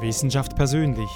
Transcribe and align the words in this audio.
Wissenschaft 0.00 0.56
persönlich. 0.56 1.10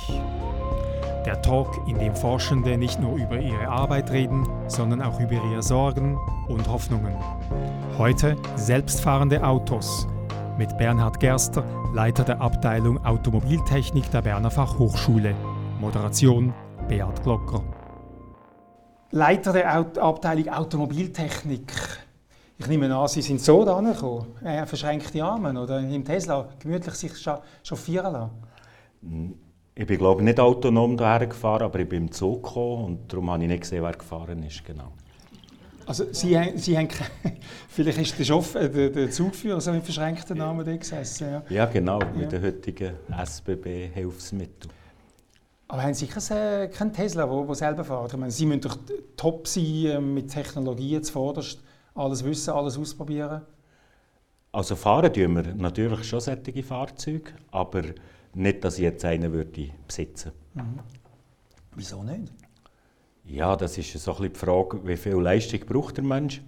Der 1.27 1.41
Talk, 1.41 1.89
in 1.89 1.99
dem 1.99 2.15
Forschende 2.15 2.77
nicht 2.77 3.01
nur 3.01 3.17
über 3.17 3.39
ihre 3.39 3.69
Arbeit 3.69 4.11
reden, 4.11 4.47
sondern 4.67 5.01
auch 5.01 5.19
über 5.21 5.33
ihre 5.33 5.63
Sorgen 5.63 6.19
und 6.49 6.69
Hoffnungen. 6.69 7.15
Heute 7.97 8.37
selbstfahrende 8.57 9.43
Autos 9.43 10.07
mit 10.59 10.77
Bernhard 10.77 11.19
Gerster, 11.19 11.65
Leiter 11.95 12.25
der 12.25 12.41
Abteilung 12.41 13.05
Automobiltechnik 13.05 14.11
der 14.11 14.23
Berner 14.23 14.51
Fachhochschule. 14.51 15.35
Moderation 15.81 16.53
Beat 16.89 17.23
Glocker. 17.23 17.63
Leiter 19.11 19.53
der 19.53 19.73
Abteilung 19.73 20.49
Automobiltechnik. 20.49 21.73
Ich 22.59 22.67
nehme 22.67 22.95
an, 22.95 23.09
Sie 23.09 23.23
sind 23.23 23.41
so 23.41 23.65
da 23.65 23.81
gekommen, 23.81 24.27
äh, 24.45 24.65
verschränkte 24.65 25.25
Arme 25.25 25.61
oder 25.61 25.81
im 25.81 26.05
Tesla 26.05 26.49
gemütlich 26.59 26.95
sich 26.95 27.13
chauffieren 27.63 28.13
lassen? 28.13 28.54
Ich 29.75 29.87
bin 29.87 29.99
glaube 29.99 30.23
nicht 30.23 30.39
autonom 30.39 30.97
hierher 30.97 31.27
gefahren, 31.27 31.63
aber 31.63 31.81
ich 31.81 31.89
bin 31.89 32.05
im 32.05 32.13
Zug 32.13 32.45
gekommen 32.45 32.85
und 32.85 33.13
darum 33.13 33.31
habe 33.31 33.43
ich 33.43 33.49
nicht 33.49 33.63
gesehen, 33.63 33.83
wer 33.83 33.93
gefahren 33.93 34.43
ist. 34.43 34.65
Genau. 34.65 34.93
Also 35.87 36.05
Sie, 36.13 36.39
Sie 36.57 36.79
haben, 36.79 36.89
vielleicht 37.69 37.99
ist 37.99 38.19
der, 38.19 38.25
Chauffeur, 38.25 38.63
äh, 38.63 38.71
der, 38.71 38.91
der 38.91 39.11
Zugführer 39.11 39.61
so 39.61 39.73
mit 39.73 39.85
verschränkten 39.85 40.39
Namen 40.39 40.65
da 40.65 40.77
gesessen. 40.77 41.29
Ja, 41.31 41.43
ja 41.51 41.65
genau, 41.67 42.01
ja. 42.01 42.07
mit 42.17 42.33
den 42.33 42.43
heutigen 42.43 42.95
SBB-Hilfsmitteln. 43.11 44.73
Aber 45.69 45.83
haben 45.83 45.95
Sie 45.95 46.07
keinen, 46.07 46.71
keinen 46.71 46.93
Tesla, 46.93 47.27
der 47.27 47.55
selber 47.55 47.85
fährt? 47.85 48.13
Ich 48.13 48.19
meine, 48.19 48.31
Sie 48.31 48.47
müssen 48.47 48.61
doch 48.63 48.79
top 49.17 49.47
sein 49.49 49.87
äh, 49.87 50.01
mit 50.01 50.31
Technologien 50.31 51.03
zuvorderst 51.03 51.59
alles 51.95 52.25
wissen, 52.25 52.51
alles 52.51 52.79
ausprobieren? 52.79 53.43
Also 54.53 54.77
fahren 54.77 55.13
tun 55.13 55.35
wir 55.35 55.55
natürlich 55.55 56.05
schon 56.05 56.21
solche 56.21 56.63
Fahrzeuge, 56.63 57.33
aber 57.51 57.83
nicht, 58.37 58.65
dass 58.65 58.77
ich 58.77 58.85
jetzt 58.85 59.05
einen 59.05 59.33
würde 59.33 59.71
besitzen 59.87 60.33
würde. 60.55 60.67
Mhm. 60.67 60.81
Wieso 61.77 62.03
nicht? 62.03 62.33
Ja, 63.25 63.57
das 63.57 63.79
ist 63.79 63.93
so 63.93 64.13
ein 64.13 64.17
bisschen 64.17 64.33
die 64.33 64.39
Frage, 64.39 64.87
wie 64.87 64.97
viel 64.97 65.15
Leistung 65.15 65.61
braucht 65.61 65.97
der 65.97 66.05
Mensch. 66.05 66.43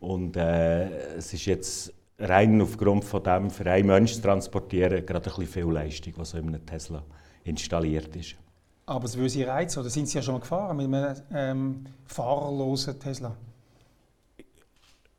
Und 0.00 0.36
äh, 0.36 1.16
es 1.16 1.32
ist 1.32 1.46
jetzt 1.46 1.92
rein 2.18 2.60
aufgrund 2.60 3.04
von 3.04 3.22
dem, 3.22 3.50
für 3.50 3.68
einen 3.70 3.86
Menschen 3.86 4.16
zu 4.16 4.22
transportieren, 4.22 5.04
gerade 5.04 5.30
ein 5.30 5.36
bisschen 5.36 5.46
viel 5.46 5.72
Leistung, 5.72 6.12
was 6.16 6.30
so 6.30 6.38
in 6.38 6.48
einem 6.48 6.64
Tesla 6.64 7.02
installiert 7.42 8.14
ist. 8.14 8.36
Aber 8.86 9.04
es 9.06 9.16
würde 9.16 9.30
Sie 9.30 9.42
reizen, 9.42 9.80
oder 9.80 9.90
sind 9.90 10.08
Sie 10.08 10.18
ja 10.18 10.22
schon 10.22 10.34
mal 10.34 10.40
gefahren 10.40 10.76
mit 10.76 10.86
einem 10.86 11.16
ähm, 11.32 11.84
fahrerlosen 12.04 13.00
Tesla? 13.00 13.34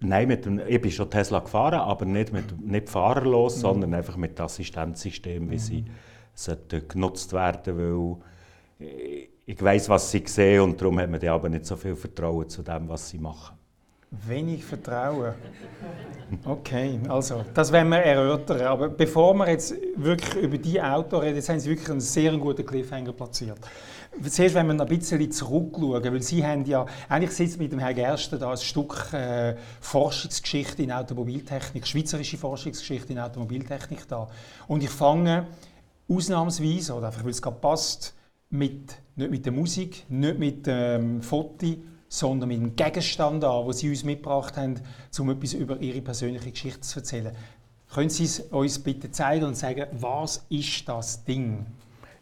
Nein, 0.07 0.27
mit 0.27 0.45
dem, 0.45 0.61
ich 0.67 0.81
bin 0.81 0.91
schon 0.91 1.09
Tesla 1.09 1.39
gefahren, 1.39 1.79
aber 1.79 2.05
nicht, 2.05 2.31
mit, 2.31 2.59
nicht 2.59 2.89
fahrerlos, 2.89 3.57
mhm. 3.57 3.61
sondern 3.61 3.93
einfach 3.93 4.17
mit 4.17 4.39
Assistenzsystem, 4.39 5.49
wie 5.49 5.55
mhm. 5.55 5.59
sie 5.59 5.85
sollten 6.33 6.87
genutzt 6.87 7.33
werden, 7.33 7.77
weil 7.77 8.17
ich 9.45 9.61
weiß, 9.61 9.89
was 9.89 10.11
sie 10.11 10.23
sehen 10.25 10.61
und 10.61 10.81
darum 10.81 10.99
hat 10.99 11.09
man 11.09 11.23
aber 11.27 11.49
nicht 11.49 11.65
so 11.65 11.75
viel 11.75 11.95
Vertrauen 11.95 12.49
zu 12.49 12.61
dem, 12.61 12.89
was 12.89 13.09
sie 13.09 13.19
machen. 13.19 13.55
Wenig 14.27 14.63
Vertrauen. 14.63 15.33
Okay, 16.45 16.99
also 17.09 17.43
das 17.53 17.71
werden 17.71 17.89
wir 17.89 17.99
erörtern. 17.99 18.61
Aber 18.61 18.89
bevor 18.89 19.33
wir 19.33 19.49
jetzt 19.49 19.75
wirklich 19.95 20.43
über 20.43 20.57
die 20.57 20.81
Auto 20.81 21.17
reden, 21.17 21.35
jetzt 21.35 21.49
haben 21.49 21.59
Sie 21.59 21.69
wirklich 21.69 21.89
einen 21.89 21.99
sehr 21.99 22.31
guten 22.37 22.65
Cliffhanger 22.65 23.11
platziert. 23.11 23.59
Zuerst, 24.23 24.55
wenn 24.55 24.67
wir 24.67 24.73
noch 24.73 24.85
ein 24.87 24.97
bisschen 24.97 25.31
zurückschauen, 25.31 26.03
weil 26.03 26.21
Sie 26.21 26.45
haben 26.45 26.65
ja, 26.65 26.85
eigentlich 27.09 27.31
sitzt 27.31 27.59
mit 27.59 27.71
dem 27.71 27.79
Herrn 27.79 27.95
Gersten 27.95 28.39
da 28.39 28.51
ein 28.51 28.57
Stück 28.57 29.11
äh, 29.13 29.55
Forschungsgeschichte 29.81 30.83
in 30.83 30.91
Automobiltechnik, 30.91 31.85
schweizerische 31.85 32.37
Forschungsgeschichte 32.37 33.11
in 33.11 33.19
Automobiltechnik 33.19 34.07
da. 34.07 34.29
Und 34.67 34.83
ich 34.83 34.89
fange 34.89 35.47
ausnahmsweise, 36.07 36.93
oder 36.93 37.07
einfach 37.07 37.23
weil 37.23 37.31
es 37.31 37.41
gerade 37.41 37.57
passt, 37.57 38.13
mit, 38.49 38.95
nicht 39.15 39.31
mit 39.31 39.45
der 39.45 39.51
Musik, 39.51 40.05
nicht 40.09 40.39
mit 40.39 40.65
dem 40.65 41.17
ähm, 41.17 41.21
Foto, 41.21 41.75
sondern 42.07 42.47
mit 42.47 42.57
dem 42.57 42.75
Gegenstand 42.75 43.43
an, 43.43 43.65
den 43.65 43.73
Sie 43.73 43.89
uns 43.89 44.03
mitgebracht 44.03 44.55
haben, 44.55 44.79
um 45.19 45.29
etwas 45.29 45.53
über 45.53 45.79
Ihre 45.81 46.01
persönliche 46.01 46.51
Geschichte 46.51 46.81
zu 46.81 46.99
erzählen. 46.99 47.35
Können 47.93 48.09
Sie 48.09 48.23
es 48.23 48.39
uns 48.39 48.79
bitte 48.79 49.11
zeigen 49.11 49.45
und 49.45 49.57
sagen, 49.57 49.85
was 49.91 50.45
ist 50.49 50.87
das 50.87 51.23
Ding? 51.23 51.65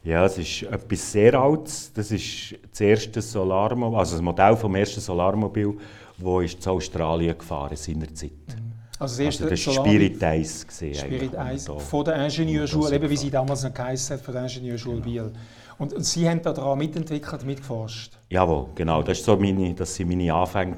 Ja, 0.03 0.25
es 0.25 0.37
ist 0.37 0.63
etwas 0.63 1.11
sehr 1.11 1.33
Altes. 1.35 1.91
Das 1.93 2.11
ist 2.11 2.55
das 2.69 2.81
erste 2.81 3.21
Solarmobil, 3.21 3.97
also 3.97 4.15
das 4.15 4.21
Modell 4.21 4.55
vom 4.57 4.75
ersten 4.75 4.99
Solarmobil, 4.99 5.77
das 6.17 6.59
zu 6.59 6.71
Australien 6.71 7.37
gefahren 7.37 7.75
seinerzeit. 7.77 8.31
Mhm. 8.31 8.73
Also 8.99 9.17
das 9.17 9.19
erste 9.19 9.43
also 9.45 9.55
das 9.55 9.77
war 9.77 9.85
Spirit 9.85 10.23
1. 10.23 10.67
Gewesen, 10.67 10.95
Spirit 10.95 11.35
1 11.35 11.71
von 11.77 12.05
der 12.05 12.25
Ingenieurschule, 12.25 12.95
eben 12.95 13.09
wie 13.09 13.17
sie 13.17 13.29
damals 13.29 13.63
noch 13.63 13.73
geheißen 13.73 14.17
hat, 14.17 14.23
von 14.23 14.33
der 14.33 14.43
Ingenieurschule 14.43 15.01
genau. 15.01 15.05
Biel. 15.05 15.31
Und, 15.77 15.93
und 15.93 16.05
Sie 16.05 16.29
haben 16.29 16.41
daran 16.41 16.77
mitentwickelt, 16.77 17.43
mitgeforscht? 17.45 18.13
Jawohl, 18.29 18.67
genau. 18.75 19.01
Das, 19.01 19.17
ist 19.17 19.25
so 19.25 19.35
meine, 19.35 19.73
das 19.73 19.99
waren 19.99 20.07
meine 20.09 20.33
Anfänge 20.33 20.75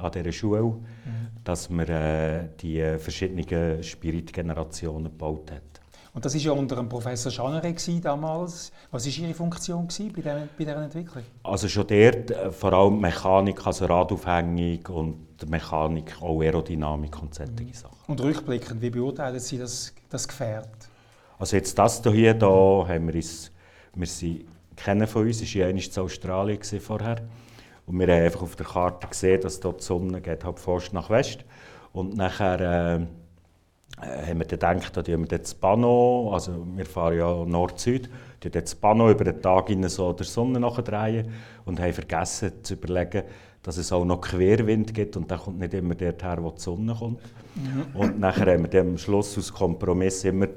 an 0.00 0.12
dieser 0.12 0.32
Schule, 0.32 0.62
mhm. 0.62 0.82
dass 1.42 1.70
man 1.70 1.88
äh, 1.88 2.48
die 2.60 2.98
verschiedenen 2.98 3.82
Spirit-Generationen 3.82 5.04
gebaut 5.04 5.50
hat. 5.50 5.73
Und 6.14 6.24
das 6.24 6.32
war 6.32 6.40
ja 6.40 6.52
unter 6.52 6.76
dem 6.76 6.88
Professor 6.88 7.30
Schanere 7.32 7.74
damals. 8.00 8.70
Was 8.92 9.04
war 9.04 9.24
Ihre 9.24 9.34
Funktion 9.34 9.88
bei, 10.14 10.22
der, 10.22 10.48
bei 10.56 10.64
dieser 10.64 10.76
Entwicklung? 10.76 11.24
Also 11.42 11.66
schon 11.68 11.88
dort 11.88 12.30
äh, 12.30 12.52
vor 12.52 12.72
allem 12.72 13.00
Mechanik, 13.00 13.66
also 13.66 13.86
Radaufhängung 13.86 14.86
und 14.86 15.50
Mechanik, 15.50 16.14
auch 16.22 16.40
Aerodynamik 16.40 17.20
und 17.20 17.34
solche 17.34 17.50
mhm. 17.50 17.72
Sachen. 17.72 17.96
Und 18.06 18.20
rückblickend, 18.20 18.80
wie 18.80 18.90
beurteilen 18.90 19.40
Sie 19.40 19.58
das, 19.58 19.92
das 20.08 20.28
Gefährt? 20.28 20.88
Also 21.36 21.56
jetzt 21.56 21.76
das 21.76 22.00
hier, 22.04 22.34
da 22.34 22.46
haben 22.46 23.08
wir 23.08 23.16
uns, 23.16 23.50
wir 23.96 24.06
sind, 24.06 24.44
kennen 24.76 25.08
von 25.08 25.26
uns, 25.26 25.40
war 25.40 25.48
ja 25.48 25.68
in 25.68 25.80
Australien 25.98 26.62
vorher. 26.80 27.16
Und 27.86 27.98
wir 27.98 28.06
haben 28.06 28.24
einfach 28.24 28.42
auf 28.42 28.54
der 28.54 28.66
Karte 28.66 29.08
gesehen, 29.08 29.40
dass 29.40 29.58
dort 29.58 29.80
die 29.80 29.84
Sonne 29.84 30.20
geht 30.20 30.44
halt 30.44 30.60
fast 30.60 30.92
nach 30.92 31.10
West. 31.10 31.44
Und 31.92 32.16
nachher... 32.16 33.00
Äh, 33.00 33.06
haben 34.00 34.38
wir 34.38 34.46
dann 34.46 34.80
gedacht, 34.80 34.96
da 34.96 35.06
wir 35.06 35.26
das 35.26 35.54
Pano, 35.54 36.30
also 36.32 36.66
wir 36.74 36.86
fahren 36.86 37.18
ja 37.18 37.44
Nord-Süd, 37.44 38.10
das 38.40 38.74
Pano 38.74 39.10
über 39.10 39.24
den 39.24 39.40
Tag 39.40 39.70
in 39.70 39.88
so 39.88 40.12
der 40.12 40.26
Sonne 40.26 40.60
nachdrehen 40.60 41.28
und 41.64 41.80
haben 41.80 41.92
vergessen 41.92 42.52
zu 42.62 42.74
überlegen, 42.74 43.22
dass 43.62 43.78
es 43.78 43.92
auch 43.92 44.04
noch 44.04 44.20
Querwind 44.20 44.92
gibt 44.92 45.16
und 45.16 45.30
der 45.30 45.38
kommt 45.38 45.58
nicht 45.58 45.72
immer 45.72 45.94
dorthin, 45.94 46.44
wo 46.44 46.50
die 46.50 46.60
Sonne 46.60 46.94
kommt. 46.94 47.20
Mhm. 47.54 47.86
Und 47.94 48.20
nachher 48.20 48.52
haben 48.52 48.70
wir 48.70 48.80
am 48.80 48.98
Schluss 48.98 49.38
aus 49.38 49.52
Kompromiss 49.52 50.24
immer 50.24 50.48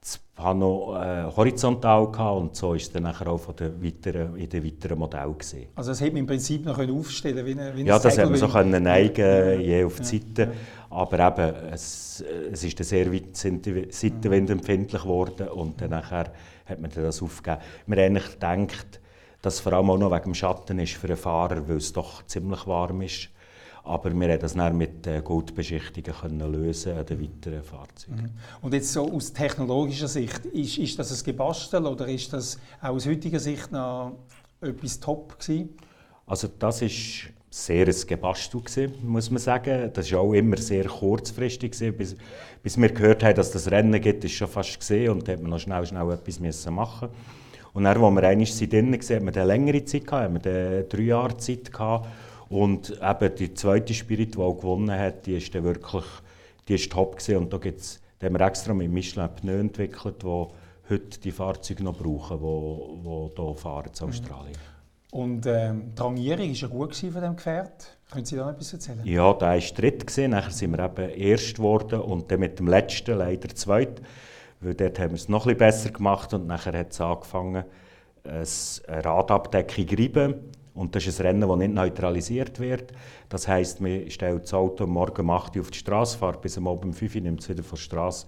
das 0.00 0.18
Pano 0.34 0.96
äh, 0.96 1.24
horizontal 1.24 2.10
gehabt 2.10 2.40
und 2.40 2.56
so 2.56 2.74
ist 2.74 2.82
es 2.84 2.92
dann 2.92 3.02
nachher 3.02 3.26
auch 3.28 3.38
von 3.38 3.56
den 3.56 3.82
weiteren, 3.82 4.36
in 4.36 4.48
den 4.48 4.64
weiteren 4.64 4.98
Modellen 4.98 5.36
gesehen. 5.36 5.68
Also 5.74 5.90
das 5.90 6.00
hätte 6.00 6.12
man 6.12 6.20
im 6.20 6.26
Prinzip 6.26 6.64
noch 6.64 6.78
aufstellen 6.78 7.44
können, 7.44 7.74
wie, 7.74 7.84
wie 7.84 7.88
Ja, 7.88 7.98
das 7.98 8.16
hätte 8.16 8.30
man 8.30 8.38
so 8.38 8.48
können 8.48 8.82
neigen, 8.82 9.60
je 9.60 9.84
auf 9.84 9.96
die 9.98 10.04
Seite. 10.04 10.42
Ja. 10.42 10.50
Aber 10.90 11.18
eben, 11.18 11.54
es, 11.72 12.24
es 12.52 12.64
ist 12.64 12.82
sehr 12.84 13.12
weit 13.12 13.36
seitenwindempfindlich 13.36 15.02
geworden 15.02 15.48
und 15.48 15.80
dann 15.80 15.90
nachher 15.90 16.32
hat 16.66 16.80
man 16.80 16.90
das 16.94 17.22
aufgegeben. 17.22 17.60
Man 17.86 17.98
eigentlich 17.98 18.30
gedacht, 18.32 19.00
dass 19.42 19.54
es 19.54 19.60
vor 19.60 19.72
allem 19.72 19.90
auch 19.90 19.98
noch 19.98 20.10
wegen 20.10 20.24
dem 20.24 20.34
Schatten 20.34 20.78
ist 20.78 20.94
für 20.94 21.08
den 21.08 21.16
Fahrer, 21.16 21.68
weil 21.68 21.76
es 21.76 21.92
doch 21.92 22.24
ziemlich 22.26 22.66
warm 22.66 23.02
ist. 23.02 23.28
Aber 23.88 24.12
wir 24.12 24.28
konnten 24.28 24.40
das 24.40 24.52
dann 24.52 24.76
mit 24.76 25.06
äh, 25.06 25.22
Goldbeschichtungen 25.22 26.52
lösen 26.52 26.92
an 26.92 27.06
den 27.06 27.22
weiteren 27.22 27.62
Fahrzeugen. 27.62 28.22
Mhm. 28.22 28.30
Und 28.60 28.74
jetzt 28.74 28.92
so 28.92 29.10
aus 29.10 29.32
technologischer 29.32 30.08
Sicht, 30.08 30.44
ist, 30.46 30.76
ist 30.76 30.98
das 30.98 31.18
ein 31.18 31.24
Gebastel 31.24 31.86
oder 31.86 32.06
ist 32.06 32.30
das 32.32 32.58
auch 32.82 32.90
aus 32.90 33.06
heutiger 33.06 33.40
Sicht 33.40 33.72
noch 33.72 34.12
etwas 34.60 35.00
top 35.00 35.38
gewesen? 35.38 35.70
Also 36.26 36.48
das 36.58 36.82
ist 36.82 37.30
sehr 37.48 37.86
ein 37.86 37.96
Gebastel 38.06 38.60
gewesen, 38.60 38.92
muss 39.02 39.30
man 39.30 39.38
sagen. 39.40 39.90
Das 39.94 40.12
war 40.12 40.20
auch 40.20 40.34
immer 40.34 40.58
sehr 40.58 40.84
kurzfristig 40.84 41.72
gewesen, 41.72 41.96
bis, 41.96 42.16
bis 42.62 42.76
wir 42.76 42.90
gehört 42.90 43.24
haben, 43.24 43.36
dass 43.36 43.52
das 43.52 43.70
Rennen 43.70 43.98
gibt, 44.02 44.22
ist 44.22 44.32
schon 44.32 44.48
fast 44.48 44.78
gesehen 44.78 45.12
und 45.12 45.26
da 45.26 45.32
hat 45.32 45.40
man 45.40 45.50
noch 45.50 45.60
schnell, 45.60 45.86
schnell 45.86 46.10
etwas 46.12 46.38
müssen 46.40 46.74
machen. 46.74 47.08
Und 47.72 47.84
dann, 47.84 47.96
als 47.96 48.14
wir 48.14 48.28
einmal 48.28 48.44
drinnen 48.44 48.92
waren, 48.92 49.16
haben 49.16 49.26
wir 49.26 49.36
eine 49.36 49.44
längere 49.46 49.84
Zeit 49.86 50.06
gehabt, 50.06 50.24
haben 50.24 50.44
wir 50.44 50.82
drei 50.82 51.02
Jahre 51.02 51.38
Zeit 51.38 51.72
gehabt 51.72 52.06
und 52.48 52.98
eben 53.02 53.34
die 53.36 53.54
zweite 53.54 53.94
Spirit, 53.94 54.34
die 54.34 54.38
auch 54.38 54.54
gewonnen 54.54 54.90
hat, 54.90 55.26
die 55.26 55.36
ist 55.36 55.54
dann 55.54 55.64
wirklich 55.64 56.04
die 56.68 56.74
ist 56.74 56.92
top 56.92 57.16
gewesen. 57.16 57.36
Und 57.38 57.52
da, 57.52 57.58
gibt's, 57.58 58.00
da 58.18 58.26
haben 58.26 58.38
wir 58.38 58.46
extra 58.46 58.74
mit 58.74 58.90
Michelin 58.90 59.28
Pneu 59.34 59.58
entwickelt, 59.58 60.22
die 60.22 60.46
heute 60.90 61.20
die 61.22 61.32
Fahrzeuge 61.32 61.82
noch 61.82 61.96
brauchen, 61.96 62.38
die, 62.38 63.34
die 63.34 63.42
hier 63.42 63.54
fahren 63.56 63.90
in 64.00 64.08
Australien. 64.08 64.56
Und 65.10 65.46
ähm, 65.46 65.94
die 65.96 66.02
Rangierung 66.02 66.48
war 66.48 66.54
ja 66.54 66.68
gut 66.68 66.94
von 66.94 67.10
diesem 67.10 67.36
Gefährt. 67.36 67.96
Können 68.10 68.26
Sie 68.26 68.36
da 68.36 68.44
noch 68.44 68.52
etwas 68.52 68.74
erzählen? 68.74 69.00
Ja, 69.04 69.32
da 69.32 69.48
war 69.48 69.58
dritt. 69.58 70.06
Gewesen. 70.06 70.30
Nachher 70.30 70.50
sind 70.50 70.76
wir 70.76 70.84
eben 70.84 71.10
erst 71.10 71.56
geworden 71.56 72.00
und 72.00 72.30
dann 72.30 72.40
mit 72.40 72.58
dem 72.58 72.68
letzten 72.68 73.16
leider 73.16 73.48
zweit. 73.54 74.02
Weil 74.60 74.74
dort 74.74 74.98
haben 74.98 75.10
wir 75.10 75.16
es 75.16 75.28
noch 75.28 75.46
ein 75.46 75.56
bisschen 75.56 75.58
besser 75.58 75.90
gemacht 75.90 76.34
und 76.34 76.46
nachher 76.46 76.78
hat 76.78 76.92
es 76.92 77.00
angefangen, 77.00 77.64
eine 78.24 79.04
Radabdeckung 79.04 79.88
reiben 79.88 80.34
und 80.78 80.94
das 80.94 81.08
ist 81.08 81.20
ein 81.20 81.26
Rennen, 81.26 81.48
das 81.48 81.58
nicht 81.58 81.74
neutralisiert 81.74 82.60
wird. 82.60 82.92
Das 83.28 83.48
heisst, 83.48 83.80
man 83.80 84.08
stellt 84.10 84.44
das 84.44 84.54
Auto 84.54 84.86
morgen 84.86 85.22
um 85.22 85.30
8 85.30 85.56
Uhr 85.56 85.62
auf 85.62 85.72
die 85.72 85.78
Straße, 85.78 86.16
fährt 86.16 86.40
bis 86.40 86.56
am 86.56 86.68
Abend 86.68 86.84
um 86.84 86.92
5 86.92 87.16
Uhr 87.16 87.20
nimmt 87.20 87.40
es 87.40 87.48
wieder 87.48 87.64
von 87.64 87.76
der 87.76 87.82
Straße. 87.82 88.26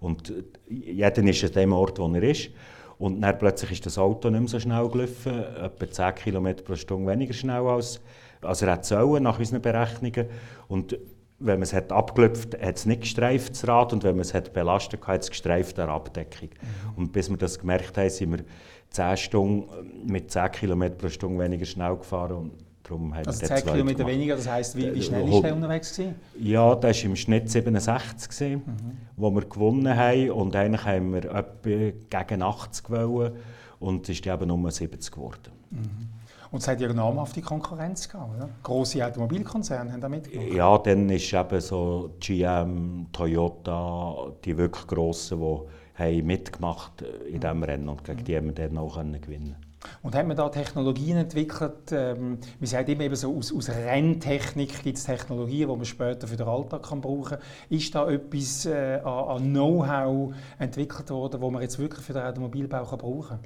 Und 0.00 0.32
jeder 0.68 1.22
ist 1.22 1.44
an 1.44 1.52
dem 1.52 1.72
Ort, 1.72 2.00
wo 2.00 2.12
er 2.12 2.22
ist. 2.24 2.50
Und 2.98 3.20
dann 3.20 3.38
plötzlich 3.38 3.70
ist 3.70 3.86
das 3.86 3.98
Auto 3.98 4.30
nicht 4.30 4.40
mehr 4.40 4.48
so 4.48 4.58
schnell 4.58 4.88
gelaufen, 4.88 5.44
etwa 5.62 5.90
10 5.90 6.14
km 6.16 6.48
pro 6.64 6.74
Stunde 6.74 7.12
weniger 7.12 7.34
schnell 7.34 7.62
als, 7.68 8.00
als 8.40 8.62
er 8.62 8.72
hätte 8.72 9.20
nach 9.20 9.38
unseren 9.38 9.62
Berechnungen. 9.62 10.26
Und 10.66 10.98
wenn 11.38 11.54
man 11.54 11.62
es 11.62 11.72
hat 11.72 11.92
abgelöpft 11.92 12.60
hat 12.60 12.76
es 12.76 12.86
nicht 12.86 13.02
gestreift, 13.02 13.50
das 13.50 13.66
Rad, 13.66 13.92
und 13.92 14.02
wenn 14.02 14.16
man 14.16 14.22
es 14.22 14.34
hat 14.34 14.52
belastet 14.52 15.06
hat 15.06 15.22
es 15.22 15.30
gestreift, 15.30 15.78
der 15.78 15.88
Abdeckung. 15.88 16.48
Mhm. 16.50 16.98
Und 16.98 17.12
bis 17.12 17.30
wir 17.30 17.36
das 17.36 17.60
gemerkt 17.60 17.96
haben, 17.96 18.10
sind 18.10 18.32
wir 18.32 18.44
10 18.92 19.16
Stunden 19.16 19.68
mit 20.06 20.30
10 20.30 20.50
km 20.52 20.84
pro 20.98 21.08
Stunde 21.08 21.42
weniger 21.42 21.64
schnell 21.64 21.96
gefahren. 21.96 22.36
Und 22.36 22.52
darum 22.82 23.12
also 23.12 23.46
10 23.46 23.64
km 23.64 24.06
weniger, 24.06 24.36
das 24.36 24.48
heisst, 24.48 24.76
wie, 24.76 24.94
wie 24.94 24.98
äh, 24.98 25.02
schnell 25.02 25.30
war 25.30 25.42
der 25.42 25.54
unterwegs? 25.54 25.96
Gewesen? 25.96 26.14
Ja, 26.38 26.74
das 26.74 26.98
war 26.98 27.10
im 27.10 27.16
Schnitt 27.16 27.50
67, 27.50 28.28
gewesen, 28.28 28.62
mhm. 28.64 28.96
wo 29.16 29.30
wir 29.30 29.42
gewonnen 29.42 29.96
haben. 29.96 30.30
Und 30.30 30.56
eigentlich 30.56 30.84
haben 30.84 31.12
wir 31.12 31.24
etwa 31.24 32.24
gegen 32.24 32.42
80 32.42 32.84
gewollt. 32.84 33.32
Und 33.80 34.08
es 34.08 34.18
ist 34.20 34.26
eben 34.26 34.46
nur 34.46 34.70
70 34.70 35.12
geworden. 35.12 35.52
Mhm. 35.70 36.08
Und 36.52 36.58
es 36.58 36.68
hat 36.68 36.80
ja 36.82 36.86
eine 36.86 36.96
namhafte 36.96 37.40
Konkurrenz 37.40 38.06
gehabt, 38.06 38.36
oder? 38.36 38.48
Grosse 38.62 39.04
Automobilkonzerne 39.04 39.90
haben 39.90 40.02
da 40.02 40.08
mitgemacht. 40.08 40.52
Ja, 40.52 40.76
dann 40.76 41.08
ist 41.08 41.32
eben 41.32 41.60
so 41.62 42.10
GM, 42.20 43.06
Toyota, 43.10 44.32
die 44.44 44.58
wirklich 44.58 44.86
grossen, 44.86 45.40
die 45.40 45.60
haben 45.94 46.26
mitgemacht 46.26 47.02
in 47.28 47.40
diesem 47.40 47.62
Rennen 47.62 47.88
und 47.88 48.04
gegen 48.04 48.24
die 48.24 48.36
haben 48.36 48.46
wir 48.46 48.54
dann 48.54 48.78
auch 48.78 48.96
gewinnen 48.96 49.56
und 50.02 50.14
hat 50.14 50.26
man 50.26 50.36
da 50.36 50.48
Technologien 50.48 51.16
entwickelt? 51.16 51.92
Ähm, 51.92 52.38
wir 52.58 52.68
sagen 52.68 52.90
immer 52.92 53.04
eben 53.04 53.16
so, 53.16 53.36
aus, 53.36 53.52
aus 53.54 53.68
Renntechnik 53.68 54.82
gibt 54.82 54.98
es 54.98 55.04
Technologien, 55.04 55.68
die 55.68 55.76
man 55.76 55.84
später 55.84 56.26
für 56.26 56.36
den 56.36 56.46
Alltag 56.46 56.82
kann 56.84 57.00
brauchen 57.00 57.38
kann. 57.38 57.38
Ist 57.68 57.94
da 57.94 58.08
etwas 58.10 58.66
äh, 58.66 59.00
an, 59.04 59.28
an 59.28 59.50
Know-how 59.50 60.34
entwickelt 60.58 61.10
worden, 61.10 61.40
das 61.40 61.50
man 61.50 61.62
jetzt 61.62 61.78
wirklich 61.78 62.04
für 62.04 62.12
den 62.12 62.22
Automobilbau 62.22 62.84
kann 62.84 62.98
brauchen 62.98 63.38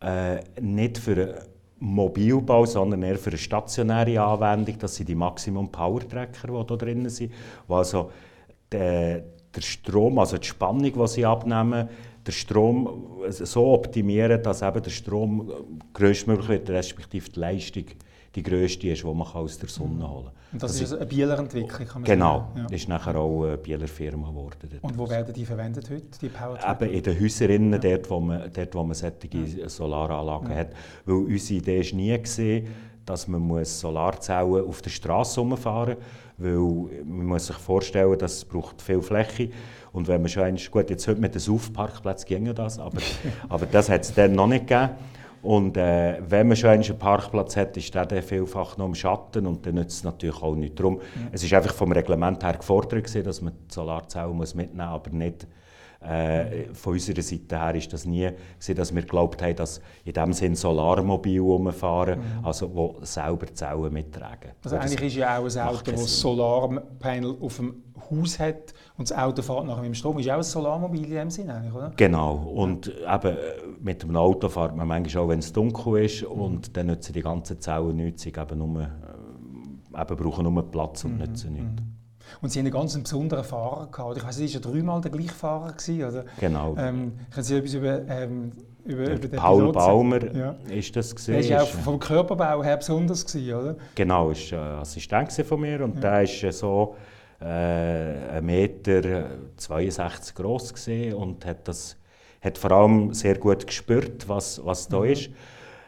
kann? 0.00 0.36
Äh, 0.38 0.60
nicht 0.60 0.98
für 0.98 1.42
Mobilbau, 1.78 2.64
sondern 2.64 3.02
eher 3.02 3.18
für 3.18 3.30
eine 3.30 3.38
stationäre 3.38 4.20
Anwendung. 4.20 4.78
Das 4.78 4.94
sind 4.94 5.08
die 5.08 5.14
Maximum 5.14 5.70
Power 5.70 6.00
Tracker, 6.00 6.48
die 6.48 6.66
hier 6.66 6.76
drin 6.78 7.08
sind. 7.08 7.32
Wo 7.66 7.76
also 7.76 8.10
der, 8.72 9.24
der 9.56 9.62
Strom, 9.62 10.18
also 10.18 10.38
die 10.38 10.46
Spannung, 10.46 10.92
die 10.92 11.08
sie 11.08 11.24
abnehmen, 11.24 11.88
den 12.26 12.32
Strom 12.32 13.22
so 13.30 13.66
optimieren, 13.72 14.42
dass 14.42 14.62
eben 14.62 14.82
der 14.82 14.90
Strom 14.90 15.50
größtmöglich 15.94 16.48
wird, 16.48 16.70
respektive 16.70 17.30
die 17.30 17.40
Leistung 17.40 17.84
die 18.36 18.42
grösste 18.42 18.88
ist, 18.88 19.02
die 19.02 19.06
man 19.06 19.26
aus 19.26 19.58
der 19.58 19.68
Sonne 19.68 20.08
holen 20.08 20.24
kann. 20.26 20.32
Und 20.52 20.62
das, 20.62 20.72
das 20.72 20.80
ist 20.82 20.92
eine 20.92 21.06
Bieler 21.06 21.38
Entwicklung, 21.38 21.88
kann 21.88 22.02
man 22.02 22.04
Genau, 22.04 22.50
sagen. 22.54 22.66
ja. 22.68 22.76
ist 22.76 22.88
nachher 22.88 23.16
auch 23.16 23.44
eine 23.44 23.56
Bieler 23.56 23.88
Firma 23.88 24.28
geworden. 24.28 24.78
Und 24.82 24.98
wo 24.98 25.08
werden 25.08 25.32
die 25.32 25.44
verwendet 25.46 25.88
heute, 25.88 26.18
die 26.20 26.28
Power 26.28 26.58
Eben 26.62 26.90
in 26.92 27.02
den 27.02 27.20
Häusern, 27.20 27.72
ja. 27.72 27.78
dort, 27.78 28.10
wo 28.10 28.20
man, 28.20 28.50
dort, 28.52 28.74
wo 28.74 28.84
man 28.84 28.94
solche 28.94 29.28
ja. 29.32 29.68
Solaranlagen 29.68 30.50
ja. 30.50 30.56
hat. 30.56 30.68
Weil 31.06 31.16
unsere 31.16 31.60
Idee 31.60 31.78
war 31.78 31.96
nie, 31.96 32.12
gewesen, 32.12 32.66
dass 33.06 33.26
man 33.26 33.64
Solarzellen 33.64 34.66
auf 34.66 34.82
der 34.82 34.90
Straße 34.90 35.40
herumfahren 35.40 35.94
muss, 35.94 36.04
weil 36.38 37.04
man 37.04 37.26
muss 37.26 37.46
sich 37.46 37.56
vorstellen, 37.56 38.18
dass 38.18 38.34
es 38.34 38.44
braucht 38.44 38.82
viel 38.82 39.02
Fläche 39.02 39.50
und 39.92 40.08
wenn 40.08 40.20
man 40.20 40.28
schon 40.28 40.42
einmal, 40.42 40.62
gut, 40.70 40.90
jetzt 40.90 41.08
heute 41.08 41.20
mit 41.20 41.34
dem 41.34 41.40
Saufparkplatz 41.40 42.24
ginge 42.26 42.52
das, 42.52 42.78
aber, 42.78 42.98
aber 43.48 43.66
das 43.66 43.88
hat 43.88 44.02
es 44.02 44.12
dann 44.12 44.32
noch 44.32 44.46
nicht 44.46 44.66
gegeben. 44.66 44.90
Und 45.42 45.76
äh, 45.76 46.20
wenn 46.28 46.48
man 46.48 46.56
schon 46.56 46.70
einen 46.70 46.98
Parkplatz 46.98 47.56
hat, 47.56 47.76
ist 47.76 47.94
der 47.94 48.04
dann 48.04 48.22
vielfach 48.22 48.76
noch 48.78 48.86
im 48.86 48.94
Schatten 48.94 49.46
und 49.46 49.64
dann 49.64 49.76
nützt 49.76 49.98
es 49.98 50.04
natürlich 50.04 50.42
auch 50.42 50.56
nicht. 50.56 50.78
Darum, 50.78 50.94
mhm. 50.94 51.28
Es 51.30 51.44
ist 51.44 51.54
einfach 51.54 51.72
vom 51.72 51.92
Reglement 51.92 52.42
her 52.42 52.54
gefordert, 52.54 53.04
gewesen, 53.04 53.22
dass 53.22 53.40
man 53.40 53.52
die 53.52 53.72
Solarzellen 53.72 54.36
muss 54.36 54.54
mitnehmen 54.54 54.90
muss, 54.90 55.00
aber 55.00 55.10
nicht 55.10 55.46
äh, 56.06 56.72
von 56.72 56.92
unserer 56.94 57.22
Seite 57.22 57.58
her 57.58 57.74
ist 57.74 57.92
das 57.92 58.04
nie 58.04 58.28
gewesen, 58.28 58.74
dass 58.76 58.94
wir 58.94 59.02
geglaubt 59.02 59.42
haben, 59.42 59.56
dass 59.56 59.80
in 60.04 60.12
dem 60.12 60.32
Sinn 60.32 60.54
Solarmobil 60.54 61.40
rumfahren, 61.40 62.20
mhm. 62.20 62.44
also 62.44 62.72
wo 62.74 62.96
selber 63.02 63.52
Zellen 63.52 63.92
mittragen. 63.92 64.52
Also 64.62 64.76
eigentlich 64.76 65.02
ist 65.02 65.16
ja 65.16 65.38
auch 65.38 65.44
ein 65.44 65.58
Auto, 65.58 65.90
das 65.90 66.20
Solarpanel 66.20 67.36
auf 67.40 67.56
dem 67.56 67.82
Haus 68.10 68.38
hat 68.38 68.72
und 68.96 69.10
das 69.10 69.16
Auto 69.16 69.42
fährt 69.42 69.66
nachher 69.66 69.82
mit 69.82 69.88
dem 69.88 69.94
Strom. 69.94 70.18
Ist 70.18 70.30
auch 70.30 70.36
ein 70.36 70.42
Solarmobil 70.42 71.04
in 71.04 71.10
dem 71.10 71.30
Sinne 71.30 71.54
eigentlich, 71.54 71.74
oder? 71.74 71.92
Genau. 71.96 72.34
Und 72.36 72.88
eben 72.88 73.36
mit 73.80 74.02
dem 74.02 74.14
Auto 74.16 74.48
fährt 74.48 74.76
man 74.76 74.86
manchmal 74.86 75.24
auch, 75.24 75.28
wenn 75.28 75.40
es 75.40 75.52
dunkel 75.52 76.04
ist 76.04 76.22
mhm. 76.22 76.28
und 76.28 76.76
dann 76.76 76.86
nutzen 76.86 77.12
die 77.12 77.22
ganzen 77.22 77.60
Zellen 77.60 77.96
nichts, 77.96 78.22
sie 78.22 78.28
eben 78.28 78.58
nur, 78.58 78.82
äh, 78.82 80.00
eben 80.00 80.16
brauchen 80.16 80.44
nur 80.44 80.70
Platz 80.70 81.04
und 81.04 81.14
mhm. 81.14 81.18
nutzen 81.18 81.52
nichts. 81.52 81.82
Mhm. 81.82 81.96
Und 82.40 82.50
Sie 82.50 82.58
haben 82.58 82.66
einen 82.66 82.72
ganz 82.72 82.98
besonderen 82.98 83.44
Fahrer 83.44 83.88
gehabt. 83.90 84.16
Ich 84.16 84.24
weiß, 84.24 84.38
es 84.38 84.54
war 84.54 84.60
ja 84.62 84.70
dreimal 84.72 85.00
der 85.00 85.10
gleiche 85.10 85.32
Fahrer. 85.32 85.72
Gewesen, 85.72 86.04
oder? 86.04 86.24
Genau. 86.38 86.76
Ähm, 86.78 87.12
können 87.32 87.44
Sie 87.44 87.56
etwas 87.56 87.74
über, 87.74 88.08
ähm, 88.08 88.52
über, 88.84 89.10
über 89.10 89.28
den 89.28 89.30
Paul 89.32 89.60
Pilot 89.60 89.74
Baumer 89.74 90.34
ja. 90.34 90.56
ist 90.68 90.94
das 90.96 91.14
gesehen. 91.14 91.42
Er 91.42 91.56
war 91.56 91.62
auch 91.64 91.68
vom 91.68 91.98
Körperbau 91.98 92.62
her 92.62 92.76
besonders 92.76 93.24
gewesen, 93.24 93.54
oder? 93.54 93.76
Genau, 93.94 94.30
er 94.30 94.52
war 94.52 94.80
Assistent 94.80 95.32
von 95.32 95.60
mir 95.60 95.82
und 95.82 95.96
ja. 95.96 96.00
der 96.00 96.22
ist 96.22 96.58
so 96.58 96.96
äh, 97.40 97.44
1,62 97.44 98.40
Meter 98.42 99.24
62 99.56 100.34
groß 100.34 100.74
gesehen 100.74 101.14
und 101.14 101.44
hat 101.44 101.66
das 101.68 101.96
hat 102.46 102.58
vor 102.58 102.70
allem 102.70 103.12
sehr 103.12 103.36
gut 103.38 103.66
gespürt, 103.66 104.28
was, 104.28 104.64
was 104.64 104.88
da 104.88 105.00
mhm. 105.00 105.06
ist. 105.06 105.30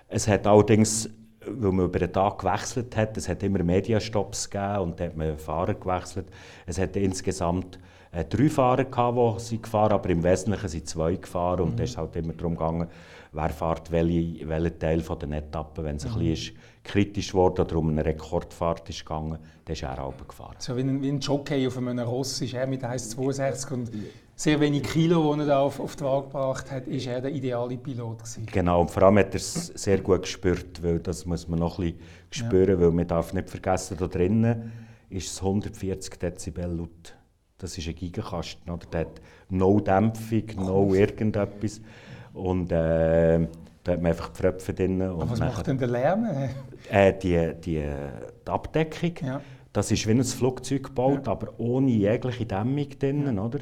Es 0.08 0.26
hat 0.26 0.46
allerdings 0.46 1.08
weil 1.50 1.72
man 1.72 1.86
über 1.86 1.98
den 1.98 2.12
Tag 2.12 2.38
gewechselt 2.38 2.96
hat. 2.96 3.16
Es 3.16 3.28
hat 3.28 3.42
immer 3.42 3.62
Mediastops 3.62 4.50
gegeben 4.50 4.78
und 4.80 5.00
da 5.00 5.04
hat 5.04 5.16
man 5.16 5.38
Fahrer 5.38 5.74
gewechselt. 5.74 6.26
Es 6.66 6.78
hat 6.78 6.96
insgesamt 6.96 7.78
äh, 8.12 8.24
drei 8.24 8.48
Fahrer 8.48 8.84
gehabt, 8.84 9.40
die 9.40 9.44
sie 9.44 9.62
gefahren 9.62 9.92
aber 9.92 10.10
im 10.10 10.22
Wesentlichen 10.22 10.68
sind 10.68 10.88
zwei 10.88 11.16
gefahren 11.16 11.60
und 11.60 11.76
mhm. 11.76 11.82
es 11.82 11.90
ist 11.90 11.98
halt 11.98 12.16
immer 12.16 12.32
darum 12.32 12.56
gegangen, 12.56 12.88
wer 13.32 13.50
fährt 13.50 13.90
welche, 13.90 14.48
welchen 14.48 14.78
Teil 14.78 15.00
von 15.00 15.18
der 15.18 15.30
Etappe. 15.38 15.84
Wenn 15.84 15.96
es 15.96 16.06
mhm. 16.06 16.12
ein 16.12 16.18
bisschen 16.18 16.56
kritisch 16.84 17.34
wurde 17.34 17.62
oder 17.62 17.76
um 17.76 17.90
eine 17.90 18.04
Rekordfahrt 18.04 18.88
ist 18.88 19.04
gegangen, 19.04 19.38
dann 19.64 19.72
ist 19.72 19.82
er 19.82 20.02
auch 20.02 20.14
gefahren. 20.26 20.56
So 20.58 20.76
wie 20.76 20.80
ein, 20.80 21.02
wie 21.02 21.10
ein 21.10 21.20
Jockey 21.20 21.66
auf 21.66 21.76
einem 21.76 21.98
Ross 21.98 22.40
ist 22.40 22.54
er 22.54 22.66
mit 22.66 22.82
1,62 22.82 23.72
und 23.72 23.90
sehr 24.38 24.61
wenig 24.61 24.85
Kilo, 24.85 25.35
die 25.35 25.40
er 25.40 25.46
da 25.46 25.58
auf, 25.58 25.81
auf 25.81 25.96
die 25.96 26.05
Waage 26.05 26.26
gebracht 26.26 26.70
hat, 26.70 26.87
ist 26.87 27.08
er 27.08 27.20
der 27.20 27.32
ideale 27.32 27.76
Pilot 27.76 28.19
gewesen. 28.19 28.46
Genau, 28.46 28.82
und 28.82 28.90
vor 28.90 29.02
allem 29.02 29.19
hat 29.19 29.35
er 29.35 29.40
es 29.40 29.67
sehr 29.67 29.99
gut 29.99 30.23
gespürt, 30.23 30.81
weil 30.81 31.00
das 31.00 31.26
muss 31.26 31.49
man 31.49 31.58
noch 31.58 31.81
ein 31.81 31.93
bisschen 31.93 32.46
spüren, 32.46 32.79
ja. 32.79 32.81
weil 32.81 32.93
man 32.93 33.06
darf 33.08 33.32
nicht 33.32 33.50
vergessen, 33.50 33.96
da 33.99 34.06
drinnen 34.06 34.70
ist 35.11 35.32
es 35.32 35.43
140 35.43 36.19
Dezibel 36.20 36.70
laut. 36.70 37.17
Das 37.58 37.76
ist 37.76 37.88
ein 37.88 37.96
Gigankasten, 37.96 38.70
oder? 38.70 38.87
Der 38.87 39.00
hat 39.00 39.20
no 39.49 39.81
Dämpfung, 39.81 40.44
no 40.55 40.94
irgendetwas. 40.94 41.81
Und 42.32 42.70
äh, 42.70 43.41
da 43.82 43.93
hat 43.93 44.03
man 44.03 44.12
einfach 44.12 44.29
die 44.29 44.41
Fröpfe 44.41 44.72
drin. 44.72 45.03
Und 45.03 45.31
was 45.32 45.41
macht 45.41 45.67
denn 45.67 45.79
der 45.79 45.89
Lärm? 45.89 46.27
Äh, 46.91 47.12
die, 47.12 47.55
die, 47.60 47.84
die 47.84 48.51
Abdeckung. 48.51 49.12
Ja. 49.20 49.41
Das 49.72 49.91
ist 49.91 50.06
wie 50.06 50.12
ein 50.12 50.22
Flugzeug 50.22 50.84
gebaut, 50.84 51.27
ja. 51.27 51.32
aber 51.32 51.53
ohne 51.58 51.91
jegliche 51.91 52.46
Dämmung 52.46 52.89
drin, 52.98 53.39
oder? 53.39 53.58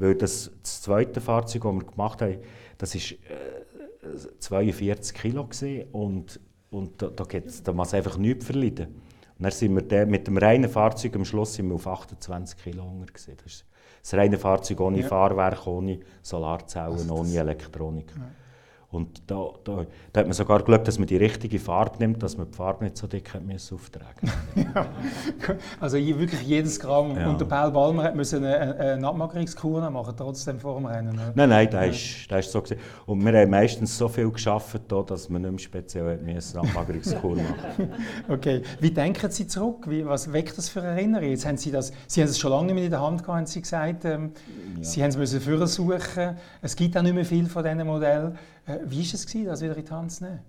Weil 0.00 0.14
das, 0.14 0.50
das 0.62 0.82
zweite 0.82 1.20
Fahrzeug, 1.20 1.62
das 1.62 1.72
wir 1.72 1.84
gemacht 1.84 2.22
haben, 2.22 2.38
das 2.78 2.94
war 2.94 3.02
äh, 3.02 4.38
42 4.38 5.14
Kilo 5.14 5.44
gewesen 5.44 5.84
und, 5.92 6.40
und 6.70 7.02
da, 7.02 7.08
da, 7.08 7.24
da 7.64 7.72
muss 7.72 7.94
einfach 7.94 8.16
nichts 8.16 8.46
verleiden. 8.46 8.86
Und 8.86 9.44
dann 9.44 9.52
sind 9.52 9.74
wir 9.74 9.82
der, 9.82 10.06
mit 10.06 10.26
dem 10.26 10.38
reinen 10.38 10.70
Fahrzeug 10.70 11.16
am 11.16 11.24
Schluss 11.24 11.54
sind 11.54 11.68
wir 11.68 11.74
auf 11.74 11.86
28 11.86 12.58
Kilo 12.62 12.82
Hunger 12.84 13.06
Das 13.14 13.26
ist 13.28 13.66
das 14.02 14.14
reine 14.14 14.38
Fahrzeug 14.38 14.80
ohne 14.80 15.00
ja. 15.00 15.06
Fahrwerk, 15.06 15.66
ohne 15.66 16.00
Solarzellen, 16.22 16.92
also 16.92 17.14
ohne 17.14 17.34
Elektronik. 17.36 18.10
Ja. 18.16 18.22
Und 18.92 19.22
da, 19.30 19.50
da, 19.62 19.86
da, 20.12 20.20
hat 20.20 20.26
man 20.26 20.32
sogar 20.32 20.58
geglaubt, 20.58 20.88
dass 20.88 20.98
man 20.98 21.06
die 21.06 21.16
richtige 21.16 21.60
Farbe 21.60 21.98
nimmt, 22.00 22.20
dass 22.24 22.36
man 22.36 22.50
die 22.50 22.56
Farbe 22.56 22.82
nicht 22.82 22.96
so 22.96 23.06
dick 23.06 23.32
hat 23.32 23.44
müssen 23.44 23.76
auftragen 23.76 24.28
ja. 24.56 24.86
Also 25.80 25.96
wirklich 25.96 26.42
jedes 26.42 26.80
Gramm. 26.80 27.16
Ja. 27.16 27.28
Und 27.28 27.40
der 27.40 27.44
Paul 27.44 27.70
Balmer 27.70 28.02
hat 28.02 28.16
müssen 28.16 28.44
eine, 28.44 28.74
eine 28.74 29.06
Abmagerungskur 29.06 29.88
machen, 29.90 30.14
trotzdem 30.16 30.58
vor 30.58 30.74
dem 30.74 30.86
Rennen. 30.86 31.14
Oder? 31.14 31.32
Nein, 31.36 31.48
nein, 31.50 31.70
das 31.70 31.86
ist, 31.94 32.32
das 32.32 32.46
ist 32.46 32.52
so. 32.52 32.62
Gewesen. 32.62 32.80
Und 33.06 33.24
wir 33.24 33.32
haben 33.32 33.50
meistens 33.50 33.96
so 33.96 34.08
viel 34.08 34.28
geschafft, 34.28 34.80
dass 34.88 35.30
wir 35.30 35.38
nicht 35.38 35.50
mehr 35.50 35.58
speziell 35.60 36.18
eine 36.18 36.38
Abmagerungskur 36.56 37.36
machen 37.36 37.92
Okay. 38.28 38.62
Wie 38.80 38.90
denken 38.90 39.30
Sie 39.30 39.46
zurück? 39.46 39.88
Wie, 39.88 40.04
was 40.04 40.32
weckt 40.32 40.58
das 40.58 40.68
für 40.68 40.80
Erinnerungen? 40.80 41.30
Jetzt 41.30 41.46
haben 41.46 41.56
Sie, 41.56 41.70
das, 41.70 41.92
Sie 42.08 42.22
haben 42.22 42.28
es 42.28 42.40
schon 42.40 42.50
lange 42.50 42.66
nicht 42.66 42.74
mehr 42.74 42.84
in 42.86 42.90
der 42.90 43.00
Hand 43.00 43.22
gehabt, 43.22 43.38
haben 43.38 43.46
Sie 43.46 43.60
gesagt. 43.60 44.04
Ähm, 44.04 44.32
ja. 44.78 44.82
Sie 44.82 45.00
haben 45.00 45.10
es 45.10 45.16
müssen 45.16 45.66
suchen. 45.68 46.36
Es 46.60 46.74
gibt 46.74 46.96
auch 46.96 47.02
nicht 47.02 47.14
mehr 47.14 47.24
viel 47.24 47.46
von 47.46 47.62
diesen 47.62 47.86
Modellen. 47.86 48.36
Äh, 48.66 48.78
wie 48.86 48.98
war 48.98 49.14
es, 49.14 49.26
das 49.26 49.62
wieder 49.62 49.76
in 49.76 49.84
die 49.84 49.90
Hand 49.90 50.12
zu 50.12 50.24
nehmen? 50.24 50.40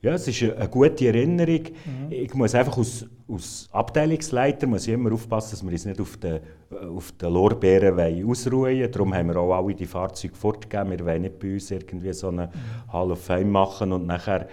Ja, 0.00 0.12
es 0.12 0.28
ist 0.28 0.40
eine 0.44 0.68
gute 0.68 1.08
Erinnerung. 1.08 1.62
Mhm. 1.64 2.12
Ich 2.12 2.32
muss 2.32 2.54
einfach 2.54 2.78
als, 2.78 3.04
als 3.28 3.68
Abteilungsleiter 3.72 4.68
muss 4.68 4.86
ich 4.86 4.94
immer 4.94 5.12
aufpassen, 5.12 5.50
dass 5.50 5.64
wir 5.64 5.72
uns 5.72 5.86
nicht 5.86 6.00
auf 6.00 6.16
den, 6.18 6.38
auf 6.70 7.10
den 7.12 7.32
Lorbeeren 7.32 8.28
ausruhen 8.30 8.60
wollen. 8.60 8.92
Darum 8.92 9.12
haben 9.12 9.26
wir 9.26 9.36
auch 9.38 9.52
alle 9.52 9.74
die 9.74 9.86
Fahrzeuge 9.86 10.36
fortgegeben. 10.36 10.92
Wir 10.92 11.04
wollen 11.04 11.22
nicht 11.22 11.40
bei 11.40 11.54
uns 11.54 11.72
irgendwie 11.72 12.12
so 12.12 12.28
eine 12.28 12.46
mhm. 12.46 12.92
Hall 12.92 13.10
of 13.10 13.24
Fame 13.24 13.50
machen 13.50 13.90
und 13.90 14.06
nachher 14.06 14.46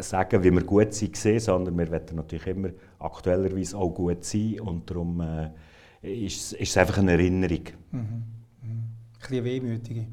sagen, 0.00 0.42
wie 0.42 0.50
wir 0.50 0.64
gut 0.64 0.92
sind, 0.92 1.16
sondern 1.16 1.78
wir 1.78 1.88
wollen 1.88 2.16
natürlich 2.16 2.46
immer 2.48 2.70
aktuellerweise 2.98 3.78
auch 3.78 3.90
gut 3.90 4.24
sein. 4.24 4.58
Und 4.58 4.90
darum 4.90 5.20
äh, 5.20 6.24
ist, 6.24 6.54
ist 6.54 6.70
es 6.70 6.76
einfach 6.76 6.98
eine 6.98 7.12
Erinnerung. 7.12 7.62
Mhm. 7.92 7.98
Mhm. 8.00 8.24
Ein 8.62 9.20
bisschen 9.20 9.44
wehmütige. 9.44 10.06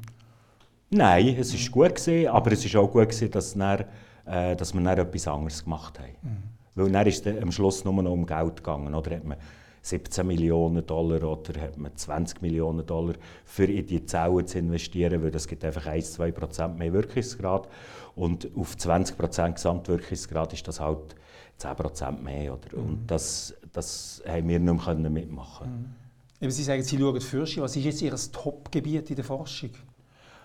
Nein, 0.90 1.36
es 1.38 1.54
war 1.54 1.72
gut, 1.72 1.96
gewesen, 1.96 2.28
aber 2.28 2.52
es 2.52 2.74
war 2.74 2.82
auch 2.82 2.90
gut, 2.90 3.08
gewesen, 3.08 3.30
dass, 3.30 3.54
dann, 3.54 3.84
äh, 4.26 4.56
dass 4.56 4.74
wir 4.74 4.80
dann 4.80 4.98
etwas 4.98 5.28
anderes 5.28 5.62
gemacht 5.62 5.98
haben. 5.98 6.16
Mhm. 6.22 6.42
Weil 6.74 6.90
dann 6.90 7.06
ist 7.06 7.26
es 7.26 7.42
am 7.42 7.52
Schluss 7.52 7.84
nur 7.84 8.02
noch 8.02 8.10
um 8.10 8.26
Geld 8.26 8.56
gegangen. 8.56 8.94
Oder 8.94 9.16
hat 9.16 9.24
man 9.24 9.38
17 9.82 10.26
Millionen 10.26 10.86
Dollar 10.86 11.22
oder 11.22 11.60
hat 11.60 11.78
man 11.78 11.96
20 11.96 12.42
Millionen 12.42 12.84
Dollar 12.84 13.14
für 13.44 13.64
in 13.64 13.86
die 13.86 14.04
Zellen 14.04 14.46
zu 14.46 14.58
investieren, 14.58 15.22
weil 15.22 15.30
das 15.30 15.46
gibt 15.46 15.64
einfach 15.64 15.86
1-2 15.86 16.32
Prozent 16.32 16.78
mehr 16.78 16.92
Wirkungsgrad. 16.92 17.68
Und 18.16 18.48
auf 18.56 18.76
20 18.76 19.16
Prozent 19.16 19.54
Gesamtwirkungsgrad 19.56 20.52
ist 20.52 20.66
das 20.66 20.80
halt 20.80 21.14
10 21.58 21.76
Prozent 21.76 22.22
mehr. 22.22 22.52
Oder? 22.52 22.76
Mhm. 22.76 22.88
Und 22.88 23.10
das, 23.10 23.54
das 23.72 24.22
haben 24.26 24.48
wir 24.48 24.58
nicht 24.58 24.86
mehr 24.86 25.10
mitmachen 25.10 25.94
mhm. 26.40 26.50
Sie 26.50 26.62
sagen, 26.62 26.82
Sie 26.82 26.98
schauen 26.98 27.20
Fürsche. 27.20 27.60
Was 27.60 27.76
ist 27.76 27.84
jetzt 27.84 28.00
Ihr 28.00 28.16
Top-Gebiet 28.32 29.10
in 29.10 29.16
der 29.16 29.24
Forschung? 29.24 29.70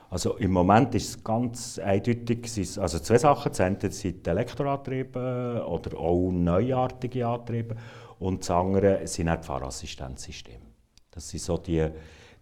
Also 0.09 0.37
im 0.37 0.51
Moment 0.51 0.93
ist 0.95 1.09
es 1.09 1.23
ganz 1.23 1.79
eindeutig, 1.79 2.49
also 2.79 2.99
zwei 2.99 3.17
Sachen. 3.17 3.51
Das 3.51 3.59
eine 3.61 3.91
sind 3.91 4.27
Elektroantriebe 4.27 5.65
oder 5.67 5.97
auch 5.97 6.31
neuartige 6.31 7.27
Antriebe 7.27 7.75
und 8.19 8.41
das 8.41 8.51
andere 8.51 9.07
sind 9.07 9.29
auch 9.29 9.37
die 9.37 9.45
Fahrassistenzsysteme. 9.45 10.65
Das 11.11 11.29
sind 11.29 11.41
so 11.41 11.57
die, 11.57 11.87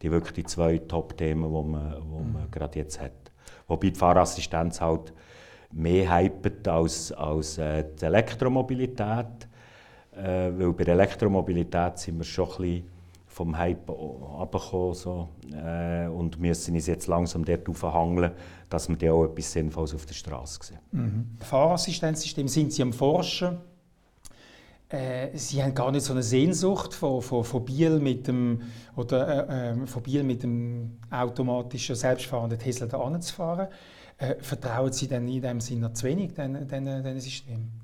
die 0.02 0.12
wirklich 0.12 0.34
die 0.34 0.44
zwei 0.44 0.78
Top-Themen, 0.80 1.44
die 1.44 1.70
man, 1.70 1.96
wo 2.08 2.20
man 2.20 2.44
mhm. 2.44 2.52
gerade 2.52 2.80
jetzt 2.80 3.00
hat. 3.00 3.32
Wobei 3.68 3.90
die 3.90 4.00
Fahrassistenz 4.00 4.82
halt 4.82 5.14
mehr 5.72 6.16
hypet 6.16 6.68
als, 6.68 7.12
als 7.12 7.58
äh, 7.58 7.86
die 8.00 8.06
Elektromobilität. 8.06 9.48
Äh, 10.16 10.52
weil 10.58 10.74
bei 10.74 10.84
der 10.84 10.94
Elektromobilität 10.94 11.98
sind 11.98 12.18
wir 12.18 12.24
schon 12.24 12.46
ein 12.46 12.58
bisschen 12.58 12.93
vom 13.34 13.58
Hype 13.58 13.90
abgekommen 13.90 14.94
so, 14.94 15.28
äh, 15.52 16.08
und 16.08 16.40
müssen 16.40 16.76
uns 16.76 16.86
jetzt 16.86 17.08
langsam 17.08 17.44
dort 17.44 17.68
aufhangeln, 17.68 18.32
dass 18.70 18.88
wir 18.88 19.14
auch 19.14 19.26
etwas 19.26 19.52
Sinnvolles 19.52 19.96
auf 19.96 20.06
der 20.06 20.14
Straße 20.14 20.60
sehen. 20.62 20.80
Mhm. 20.92 21.38
Fahrassistenzsystem 21.40 22.48
sind 22.48 22.72
Sie 22.72 22.84
am 22.84 22.94
Forschen? 22.94 23.58
Äh, 24.88 25.36
Sie 25.36 25.64
haben 25.64 25.74
gar 25.74 25.92
nicht 25.92 26.04
so 26.06 26.14
eine 26.14 26.22
Sehnsucht 26.22 26.94
von, 26.94 27.24
von, 27.24 27.44
von 27.44 27.66
Biel 27.66 28.00
mit 28.00 28.28
dem 28.28 28.62
oder 28.96 29.50
äh, 29.50 29.70
ähm, 29.72 29.88
von 29.88 30.04
Biel 30.04 30.24
mit 30.24 30.44
dem 30.44 31.00
automatischen 31.10 31.96
selbstfahrenden 31.96 32.60
Tesla 32.60 32.86
da 32.86 33.00
anzufahren. 33.00 33.68
Äh, 34.20 34.36
vertrauen 34.42 34.94
Sie 34.94 35.08
denn 35.08 35.28
in 35.28 35.42
dem 35.42 35.60
Sinne 35.60 35.92
zu 35.94 36.06
wenig 36.06 36.34
diesen 36.36 37.20
System? 37.20 37.83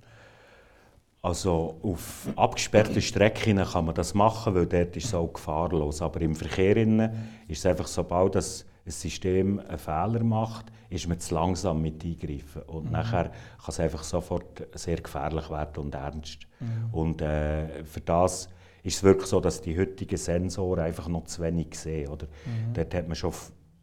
Also 1.22 1.78
auf 1.84 2.28
abgesperrten 2.38 3.02
Strecken 3.02 3.58
kann 3.58 3.86
man 3.86 3.96
das 3.96 4.14
machen, 4.14 4.56
weil 4.56 4.66
dort 4.66 4.96
ist 4.96 5.06
es 5.06 5.14
auch 5.14 5.34
gefahrlos. 5.34 6.02
Aber 6.02 6.22
im 6.22 6.36
Verkehr 6.36 6.78
ist 6.78 7.60
es 7.60 7.66
einfach, 7.66 7.88
sobald 7.88 8.36
das 8.36 8.66
ein 8.86 8.92
System 8.92 9.60
einen 9.60 9.78
Fehler 9.78 10.24
macht, 10.24 10.68
ist 10.90 11.08
man 11.08 11.20
zu 11.20 11.36
langsam 11.36 11.82
mit 11.82 12.04
eingreifen. 12.06 12.62
Und 12.68 12.86
mhm. 12.86 12.92
nachher 12.92 13.26
kann 13.26 13.68
es 13.68 13.80
einfach 13.80 14.04
sofort 14.04 14.66
sehr 14.74 14.98
gefährlich 14.98 15.50
werden 15.50 15.84
und 15.84 15.96
ernst. 15.96 16.40
Mhm. 16.60 16.94
Und 16.94 17.22
äh, 17.22 17.84
für 17.84 18.02
das 18.02 18.50
ist 18.84 18.98
es 18.98 19.04
wirklich 19.04 19.28
so, 19.28 19.42
dass 19.42 19.62
die 19.62 19.78
heutigen 19.78 20.18
Sensoren 20.18 20.86
einfach 20.86 21.10
noch 21.10 21.26
zu 21.26 21.42
wenig 21.42 21.78
sehen. 21.78 22.10
Oder? 22.10 22.28
Mhm. 22.28 22.74
Dort 22.74 22.96
hat 22.96 23.08
man 23.08 23.16
schon 23.16 23.34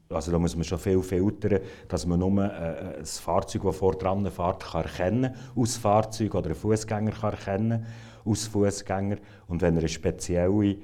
also 0.08 0.30
da 0.30 0.38
muss 0.38 0.54
man 0.54 0.64
schon 0.64 0.78
viel 0.78 1.02
filtern, 1.02 1.60
dass 1.88 2.06
man 2.06 2.20
nur 2.20 2.44
äh, 2.44 2.98
ein 2.98 3.04
Fahrzeug, 3.04 3.62
das 3.64 3.76
vor 3.76 3.94
dran 3.96 4.30
fährt, 4.30 4.64
kann 4.64 4.82
erkennen 4.82 5.34
aus 5.54 5.76
Fahrzeug 5.76 6.34
oder 6.34 6.46
einen 6.46 6.54
Fußgänger 6.54 7.12
kann 7.12 7.32
erkennen 7.32 7.86
aus 8.24 8.46
Fußgänger. 8.46 9.16
Und 9.48 9.62
wenn 9.62 9.74
er 9.74 9.80
eine 9.80 9.88
spezielle 9.88 10.76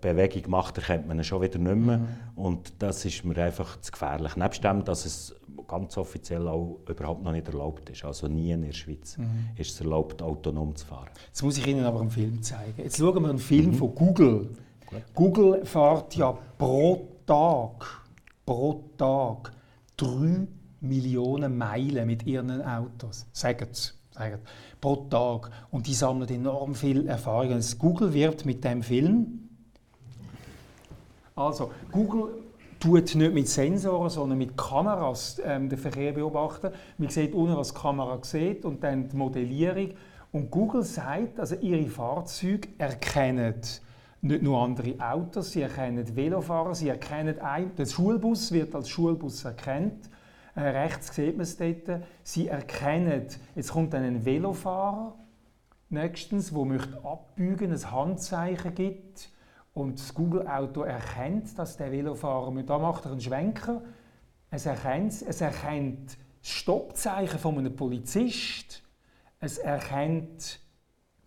Bewegung 0.00 0.50
macht, 0.50 0.78
erkennt 0.78 1.08
man 1.08 1.18
ihn 1.18 1.24
schon 1.24 1.42
wieder 1.42 1.58
nicht 1.58 1.76
mehr. 1.76 1.98
Mhm. 1.98 2.08
Und 2.36 2.72
das 2.78 3.04
ist 3.04 3.24
mir 3.24 3.36
einfach 3.38 3.80
zu 3.80 3.90
gefährlich. 3.90 4.36
Nebst 4.36 4.62
dem, 4.62 4.84
dass 4.84 5.04
es 5.04 5.34
ganz 5.66 5.96
offiziell 5.96 6.46
auch 6.46 6.78
überhaupt 6.88 7.22
noch 7.22 7.32
nicht 7.32 7.48
erlaubt 7.48 7.88
ist. 7.90 8.04
Also 8.04 8.28
nie 8.28 8.52
in 8.52 8.62
der 8.62 8.72
Schweiz 8.72 9.18
mhm. 9.18 9.50
ist 9.56 9.72
es 9.72 9.80
erlaubt, 9.80 10.22
autonom 10.22 10.74
zu 10.76 10.86
fahren. 10.86 11.08
Jetzt 11.26 11.42
muss 11.42 11.58
ich 11.58 11.66
Ihnen 11.66 11.84
aber 11.84 12.00
einen 12.00 12.10
Film 12.10 12.42
zeigen. 12.42 12.74
Jetzt 12.76 12.98
schauen 12.98 13.22
wir 13.22 13.30
einen 13.30 13.38
Film 13.38 13.70
mhm. 13.70 13.74
von 13.74 13.94
Google. 13.94 14.50
Gut. 14.86 15.02
Google 15.14 15.64
fährt 15.66 16.14
ja 16.16 16.36
pro 16.56 17.08
Tag 17.26 18.07
pro 18.48 18.82
Tag 18.96 19.52
drei 19.94 20.46
Millionen 20.80 21.58
Meilen 21.58 22.06
mit 22.06 22.26
ihren 22.26 22.62
Autos. 22.62 23.26
Sagen 23.30 23.68
sie. 23.72 23.90
Pro 24.80 24.96
Tag. 25.10 25.50
Und 25.70 25.86
die 25.86 25.92
sammeln 25.92 26.30
enorm 26.30 26.74
viel 26.74 27.06
Erfahrung. 27.08 27.52
Also 27.52 27.76
Google 27.76 28.14
wird 28.14 28.46
mit 28.46 28.64
dem 28.64 28.82
Film. 28.82 29.50
Also, 31.36 31.72
Google 31.92 32.42
tut 32.80 33.14
nicht 33.16 33.34
mit 33.34 33.48
Sensoren, 33.48 34.08
sondern 34.08 34.38
mit 34.38 34.56
Kameras 34.56 35.42
ähm, 35.44 35.68
den 35.68 35.78
Verkehr 35.78 36.12
beobachten. 36.12 36.70
Man 36.96 37.10
sieht 37.10 37.34
unten, 37.34 37.54
was 37.54 37.74
die 37.74 37.78
Kamera 37.78 38.18
sieht 38.22 38.64
und 38.64 38.82
dann 38.82 39.10
die 39.10 39.16
Modellierung. 39.16 39.90
Und 40.32 40.50
Google 40.50 40.84
sagt, 40.84 41.38
also 41.38 41.54
ihre 41.56 41.84
Fahrzeuge 41.84 42.68
erkennen 42.78 43.60
nicht 44.20 44.42
nur 44.42 44.62
andere 44.62 44.94
Autos, 44.98 45.52
sie 45.52 45.62
erkennen 45.62 46.16
Velofahrer, 46.16 46.74
sie 46.74 46.88
erkennen 46.88 47.40
ein, 47.40 47.74
der 47.76 47.86
Schulbus 47.86 48.52
wird 48.52 48.74
als 48.74 48.88
Schulbus 48.88 49.44
erkannt. 49.44 50.10
Äh, 50.54 50.60
rechts 50.60 51.14
sieht 51.14 51.36
man 51.36 51.42
es 51.42 51.56
dort. 51.56 52.02
Sie 52.24 52.48
erkennen, 52.48 53.26
jetzt 53.54 53.72
kommt 53.72 53.94
dann 53.94 54.02
ein 54.02 54.24
Velofahrer, 54.24 55.14
nächstens, 55.88 56.52
wo 56.52 56.64
möchte 56.64 57.04
abbügen, 57.04 57.72
ein 57.72 57.90
Handzeichen 57.90 58.74
gibt 58.74 59.30
und 59.72 60.00
das 60.00 60.14
Google-Auto 60.14 60.82
erkennt, 60.82 61.56
dass 61.58 61.76
der 61.76 61.92
Velofahrer, 61.92 62.52
da 62.64 62.78
macht 62.78 63.04
er 63.04 63.12
einen 63.12 63.20
Schwenker, 63.20 63.82
es 64.50 64.66
erkennt, 64.66 65.22
es 65.22 65.40
erkennt 65.40 66.16
das 66.40 66.50
Stoppzeichen 66.50 67.38
von 67.38 67.58
einem 67.58 67.76
Polizist, 67.76 68.82
es 69.40 69.58
erkennt 69.58 70.60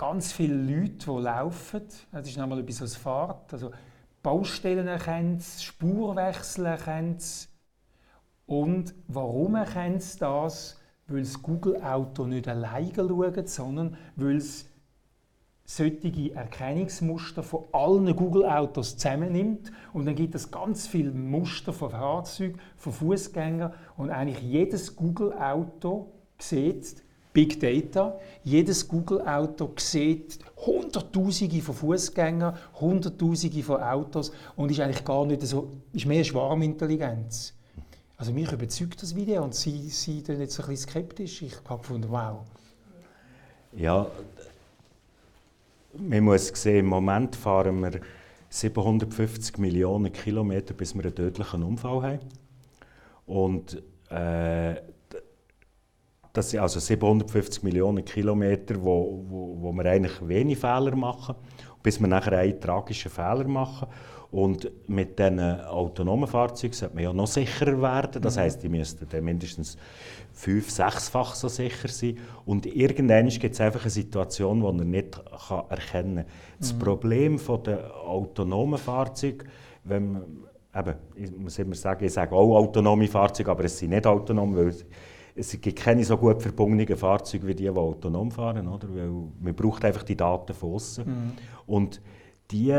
ganz 0.01 0.33
viele 0.33 0.55
Leute, 0.55 1.05
die 1.05 1.21
laufen. 1.21 1.83
Das 2.11 2.27
ist 2.27 2.35
nochmal 2.35 2.61
etwas 2.61 2.81
als 2.81 2.95
Fahrt. 2.95 3.53
Also 3.53 3.69
Baustellen 4.23 4.87
erkennt 4.87 5.43
Spurwechsel 5.43 6.65
erkennt. 6.65 7.47
Und 8.47 8.95
warum 9.07 9.53
erkennt 9.53 10.19
das? 10.19 10.79
Weil 11.05 11.19
das 11.19 11.39
Google-Auto 11.43 12.25
nicht 12.25 12.47
alleine 12.47 12.91
schaut, 12.95 13.47
sondern 13.47 13.95
weil 14.15 14.37
es 14.37 14.67
solche 15.65 16.33
Erkennungsmuster 16.33 17.43
von 17.43 17.65
allen 17.71 18.15
Google-Autos 18.15 18.97
zusammennimmt 18.97 19.71
und 19.93 20.07
dann 20.07 20.15
gibt 20.15 20.33
es 20.33 20.49
ganz 20.49 20.87
viele 20.87 21.11
Muster 21.11 21.73
von 21.73 21.91
Fahrzeugen, 21.91 22.59
von 22.75 22.91
Fußgängern 22.91 23.73
und 23.97 24.09
eigentlich 24.09 24.41
jedes 24.41 24.95
Google-Auto 24.95 26.11
sieht 26.39 27.03
Big 27.33 27.59
Data. 27.59 28.19
Jedes 28.43 28.87
Google-Auto 28.87 29.71
sieht 29.77 30.39
Hunderttausende 30.57 31.61
von 31.61 31.75
Fußgängern, 31.75 32.57
Hunderttausende 32.79 33.63
von 33.63 33.81
Autos 33.81 34.31
und 34.55 34.71
ist 34.71 34.79
eigentlich 34.79 35.03
gar 35.05 35.25
nicht 35.25 35.41
so, 35.41 35.69
ist 35.93 36.05
mehr 36.05 36.23
Schwarmintelligenz. 36.23 37.53
Also 38.17 38.33
mich 38.33 38.51
überzeugt 38.51 39.01
das 39.01 39.15
Video 39.15 39.43
und 39.43 39.55
Sie 39.55 39.89
sind 39.89 40.27
jetzt 40.27 40.59
ein 40.59 40.67
bisschen 40.67 40.89
skeptisch. 40.89 41.41
Ich 41.41 41.55
habe 41.67 41.81
gefunden, 41.81 42.07
wow. 42.09 42.41
Ja, 43.73 44.05
man 45.97 46.23
muss 46.23 46.47
sehen, 46.47 46.79
im 46.79 46.85
Moment 46.87 47.35
fahren 47.35 47.81
wir 47.81 48.01
750 48.49 49.57
Millionen 49.57 50.11
Kilometer, 50.11 50.73
bis 50.73 50.93
wir 50.93 51.03
einen 51.03 51.15
tödlichen 51.15 51.63
Unfall 51.63 52.03
haben. 52.03 52.19
Und 53.25 53.81
äh, 54.09 54.75
das 56.33 56.49
sind 56.49 56.61
also 56.61 56.79
750 56.79 57.63
Millionen 57.63 58.05
Kilometer, 58.05 58.75
wo, 58.81 59.23
wo, 59.27 59.57
wo 59.61 59.71
wir 59.73 59.85
eigentlich 59.85 60.27
wenig 60.27 60.59
Fehler 60.59 60.95
machen, 60.95 61.35
bis 61.83 61.99
wir 61.99 62.07
nachher 62.07 62.37
einen 62.37 62.59
tragischen 62.59 63.11
Fehler 63.11 63.47
machen. 63.47 63.87
Und 64.31 64.71
mit 64.87 65.19
diesen 65.19 65.41
autonomen 65.41 66.25
Fahrzeugen 66.25 66.73
sollte 66.73 66.95
man 66.95 67.03
ja 67.03 67.11
noch 67.11 67.27
sicherer 67.27 67.81
werden. 67.81 68.21
Das 68.21 68.37
mhm. 68.37 68.39
heisst, 68.39 68.63
die 68.63 68.69
müssten 68.69 69.05
dann 69.09 69.25
mindestens 69.25 69.77
fünf-, 70.31 70.71
sechsfach 70.71 71.35
so 71.35 71.49
sicher 71.49 71.89
sein. 71.89 72.17
Und 72.45 72.65
irgendwann 72.65 73.27
gibt 73.27 73.53
es 73.53 73.59
einfach 73.59 73.81
eine 73.81 73.89
Situation, 73.89 74.61
die 74.61 74.65
man 74.65 74.89
nicht 74.89 75.19
kann 75.47 75.65
erkennen 75.67 76.15
kann. 76.15 76.25
Das 76.59 76.73
mhm. 76.73 76.79
Problem 76.79 77.39
der 77.65 77.93
autonomen 77.93 78.79
Fahrzeuge, 78.79 79.45
wenn 79.83 80.11
man, 80.13 80.23
eben, 80.77 80.95
ich 81.15 81.31
muss 81.35 81.59
immer 81.59 81.75
sagen, 81.75 82.05
ich 82.05 82.13
sage 82.13 82.33
auch 82.33 82.55
autonome 82.55 83.09
Fahrzeuge, 83.09 83.51
aber 83.51 83.65
es 83.65 83.77
sind 83.77 83.89
nicht 83.89 84.07
autonom, 84.07 84.55
weil 84.55 84.73
es 85.35 85.59
gibt 85.59 85.79
keine 85.79 86.03
so 86.03 86.17
gut 86.17 86.41
verbundenen 86.41 86.97
Fahrzeuge 86.97 87.47
wie 87.47 87.55
die, 87.55 87.63
die 87.63 87.69
autonom 87.69 88.31
fahren, 88.31 88.67
oder? 88.67 88.87
Weil 88.93 89.09
man 89.39 89.55
braucht 89.55 89.85
einfach 89.85 90.03
die 90.03 90.17
Daten 90.17 90.53
von 90.53 90.73
außen. 90.73 91.05
Mhm. 91.05 91.31
Und 91.67 92.01
die 92.51 92.73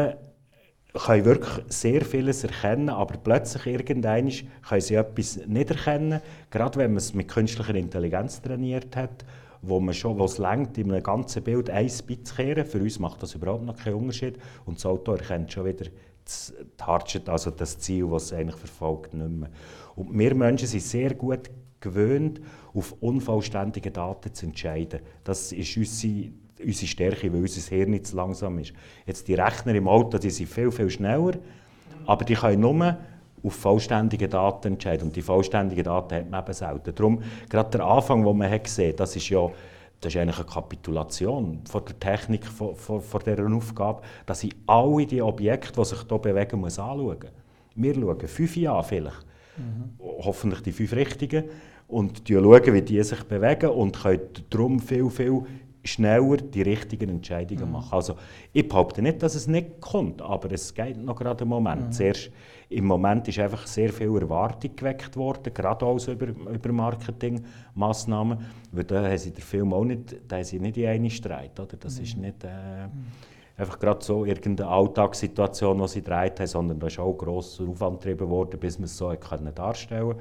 können 0.94 1.24
wirklich 1.24 1.64
sehr 1.68 2.04
vieles 2.04 2.44
erkennen, 2.44 2.90
aber 2.90 3.16
plötzlich 3.16 3.66
irgendwann 3.66 4.30
können 4.68 4.80
sie 4.80 4.94
etwas 4.94 5.40
nicht 5.46 5.70
erkennen, 5.70 6.20
gerade 6.50 6.78
wenn 6.78 6.90
man 6.90 6.98
es 6.98 7.14
mit 7.14 7.28
künstlicher 7.28 7.74
Intelligenz 7.74 8.42
trainiert 8.42 8.94
hat, 8.96 9.24
wo 9.62 9.80
man 9.80 9.94
schon, 9.94 10.18
wo 10.18 10.24
es 10.24 10.38
längt, 10.38 10.76
in 10.76 10.92
einem 10.92 11.02
ganzen 11.02 11.42
Bild 11.42 11.70
ein 11.70 11.88
zu 11.88 12.04
kehren. 12.36 12.66
Für 12.66 12.80
uns 12.80 12.98
macht 12.98 13.22
das 13.22 13.34
überhaupt 13.34 13.64
noch 13.64 13.76
keinen 13.76 13.94
Unterschied 13.94 14.38
und 14.66 14.76
das 14.76 14.84
Auto 14.84 15.12
erkennt 15.12 15.52
schon 15.52 15.64
wieder 15.64 15.86
das 16.24 16.52
Target, 16.76 17.28
also 17.28 17.50
das 17.50 17.78
Ziel, 17.78 18.08
das 18.10 18.24
es 18.24 18.32
eigentlich 18.32 18.56
verfolgt, 18.56 19.14
nicht 19.14 19.28
mehr. 19.28 19.50
Und 19.96 20.16
wir 20.16 20.34
Menschen 20.34 20.68
sind 20.68 20.82
sehr 20.82 21.14
gut 21.14 21.50
gewöhnt, 21.82 22.40
auf 22.74 22.94
unvollständige 23.00 23.90
Daten 23.90 24.32
zu 24.32 24.46
entscheiden. 24.46 25.00
Das 25.24 25.52
ist 25.52 25.76
unsere, 25.76 26.30
unsere 26.64 26.86
Stärke, 26.86 27.32
weil 27.32 27.42
unser 27.42 27.60
Hirn 27.68 27.90
nicht 27.90 28.06
zu 28.06 28.16
langsam 28.16 28.58
ist. 28.58 28.72
Jetzt 29.06 29.28
die 29.28 29.34
Rechner 29.34 29.74
im 29.74 29.88
Auto, 29.88 30.18
die 30.18 30.30
sind 30.30 30.48
viel, 30.48 30.70
viel 30.70 30.88
schneller, 30.88 31.32
aber 32.06 32.24
die 32.24 32.34
können 32.34 32.60
nur 32.60 32.96
auf 33.44 33.54
vollständige 33.54 34.28
Daten 34.28 34.68
entscheiden. 34.68 35.08
Und 35.08 35.16
die 35.16 35.22
vollständigen 35.22 35.84
Daten 35.84 36.14
hat 36.14 36.30
man 36.30 36.42
eben 36.42 36.52
selten. 36.54 36.94
Darum, 36.94 37.22
gerade 37.48 37.70
der 37.70 37.86
Anfang, 37.86 38.24
den 38.24 38.36
man 38.36 38.50
hat 38.50 38.64
gesehen 38.64 38.94
das 38.96 39.16
ist 39.16 39.28
ja 39.28 39.50
das 40.02 40.14
ist 40.14 40.20
eigentlich 40.20 40.38
eine 40.38 40.46
Kapitulation 40.46 41.60
von 41.64 41.84
der 41.84 41.98
Technik, 42.00 42.44
von, 42.44 42.74
von, 42.74 43.00
von 43.00 43.20
dieser 43.24 43.46
Aufgabe, 43.54 44.02
dass 44.26 44.42
ich 44.42 44.52
alle 44.66 45.06
die 45.06 45.22
Objekte, 45.22 45.80
die 45.80 45.84
sich 45.84 46.00
hier 46.08 46.18
bewegen, 46.18 46.60
muss 46.60 46.78
anschauen 46.78 47.18
muss. 47.20 47.30
Wir 47.76 47.94
schauen 47.94 48.28
fünf 48.28 48.56
Jahre 48.56 48.82
vielleicht, 48.82 49.24
mhm. 49.56 49.94
hoffentlich 50.00 50.60
die 50.62 50.72
fünf 50.72 50.92
richtigen, 50.92 51.44
und 51.92 52.22
schauen, 52.26 52.74
wie 52.74 52.82
die 52.82 53.02
sich 53.02 53.22
bewegen 53.24 53.70
und 53.70 54.02
können 54.02 54.20
darum 54.48 54.80
viel, 54.80 55.10
viel 55.10 55.42
schneller 55.84 56.36
die 56.36 56.62
richtigen 56.62 57.10
Entscheidungen 57.10 57.66
mhm. 57.66 57.72
machen. 57.72 57.92
Also 57.92 58.16
ich 58.52 58.66
behaupte 58.66 59.02
nicht, 59.02 59.22
dass 59.22 59.34
es 59.34 59.46
nicht 59.46 59.80
kommt, 59.80 60.22
aber 60.22 60.50
es 60.52 60.72
geht 60.72 60.96
noch 60.96 61.16
gerade 61.16 61.42
einen 61.42 61.50
Moment. 61.50 61.86
Mhm. 61.86 61.92
Zuerst, 61.92 62.30
Im 62.68 62.86
Moment 62.86 63.28
ist 63.28 63.38
einfach 63.38 63.66
sehr 63.66 63.92
viel 63.92 64.16
Erwartung 64.16 64.74
geweckt 64.74 65.16
worden, 65.16 65.52
gerade 65.52 65.84
auch 65.84 66.08
über, 66.08 66.28
über 66.28 66.72
Marketingmaßnahmen, 66.72 68.38
weil 68.70 68.84
da 68.84 69.04
haben 69.04 69.18
sie 69.18 69.32
den 69.32 69.42
Film 69.42 69.74
auch 69.74 69.84
nicht, 69.84 70.16
da 70.26 70.36
haben 70.36 70.44
sie 70.44 70.58
nicht 70.58 70.78
in 70.78 70.86
einen 70.86 71.10
Streit, 71.10 71.58
oder? 71.60 71.76
Das 71.78 71.98
mhm. 71.98 72.04
ist 72.04 72.16
nicht 72.16 72.44
äh, 72.44 72.86
mhm. 72.86 73.06
einfach 73.58 73.78
gerade 73.78 74.02
so 74.02 74.24
irgendeine 74.24 74.70
Alltagssituation, 74.70 75.78
die 75.78 75.88
sie 75.88 76.00
gedreht 76.00 76.40
haben, 76.40 76.46
sondern 76.46 76.78
da 76.78 76.86
ist 76.86 76.98
auch 76.98 77.12
grosser 77.12 77.64
Aufwand 77.68 78.00
getrieben 78.00 78.30
worden, 78.30 78.58
bis 78.58 78.78
man 78.78 78.84
es 78.84 78.96
so 78.96 79.12
können 79.16 79.54
darstellen 79.54 80.14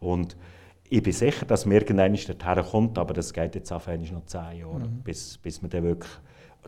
konnte. 0.00 0.36
Ich 0.90 1.02
bin 1.02 1.12
sicher, 1.12 1.44
dass 1.44 1.66
man 1.66 1.76
irgendwann 1.76 2.14
dorthin 2.14 2.64
kommt, 2.70 2.98
aber 2.98 3.14
das 3.14 3.32
geht 3.32 3.54
jetzt 3.54 3.72
auf 3.72 3.86
noch 3.86 4.24
zehn 4.26 4.58
Jahre, 4.58 4.80
mhm. 4.80 5.02
bis, 5.02 5.38
bis 5.38 5.60
man 5.60 5.70
dann 5.70 5.84
wirklich 5.84 6.10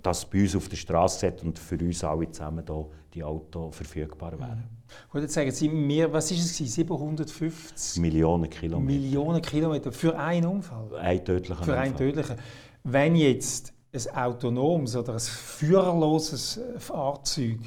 das 0.03 0.25
bei 0.25 0.43
uns 0.43 0.57
auf 0.57 0.69
der 0.69 0.77
Straße 0.77 1.27
hat 1.27 1.43
und 1.43 1.59
für 1.59 1.77
uns 1.77 2.03
alle 2.05 2.31
zusammen 2.31 2.65
da 2.65 2.85
die 3.13 3.25
Autos 3.25 3.77
verfügbar 3.77 4.39
wären. 4.39 4.65
Gut, 5.11 5.23
jetzt 5.23 5.35
sagen 5.35 5.51
Sie 5.51 5.69
mir, 5.69 6.13
was 6.13 6.31
ist 6.31 6.61
es 6.61 6.75
750 6.75 8.01
Millionen 8.01 8.49
Kilometer. 8.49 9.01
Millionen 9.01 9.43
Kilometer 9.43 9.93
für 9.93 10.19
einen 10.19 10.47
Unfall? 10.47 10.97
Ein 10.97 11.25
tödlicher 11.25 11.65
Für 11.65 11.79
einen 11.79 11.97
tödlichen. 11.97 12.37
Wenn 12.85 13.17
jetzt 13.17 13.73
ein 13.93 14.15
autonomes 14.15 14.97
oder 14.97 15.15
ein 15.15 15.21
führerloses 15.21 16.61
Fahrzeug 16.79 17.59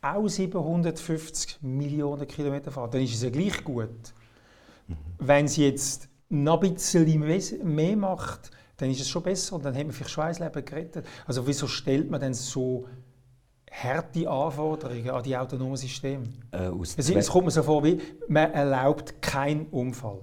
auch 0.00 0.28
750 0.28 1.58
Millionen 1.62 2.26
Kilometer 2.26 2.70
fährt, 2.70 2.94
dann 2.94 3.02
ist 3.02 3.14
es 3.14 3.22
ja 3.22 3.30
gleich 3.30 3.64
gut. 3.64 4.13
Mhm. 4.86 4.96
Wenn 5.18 5.44
es 5.46 5.56
jetzt 5.56 6.08
noch 6.28 6.62
ein 6.62 6.74
bisschen 6.74 7.74
mehr 7.74 7.96
macht, 7.96 8.50
dann 8.76 8.90
ist 8.90 9.00
es 9.00 9.08
schon 9.08 9.22
besser 9.22 9.56
und 9.56 9.64
dann 9.64 9.74
haben 9.76 9.86
wir 9.86 9.92
vielleicht 9.92 10.10
schon 10.10 10.24
ein 10.24 10.34
Leben 10.34 10.64
gerettet. 10.64 11.06
Also 11.26 11.46
wieso 11.46 11.66
stellt 11.66 12.10
man 12.10 12.20
denn 12.20 12.34
so 12.34 12.86
harte 13.70 14.28
Anforderungen 14.28 15.10
an 15.10 15.22
die 15.22 15.36
autonomen 15.36 15.76
Systeme? 15.76 16.24
Äh, 16.50 16.70
es, 16.82 16.98
es 16.98 17.28
kommt 17.28 17.46
mir 17.46 17.50
so 17.50 17.62
vor, 17.62 17.84
wie 17.84 18.00
man 18.28 18.52
erlaubt 18.52 19.20
keinen 19.22 19.66
Unfall. 19.66 20.20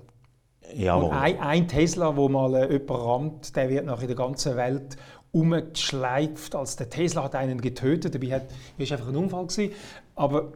Jawohl. 0.74 1.12
ein, 1.12 1.40
ein 1.40 1.68
Tesla, 1.68 2.16
wo 2.16 2.30
mal 2.30 2.54
äh, 2.56 2.72
jemand 2.74 2.90
rammt, 2.92 3.56
der 3.56 3.70
wird 3.70 3.86
nach 3.86 4.02
in 4.02 4.08
der 4.08 4.16
ganzen 4.16 4.56
Welt 4.56 4.96
umgeschleift, 5.32 6.56
als 6.56 6.76
der 6.76 6.90
Tesla 6.90 7.24
hat 7.24 7.36
einen 7.36 7.62
getötet. 7.62 8.16
Dabei 8.16 8.32
war 8.32 8.42
es 8.78 8.92
einfach 8.92 9.08
ein 9.08 9.16
Unfall 9.16 9.48
gewesen. 9.48 9.74
Aber 10.16 10.52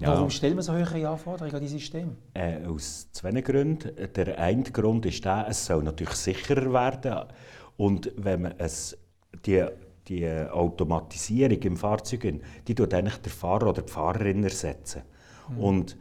ja. 0.00 0.08
Warum 0.08 0.30
stellt 0.30 0.54
man 0.54 0.62
so 0.62 0.72
höhere 0.72 1.08
Anforderungen 1.08 1.54
an 1.54 1.60
dieses 1.60 1.80
System? 1.80 2.16
Äh, 2.34 2.64
aus 2.64 3.08
zwei 3.12 3.32
Gründen. 3.40 3.90
Der 4.14 4.38
eine 4.38 4.62
Grund 4.62 5.06
ist 5.06 5.24
der, 5.24 5.46
es 5.48 5.66
soll 5.66 5.82
natürlich 5.82 6.14
sicherer 6.14 6.72
werden. 6.72 7.28
Und 7.76 8.12
wenn 8.16 8.42
man 8.42 8.54
es, 8.58 8.96
die, 9.44 9.64
die 10.06 10.28
Automatisierung 10.28 11.58
im 11.62 11.76
Fahrzeug, 11.76 12.40
die 12.66 12.74
tut 12.74 12.94
eigentlich 12.94 13.18
der 13.18 13.32
Fahrer 13.32 13.68
oder 13.68 13.82
die 13.82 13.92
Fahrerin 13.92 14.44
ersetzen. 14.44 15.02
Mhm. 15.48 15.58
Und 15.58 15.96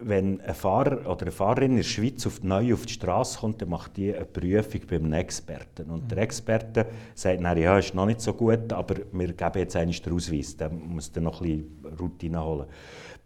wenn 0.00 0.40
ein 0.40 0.54
Fahrer 0.54 1.08
oder 1.10 1.22
eine 1.22 1.30
Fahrerin 1.30 1.72
in 1.72 1.76
der 1.78 1.84
Schweiz 1.84 2.26
auf, 2.26 2.42
neu 2.42 2.74
auf 2.74 2.86
die 2.86 2.92
Straße 2.92 3.38
kommt, 3.38 3.62
dann 3.62 3.70
macht 3.70 3.96
die 3.96 4.14
eine 4.14 4.24
Prüfung 4.24 4.80
beim 4.88 5.12
Experten. 5.12 5.90
Und 5.90 6.10
der 6.10 6.18
Experte 6.18 6.86
sagt 7.14 7.42
dann, 7.42 7.58
ja, 7.58 7.78
ist 7.78 7.94
noch 7.94 8.06
nicht 8.06 8.20
so 8.20 8.32
gut, 8.32 8.72
aber 8.72 8.96
wir 9.12 9.32
geben 9.32 9.58
jetzt 9.58 9.76
eigentlich 9.76 10.02
den 10.02 10.12
Ausweis, 10.12 10.56
dann 10.56 10.80
muss 10.88 11.12
dann 11.12 11.24
noch 11.24 11.40
ein 11.40 11.64
bisschen 11.82 11.96
Routine 11.98 12.44
holen. 12.44 12.66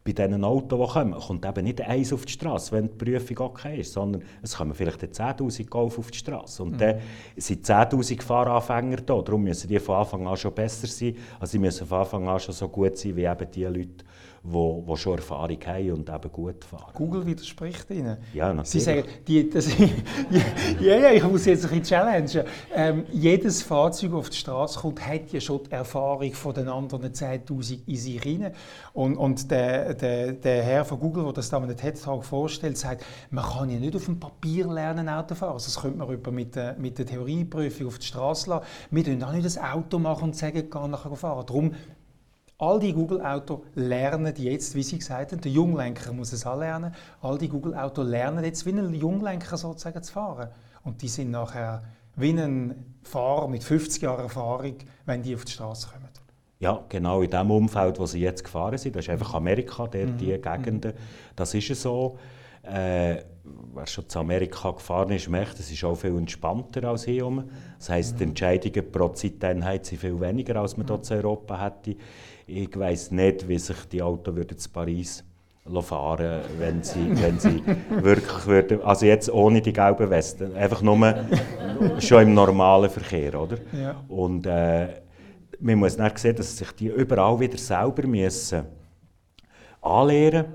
Bei 0.04 0.12
diesen 0.12 0.42
Autos, 0.42 0.88
die 0.88 0.92
kommen, 0.92 1.14
kommt 1.14 1.46
eben 1.46 1.64
nicht 1.64 1.80
eins 1.80 2.12
auf 2.12 2.24
die 2.24 2.32
Straße, 2.32 2.72
wenn 2.72 2.88
die 2.88 3.04
Prüfung 3.04 3.38
okay 3.46 3.80
ist, 3.80 3.92
sondern 3.92 4.22
es 4.42 4.56
kommen 4.56 4.74
vielleicht 4.74 5.00
10'000 5.00 5.68
Golf 5.68 5.96
auf 5.96 6.11
die 6.11 6.18
Straße. 6.18 6.64
Und 6.64 6.72
mhm. 6.72 6.78
dann 6.78 6.98
sind 7.37 7.64
10'000 7.64 8.20
Fahranfänger 8.20 8.96
da, 8.96 9.22
darum 9.22 9.44
müssen 9.44 9.68
die 9.68 9.78
von 9.78 9.96
Anfang 9.96 10.26
an 10.26 10.37
schon 10.37 10.52
besser 10.52 10.88
sein, 10.88 11.14
also 11.38 11.52
sie 11.52 11.61
müssen 11.61 11.87
von 11.87 12.00
Anfang 12.00 12.28
an 12.28 12.40
schon 12.40 12.52
so 12.52 12.68
gut 12.68 12.98
sein, 12.98 13.14
wie 13.14 13.24
eben 13.24 13.50
die 13.52 13.64
Leute, 13.64 14.04
die, 14.44 14.83
die 14.88 14.96
schon 14.96 15.16
Erfahrung 15.16 15.59
haben 15.66 15.92
und 15.92 16.09
eben 16.09 16.33
gut 16.33 16.64
fahren. 16.64 16.92
Google 16.94 17.24
widerspricht 17.26 17.88
Ihnen. 17.90 18.16
Ja, 18.35 18.48
natürlich. 18.48 18.70
Sie 18.70 18.81
sagen, 18.81 19.05
die, 19.26 19.48
das, 19.48 19.68
ja, 20.81 20.96
ja, 20.96 21.11
ich 21.12 21.22
muss 21.22 21.44
jetzt 21.44 21.64
ein 21.64 21.81
bisschen 21.81 21.85
challengen. 21.85 22.44
Ähm, 22.74 23.05
jedes 23.12 23.62
Fahrzeug, 23.62 24.11
das 24.11 24.18
auf 24.18 24.31
die 24.31 24.37
Straße 24.37 24.81
kommt, 24.81 25.07
hat 25.07 25.33
ja 25.33 25.40
schon 25.40 25.62
die 25.64 25.70
Erfahrung 25.70 26.33
von 26.33 26.55
den 26.55 26.68
anderen 26.68 27.12
10'000 27.12 27.81
in 27.87 27.96
sich 27.96 28.20
hinein. 28.20 28.52
Und, 28.92 29.16
und 29.16 29.50
der, 29.50 29.94
der, 29.94 30.33
der 30.33 30.62
Herr 30.62 30.85
von 30.85 30.98
Google, 30.98 31.24
der 31.24 31.35
das 31.35 31.48
da 31.48 31.61
TED 31.61 32.02
Talk 32.02 32.24
vorstellt, 32.24 32.76
sagt, 32.76 33.05
man 33.31 33.44
kann 33.44 33.70
ja 33.70 33.78
nicht 33.78 33.94
auf 33.94 34.07
dem 34.07 34.18
Papier 34.18 34.66
lernen, 34.66 35.09
Auto 35.09 35.37
fahren. 35.37 35.52
Also 35.52 35.66
das 35.66 35.81
könnte 35.81 35.98
man 35.98 36.35
mit 36.35 36.57
der, 36.57 36.76
mit 36.78 36.98
der 36.98 37.07
Theorieprüfung 37.07 37.87
auf 37.87 37.98
die 37.98 38.07
Straße 38.07 38.50
lassen. 38.50 38.64
Wir 38.90 39.05
können 39.05 39.22
auch 39.22 39.33
nicht 39.33 39.44
das 39.44 39.59
Auto 39.59 39.98
machen 39.98 40.24
und 40.24 40.37
sagen, 40.37 40.68
geh 40.70 40.88
nachher 40.88 41.14
fahren. 41.14 41.46
Darum 41.46 41.74
All 42.62 42.79
die 42.79 42.92
Google-Autos 42.92 43.59
lernen 43.75 44.33
jetzt, 44.37 44.77
wie 44.77 44.85
Sie 44.85 44.96
gesagt 44.96 45.33
haben, 45.33 45.40
der 45.40 45.51
Junglenker 45.51 46.12
muss 46.12 46.33
es 46.33 46.46
auch 46.46 46.57
lernen, 46.57 46.94
all 47.20 47.37
die 47.37 47.48
Google-Autos 47.48 48.07
lernen 48.07 48.44
jetzt 48.44 48.64
wie 48.64 48.70
ein 48.70 48.94
Junglenker 48.94 49.57
sozusagen 49.57 50.01
zu 50.01 50.12
fahren. 50.12 50.48
Und 50.85 51.03
die 51.03 51.09
sind 51.09 51.33
nachher 51.33 51.83
wie 52.14 52.31
ein 52.31 52.94
Fahrer 53.03 53.48
mit 53.48 53.64
50 53.64 54.03
Jahren 54.03 54.20
Erfahrung, 54.20 54.77
wenn 55.07 55.25
die 55.25 55.35
auf 55.35 55.44
die 55.44 55.51
Straße 55.51 55.88
kommen. 55.88 56.09
Ja, 56.61 56.85
genau 56.88 57.22
in 57.22 57.31
dem 57.31 57.51
Umfeld, 57.51 57.98
wo 57.98 58.07
sie 58.07 58.20
jetzt 58.20 58.44
gefahren 58.44 58.79
sind. 58.79 58.94
Das 58.94 59.07
ist 59.07 59.11
einfach 59.11 59.35
Amerika, 59.35 59.88
der, 59.88 60.07
mhm. 60.07 60.18
die 60.18 60.40
Gegenden. 60.40 60.92
Das 61.35 61.55
ist 61.55 61.75
so. 61.75 62.16
Äh, 62.62 63.25
wer 63.75 63.87
schon 63.87 64.09
zu 64.09 64.20
Amerika 64.20 64.70
gefahren 64.70 65.11
ist, 65.11 65.29
merkt, 65.29 65.59
es 65.59 65.72
ist 65.72 65.83
auch 65.83 65.96
viel 65.96 66.16
entspannter 66.16 66.85
als 66.85 67.05
hier. 67.07 67.44
Das 67.77 67.88
heisst, 67.88 68.20
die 68.20 68.25
Entscheidungen 68.25 68.92
pro 68.92 69.09
Zeiteinheit 69.09 69.85
sind 69.85 69.98
viel 69.98 70.20
weniger, 70.20 70.55
als 70.57 70.77
man 70.77 70.87
hier 70.87 71.01
in 71.01 71.16
Europa 71.16 71.61
hätte. 71.61 71.96
Ich 72.46 72.78
weiß 72.78 73.12
nicht, 73.12 73.48
wie 73.48 73.59
sich 73.59 73.88
die 73.90 74.02
Autos 74.02 74.35
würden 74.35 74.59
zu 74.59 74.68
Paris 74.70 75.24
fahren 75.81 76.40
wenn 76.59 76.83
sie, 76.83 77.11
wenn 77.22 77.38
sie 77.38 77.62
wirklich 78.02 78.46
würden, 78.46 78.83
also 78.83 79.07
jetzt 79.07 79.33
ohne 79.33 79.62
die 79.62 79.72
gelben 79.72 80.11
Westen, 80.11 80.57
einfach 80.57 80.83
nur 80.83 81.14
schon 82.00 82.22
im 82.22 82.35
normalen 82.35 82.90
Verkehr, 82.90 83.40
oder? 83.40 83.59
Ja. 83.72 83.94
Und 84.09 84.46
äh, 84.46 84.88
man 85.61 85.78
muss 85.78 85.96
dann 85.96 86.11
sehen, 86.16 86.35
dass 86.35 86.57
sich 86.57 86.72
die 86.72 86.88
überall 86.88 87.38
wieder 87.38 87.59
selber 87.59 88.07
müssen 88.07 88.64
anlernen 89.81 90.46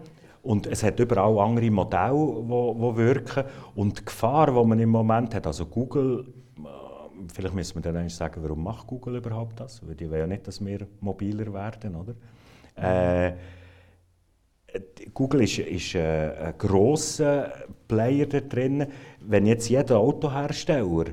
und 0.44 0.68
es 0.68 0.84
hat 0.84 1.00
überall 1.00 1.40
andere 1.40 1.72
Modelle, 1.72 2.44
die 2.44 2.98
wirken 2.98 3.44
und 3.76 4.00
die 4.00 4.06
Gefahr, 4.06 4.48
die 4.48 4.68
man 4.68 4.80
im 4.80 4.90
Moment 4.90 5.36
hat, 5.36 5.48
also 5.48 5.66
Google 5.66 6.26
vielleicht 7.34 7.56
müssen 7.56 7.84
wir 7.84 7.92
dann 7.92 8.10
sagen, 8.10 8.42
warum 8.44 8.64
macht 8.64 8.88
Google 8.88 9.18
überhaupt 9.18 9.60
das? 9.60 9.86
Weil 9.86 9.96
die 9.96 10.10
wollen 10.10 10.20
ja 10.20 10.28
nicht, 10.28 10.48
dass 10.48 10.64
wir 10.64 10.88
mobiler 11.02 11.52
werden, 11.54 11.96
oder? 11.96 12.16
Äh, 12.76 13.34
Google 15.14 15.42
ist, 15.42 15.60
ist 15.60 15.96
äh, 15.96 16.32
ein 16.38 16.58
grosser 16.58 17.52
Player 17.88 18.26
da 18.26 18.40
drin. 18.40 18.86
Wenn 19.22 19.46
jetzt 19.46 19.70
jeder 19.70 19.98
Autohersteller 19.98 21.06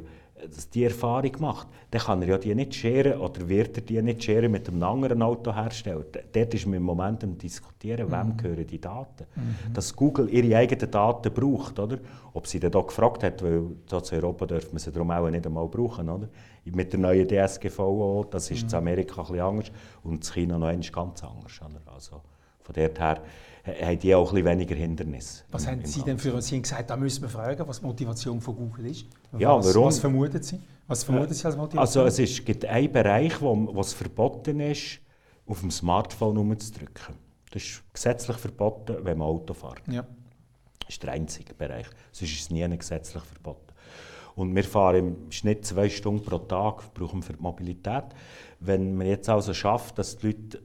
die 0.73 0.85
Erfahrung 0.85 1.33
macht, 1.41 1.69
dann 1.91 2.01
kann 2.01 2.23
er 2.23 2.29
ja 2.29 2.39
die 2.39 2.55
nicht 2.55 2.75
scheren 2.75 3.21
oder 3.21 3.49
wird 3.49 3.77
er 3.77 3.83
die 3.83 4.01
nicht 4.03 4.25
scheren 4.25 4.51
mit 4.51 4.69
einem 4.69 4.83
anderen 4.83 5.23
Autohersteller. 5.23 6.05
Dort 6.33 6.55
ist 6.55 6.67
man 6.67 6.75
im 6.75 6.83
Moment 6.83 7.25
am 7.25 7.39
diskutieren, 7.39 8.11
wem 8.11 8.29
mhm. 8.29 8.37
gehören 8.37 8.67
die 8.67 8.81
Daten. 8.81 9.27
Mhm. 9.35 9.73
Dass 9.73 9.95
Google 9.95 10.29
ihre 10.29 10.57
eigenen 10.57 10.91
Daten 10.91 11.33
braucht, 11.33 11.79
oder? 11.79 11.99
Ob 12.33 12.47
sie 12.47 12.61
dann 12.61 12.73
da 12.73 12.81
gefragt 12.81 13.23
hat, 13.23 13.43
weil 13.43 13.53
in 13.53 14.19
Europa 14.19 14.47
dürfen 14.47 14.73
wir 14.73 14.81
sie 14.81 14.93
darum 14.93 15.11
auch 15.11 15.29
nicht 15.31 15.47
einmal 15.47 15.69
brauchen, 15.69 16.09
oder? 16.09 16.29
Mit 16.65 16.93
der 16.93 17.01
neuen 17.01 17.29
DSGVO, 17.29 18.27
das 18.31 18.51
ist 18.51 18.65
mhm. 18.65 18.69
in 18.71 18.75
Amerika 18.77 19.21
ein 19.21 19.27
bisschen 19.27 19.41
anders 19.41 19.73
und 20.03 20.15
in 20.15 20.23
China 20.23 20.59
noch 20.59 20.93
ganz 20.93 21.23
anders. 21.23 21.61
Oder? 21.61 21.93
Also 21.93 22.23
von 22.63 22.75
dort 22.75 22.99
her 22.99 23.21
haben 23.67 23.99
die 23.99 24.15
auch 24.15 24.31
ein 24.31 24.35
bisschen 24.35 24.47
weniger 24.47 24.75
Hindernisse. 24.75 25.45
Was 25.51 25.67
haben 25.67 25.85
Sie 25.85 26.03
denn 26.03 26.19
für 26.19 26.41
Sie 26.43 26.57
haben 26.57 26.63
gesagt, 26.63 26.91
da 26.91 26.97
müssen 26.97 27.23
wir 27.23 27.29
fragen, 27.29 27.67
was 27.67 27.81
die 27.81 27.87
Motivation 27.87 28.41
von 28.41 28.57
Google 28.57 28.87
ist? 28.87 29.07
Ja, 29.39 29.57
was, 29.57 29.75
warum? 29.75 29.87
Was 29.87 29.99
vermuten 29.99 30.43
Sie? 30.43 30.61
Was 30.87 31.05
vermuten 31.05 31.33
Sie 31.33 31.47
als 31.47 31.57
Motivation? 31.57 31.81
Also 31.81 32.05
es 32.05 32.19
ist, 32.19 32.45
gibt 32.45 32.65
einen 32.67 32.93
Bereich, 32.93 33.41
wo, 33.41 33.81
es 33.81 33.95
verboten 33.95 34.61
ist, 34.61 35.01
auf 35.47 35.61
dem 35.61 35.71
Smartphone 35.71 36.37
umzudrücken. 36.39 37.15
Das 37.51 37.63
ist 37.63 37.83
gesetzlich 37.93 38.37
verboten, 38.37 38.97
wenn 39.03 39.19
man 39.19 39.29
Auto 39.29 39.55
fährt. 39.55 39.83
Ja. 39.89 40.05
Das 40.81 40.91
ist 40.91 41.03
der 41.03 41.13
einzige 41.13 41.55
Bereich. 41.55 41.87
Sonst 42.13 42.33
ist 42.33 42.41
es 42.41 42.51
nie 42.51 42.67
gesetzlich 42.77 43.23
verboten. 43.23 43.73
Und 44.37 44.55
wir 44.55 44.65
fahren 44.65 44.97
im 44.97 45.31
Schnitt 45.31 45.65
zwei 45.65 45.89
Stunden 45.89 46.25
pro 46.25 46.39
Tag, 46.39 46.93
brauchen 46.93 47.21
wir 47.21 47.23
für 47.23 47.33
die 47.35 47.43
Mobilität. 47.43 48.05
Wenn 48.61 48.97
man 48.97 49.07
jetzt 49.07 49.29
also 49.29 49.55
schafft, 49.55 49.99
dass 49.99 50.19
die 50.19 50.27
Leute 50.27 50.59
äh, 50.59 50.61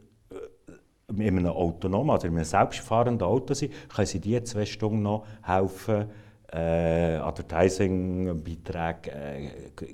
in 1.17 1.21
einem 1.21 1.47
autonomen, 1.47 2.11
also 2.11 2.27
in 2.27 2.35
einem 2.35 2.45
selbstfahrenden 2.45 3.27
Auto 3.27 3.53
sind, 3.53 3.73
können 3.93 4.07
sie 4.07 4.19
diese 4.19 4.43
zwei 4.43 4.65
Stunden 4.65 5.01
noch 5.01 5.25
helfen, 5.41 6.05
äh, 6.51 7.17
Advertising-Beiträge 7.17 9.11
äh, 9.11 9.49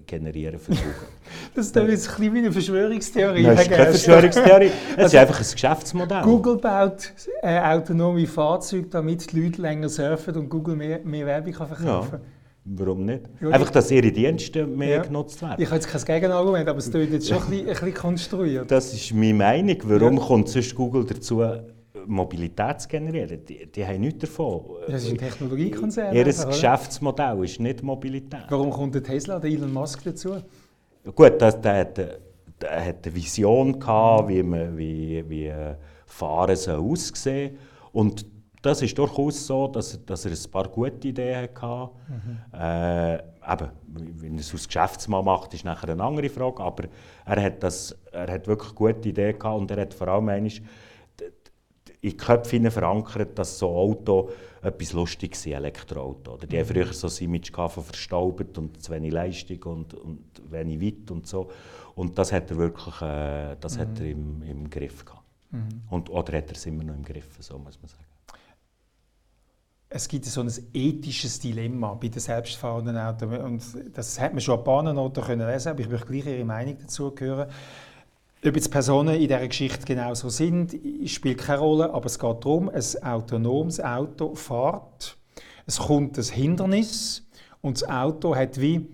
generieren 0.06 0.60
Google. 0.60 0.78
das 1.54 1.68
ist 1.68 1.76
jetzt 1.76 1.84
ein 1.84 2.16
bisschen 2.16 2.34
wie 2.34 2.40
eine 2.40 2.52
Verschwörungstheorie. 2.52 3.44
Nein, 3.44 3.56
das 3.56 3.66
ist 3.66 3.72
keine 3.72 3.86
Verschwörungstheorie, 3.86 4.72
es 4.98 5.06
ist 5.06 5.16
einfach 5.16 5.40
ein 5.40 5.46
Geschäftsmodell. 5.52 6.22
Google 6.22 6.58
baut 6.58 7.12
äh, 7.42 7.60
autonome 7.60 8.26
Fahrzeuge, 8.26 8.88
damit 8.88 9.32
die 9.32 9.42
Leute 9.42 9.62
länger 9.62 9.90
surfen 9.90 10.36
und 10.38 10.50
Google 10.50 10.78
mehr, 10.78 11.00
mehr 11.04 11.26
Werbung 11.26 11.54
kann 11.54 11.68
verkaufen 11.68 12.12
kann. 12.12 12.20
Ja. 12.22 12.26
Warum 12.68 13.06
nicht? 13.06 13.22
Ja, 13.42 13.50
Einfach, 13.50 13.70
dass 13.70 13.92
ihre 13.92 14.12
Dienste 14.12 14.66
mehr 14.66 14.98
ja. 14.98 15.02
genutzt 15.04 15.40
werden. 15.40 15.62
Ich 15.62 15.68
habe 15.68 15.76
jetzt 15.76 15.88
kein 15.88 16.04
Gegenargument, 16.04 16.68
aber 16.68 16.80
es 16.80 16.90
klingt 16.90 17.12
jetzt 17.12 17.28
schon 17.28 17.38
ein 17.38 17.50
bisschen, 17.50 17.68
ein 17.68 17.74
bisschen 17.74 17.94
konstruiert. 17.94 18.72
Das 18.72 18.92
ist 18.92 19.14
meine 19.14 19.36
Meinung. 19.36 19.78
Warum 19.84 20.18
ja. 20.18 20.24
kommt 20.24 20.50
sonst 20.50 20.74
Google 20.74 21.06
dazu, 21.06 21.44
Mobilität 22.08 22.82
zu 22.82 22.88
generieren? 22.88 23.46
Die, 23.46 23.68
die 23.68 23.86
haben 23.86 24.02
nichts 24.02 24.22
davon. 24.22 24.64
Das 24.88 25.04
ist 25.04 25.12
ein 25.12 25.18
Technologiekonzern. 25.20 26.16
Ihr 26.16 26.24
Geschäftsmodell 26.24 27.44
ist 27.44 27.60
nicht 27.60 27.84
Mobilität. 27.84 28.46
Warum 28.50 28.72
kommt 28.72 28.96
der 28.96 29.04
Tesla, 29.04 29.38
der 29.38 29.52
Elon 29.52 29.72
Musk, 29.72 30.04
dazu? 30.04 30.38
Gut, 31.14 31.34
das, 31.40 31.62
der, 31.62 31.82
hat, 31.82 31.98
der 32.00 32.86
hat 32.86 33.06
eine 33.06 33.16
Vision 33.16 33.80
gehabt, 33.80 34.28
wie, 34.28 34.42
man, 34.42 34.76
wie, 34.76 35.24
wie 35.30 35.46
äh, 35.46 35.76
Fahren 36.08 36.56
soll 36.56 36.80
aussehen 36.80 37.60
und 37.92 38.26
das 38.66 38.82
ist 38.82 38.98
durchaus 38.98 39.46
so, 39.46 39.68
dass, 39.68 40.04
dass 40.06 40.26
er 40.26 40.32
ein 40.32 40.52
paar 40.52 40.68
gute 40.68 41.08
Ideen 41.08 41.50
hatte. 41.56 41.92
Mhm. 42.08 42.60
Äh, 42.60 43.16
eben, 43.16 43.70
wenn 43.88 44.34
er 44.34 44.40
es 44.40 44.54
aus 44.54 44.66
Geschäftsmann 44.66 45.24
macht, 45.24 45.54
ist 45.54 45.66
nachher 45.66 45.90
eine 45.90 46.04
andere 46.04 46.30
Frage. 46.30 46.64
Aber 46.64 46.86
er 47.26 47.44
hat, 47.44 47.62
das, 47.62 47.96
er 48.12 48.32
hat 48.32 48.48
wirklich 48.48 48.74
gute 48.74 49.10
Ideen 49.10 49.38
gehabt 49.38 49.60
und 49.60 49.70
er 49.70 49.82
hat 49.82 49.94
vor 49.94 50.08
allem 50.08 50.30
einmal 50.30 50.52
in 50.52 50.64
die 52.02 52.18
Köpfe 52.18 52.72
verankert, 52.72 53.38
dass 53.38 53.60
so 53.60 53.70
Auto 53.70 54.30
etwas 54.64 54.94
Lustiges 54.94 55.44
sind, 55.44 55.54
Elektroauto. 55.54 56.34
Oder 56.34 56.48
die 56.48 56.56
mhm. 56.56 56.62
haben 56.62 56.68
früher 56.68 56.94
so 56.94 57.08
ein 57.08 57.24
Image 57.24 57.52
von 57.52 57.84
verstaubt 57.84 58.58
und 58.58 58.82
zu 58.82 58.92
wenig 58.92 59.12
Leistung 59.12 59.62
und, 59.64 59.94
und 59.94 60.22
wenig 60.50 60.82
weit 60.82 61.12
und 61.12 61.28
so. 61.28 61.52
Und 61.94 62.18
das 62.18 62.32
hat 62.32 62.50
er 62.50 62.58
wirklich 62.58 63.02
äh, 63.02 63.56
das 63.60 63.78
mhm. 63.78 63.82
hat 63.82 64.00
er 64.00 64.06
im, 64.08 64.42
im 64.42 64.70
Griff 64.72 65.06
gehabt. 65.06 65.24
Mhm. 65.52 65.84
Und, 65.92 66.10
oder 66.10 66.38
hat 66.38 66.48
er 66.48 66.56
es 66.56 66.66
immer 66.66 66.84
noch 66.84 66.96
im 66.96 67.04
Griff, 67.04 67.38
so 67.40 67.60
muss 67.60 67.80
man 67.80 67.90
sagen 67.90 68.05
es 69.96 70.10
gibt 70.10 70.26
so 70.26 70.42
ein 70.42 70.52
ethisches 70.74 71.40
Dilemma 71.40 71.94
bei 71.94 72.10
den 72.10 72.20
selbstfahrenden 72.20 72.98
Autos. 72.98 73.40
Und 73.40 73.64
das 73.94 74.20
hat 74.20 74.34
man 74.34 74.42
schon 74.42 74.60
an 74.60 74.64
Bahnenorten 74.66 75.24
können 75.24 75.48
lesen, 75.48 75.70
aber 75.70 75.80
ich 75.80 75.88
möchte 75.88 76.08
gleich 76.08 76.26
Ihre 76.26 76.44
Meinung 76.44 76.76
dazu 76.82 77.14
hören. 77.18 77.50
Ob 78.46 78.56
jetzt 78.56 78.70
Personen 78.70 79.16
in 79.16 79.22
dieser 79.22 79.48
Geschichte 79.48 79.86
genauso 79.86 80.28
sind, 80.28 80.76
spielt 81.06 81.38
keine 81.38 81.60
Rolle, 81.60 81.94
aber 81.94 82.08
es 82.08 82.20
geht 82.20 82.44
darum, 82.44 82.70
ein 82.70 83.04
autonomes 83.04 83.80
Auto 83.80 84.36
fährt, 84.36 85.18
es 85.66 85.78
kommt 85.78 86.18
ein 86.18 86.26
Hindernis 86.26 87.26
und 87.62 87.82
das 87.82 87.90
Auto 87.90 88.36
hat 88.36 88.60
wie 88.60 88.90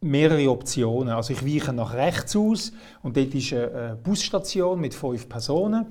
mehrere 0.00 0.52
Optionen. 0.52 1.14
Also 1.14 1.32
ich 1.32 1.44
weiche 1.44 1.72
nach 1.72 1.94
rechts 1.94 2.36
aus 2.36 2.72
und 3.02 3.16
dort 3.16 3.34
ist 3.34 3.52
eine 3.52 3.98
Busstation 4.00 4.80
mit 4.80 4.94
fünf 4.94 5.28
Personen 5.28 5.86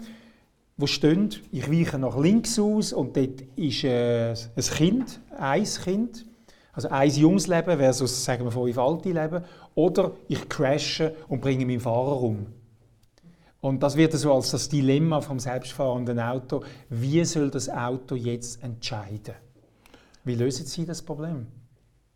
wo 0.78 0.86
stehen, 0.86 1.30
ich 1.52 1.72
weiche 1.72 1.98
nach 1.98 2.18
links 2.18 2.60
aus 2.60 2.94
und 2.94 3.18
dort 3.18 3.42
ist 3.56 3.84
äh, 3.84 4.32
ein 4.32 4.63
Kind, 4.63 5.20
ein 5.38 5.63
Kind, 5.63 6.26
also 6.72 6.90
ein 6.90 7.10
junges 7.10 7.48
Leben 7.48 7.78
versus, 7.78 8.24
sagen 8.24 8.46
wir, 8.46 8.52
fünf 8.52 8.78
alte 8.78 9.12
Leben, 9.12 9.44
oder 9.74 10.12
ich 10.28 10.48
crashe 10.48 11.16
und 11.28 11.42
bringe 11.42 11.66
meinen 11.66 11.80
Fahrer 11.80 12.22
um. 12.22 12.46
Und 13.60 13.82
das 13.82 13.98
wird 13.98 14.13
so 14.13 14.32
als 14.32 14.52
das 14.52 14.70
Dilemma 14.70 15.20
vom 15.20 15.40
selbstfahrenden 15.40 16.20
Auto. 16.20 16.63
Wie 16.90 17.26
soll 17.26 17.50
das 17.50 17.70
Auto 17.70 18.13
jetzt 18.13 18.63
entscheiden? 18.63 19.34
Wie 20.24 20.36
lösen 20.36 20.68
Sie 20.68 20.86
das 20.86 21.02
Problem? 21.02 21.48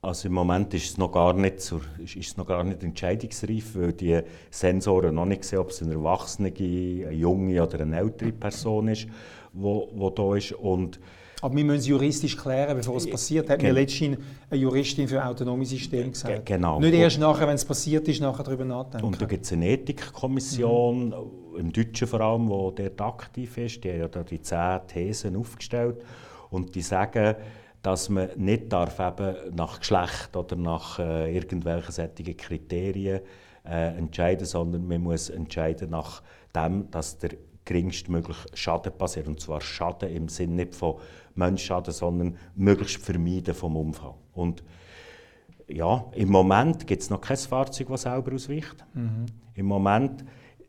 Also 0.04 0.30
im 0.30 0.34
Moment 0.34 0.74
ist 0.74 0.86
es 0.86 0.98
noch 0.98 1.12
gar 1.12 1.34
nicht, 1.34 1.62
zur, 1.62 1.82
ist 2.04 2.16
es 2.16 2.36
noch 2.36 2.48
gar 2.48 2.64
nicht 2.64 2.84
entscheidungsreif, 2.84 3.76
weil 3.76 3.94
die 3.94 4.20
Sensoren 4.50 5.14
noch 5.14 5.26
nicht 5.26 5.44
sehen, 5.44 5.60
ob 5.60 5.70
es 5.70 5.84
eine 5.84 5.94
erwachsene, 5.94 6.52
eine 6.58 7.12
junge 7.12 7.62
oder 7.62 7.82
eine 7.82 8.00
ältere 8.00 8.32
Person 8.32 8.88
ist, 8.88 9.06
die 9.54 10.12
da 10.16 10.36
ist. 10.36 10.54
Und 10.54 11.00
aber 11.44 11.56
wir 11.56 11.66
müssen 11.66 11.80
es 11.80 11.88
juristisch 11.88 12.36
klären, 12.36 12.78
bevor 12.78 12.98
es 12.98 13.10
passiert. 13.10 13.50
Hat 13.50 13.62
mir 13.62 13.74
letztens 13.74 14.18
eine 14.50 14.60
Juristin 14.60 15.08
für 15.08 15.24
autonome 15.24 15.66
Systeme 15.66 16.10
gesagt. 16.10 16.46
Genau. 16.48 16.80
Nicht 16.80 16.94
erst 16.94 17.20
nachher, 17.20 17.48
wenn 17.48 17.56
es 17.56 17.66
passiert 17.66 18.08
ist, 18.08 18.22
nachher 18.22 18.44
darüber 18.44 18.66
nachdenken. 18.66 19.06
Und 19.06 19.22
da 19.22 19.26
gibt 19.26 19.46
es 19.46 19.54
eine 19.54 19.70
Ethikkommission, 19.70 21.10
mhm. 21.10 21.60
im 21.60 21.74
Deutschen 21.74 22.08
vor 22.08 22.22
allem, 22.22 22.48
die 22.48 22.86
dort 22.86 23.02
aktiv 23.02 23.58
ist. 23.58 23.84
Die 23.84 23.92
haben 23.92 24.00
ja 24.00 24.08
da 24.08 24.24
die 24.24 24.42
zehn 24.42 24.80
Thesen 24.88 25.36
aufgestellt. 25.36 26.04
Und 26.52 26.76
die 26.76 26.82
sagen, 26.82 27.36
dass 27.82 28.10
man 28.10 28.30
nicht 28.36 28.72
darf 28.72 29.00
eben 29.00 29.56
nach 29.56 29.80
Geschlecht 29.80 30.36
oder 30.36 30.56
nach 30.56 31.00
äh, 31.00 31.36
irgendwelchen 31.36 31.92
solchen 31.92 32.38
Kriterien 32.38 33.22
äh, 33.66 33.98
entscheiden, 33.98 34.46
sondern 34.46 34.88
man 34.88 35.02
muss 35.02 35.30
entscheiden 35.30 35.90
nach 35.90 36.22
dem, 36.56 36.90
dass 36.92 37.18
der 37.18 37.32
geringstmögliche 37.66 38.48
Schaden 38.54 38.92
passiert. 38.98 39.28
Und 39.28 39.40
zwar 39.40 39.62
Schaden 39.62 40.10
im 40.10 40.28
Sinne 40.30 40.56
nicht 40.56 40.76
von 40.76 40.96
Menschschaden, 41.36 41.94
sondern 41.94 42.38
möglichst 42.56 43.04
vermeiden 43.04 43.54
vom 43.54 43.76
Unfall. 43.76 44.16
Und 44.34 44.64
ja, 45.68 46.06
im 46.14 46.30
Moment 46.30 46.86
gibt 46.86 47.02
es 47.02 47.10
noch 47.10 47.22
kein 47.22 47.38
Fahrzeug, 47.38 47.88
das 47.88 48.02
selber 48.04 48.34
ausweicht. 48.34 48.86
Mhm. 48.94 49.26
Im 49.56 49.66
Moment 49.66 50.26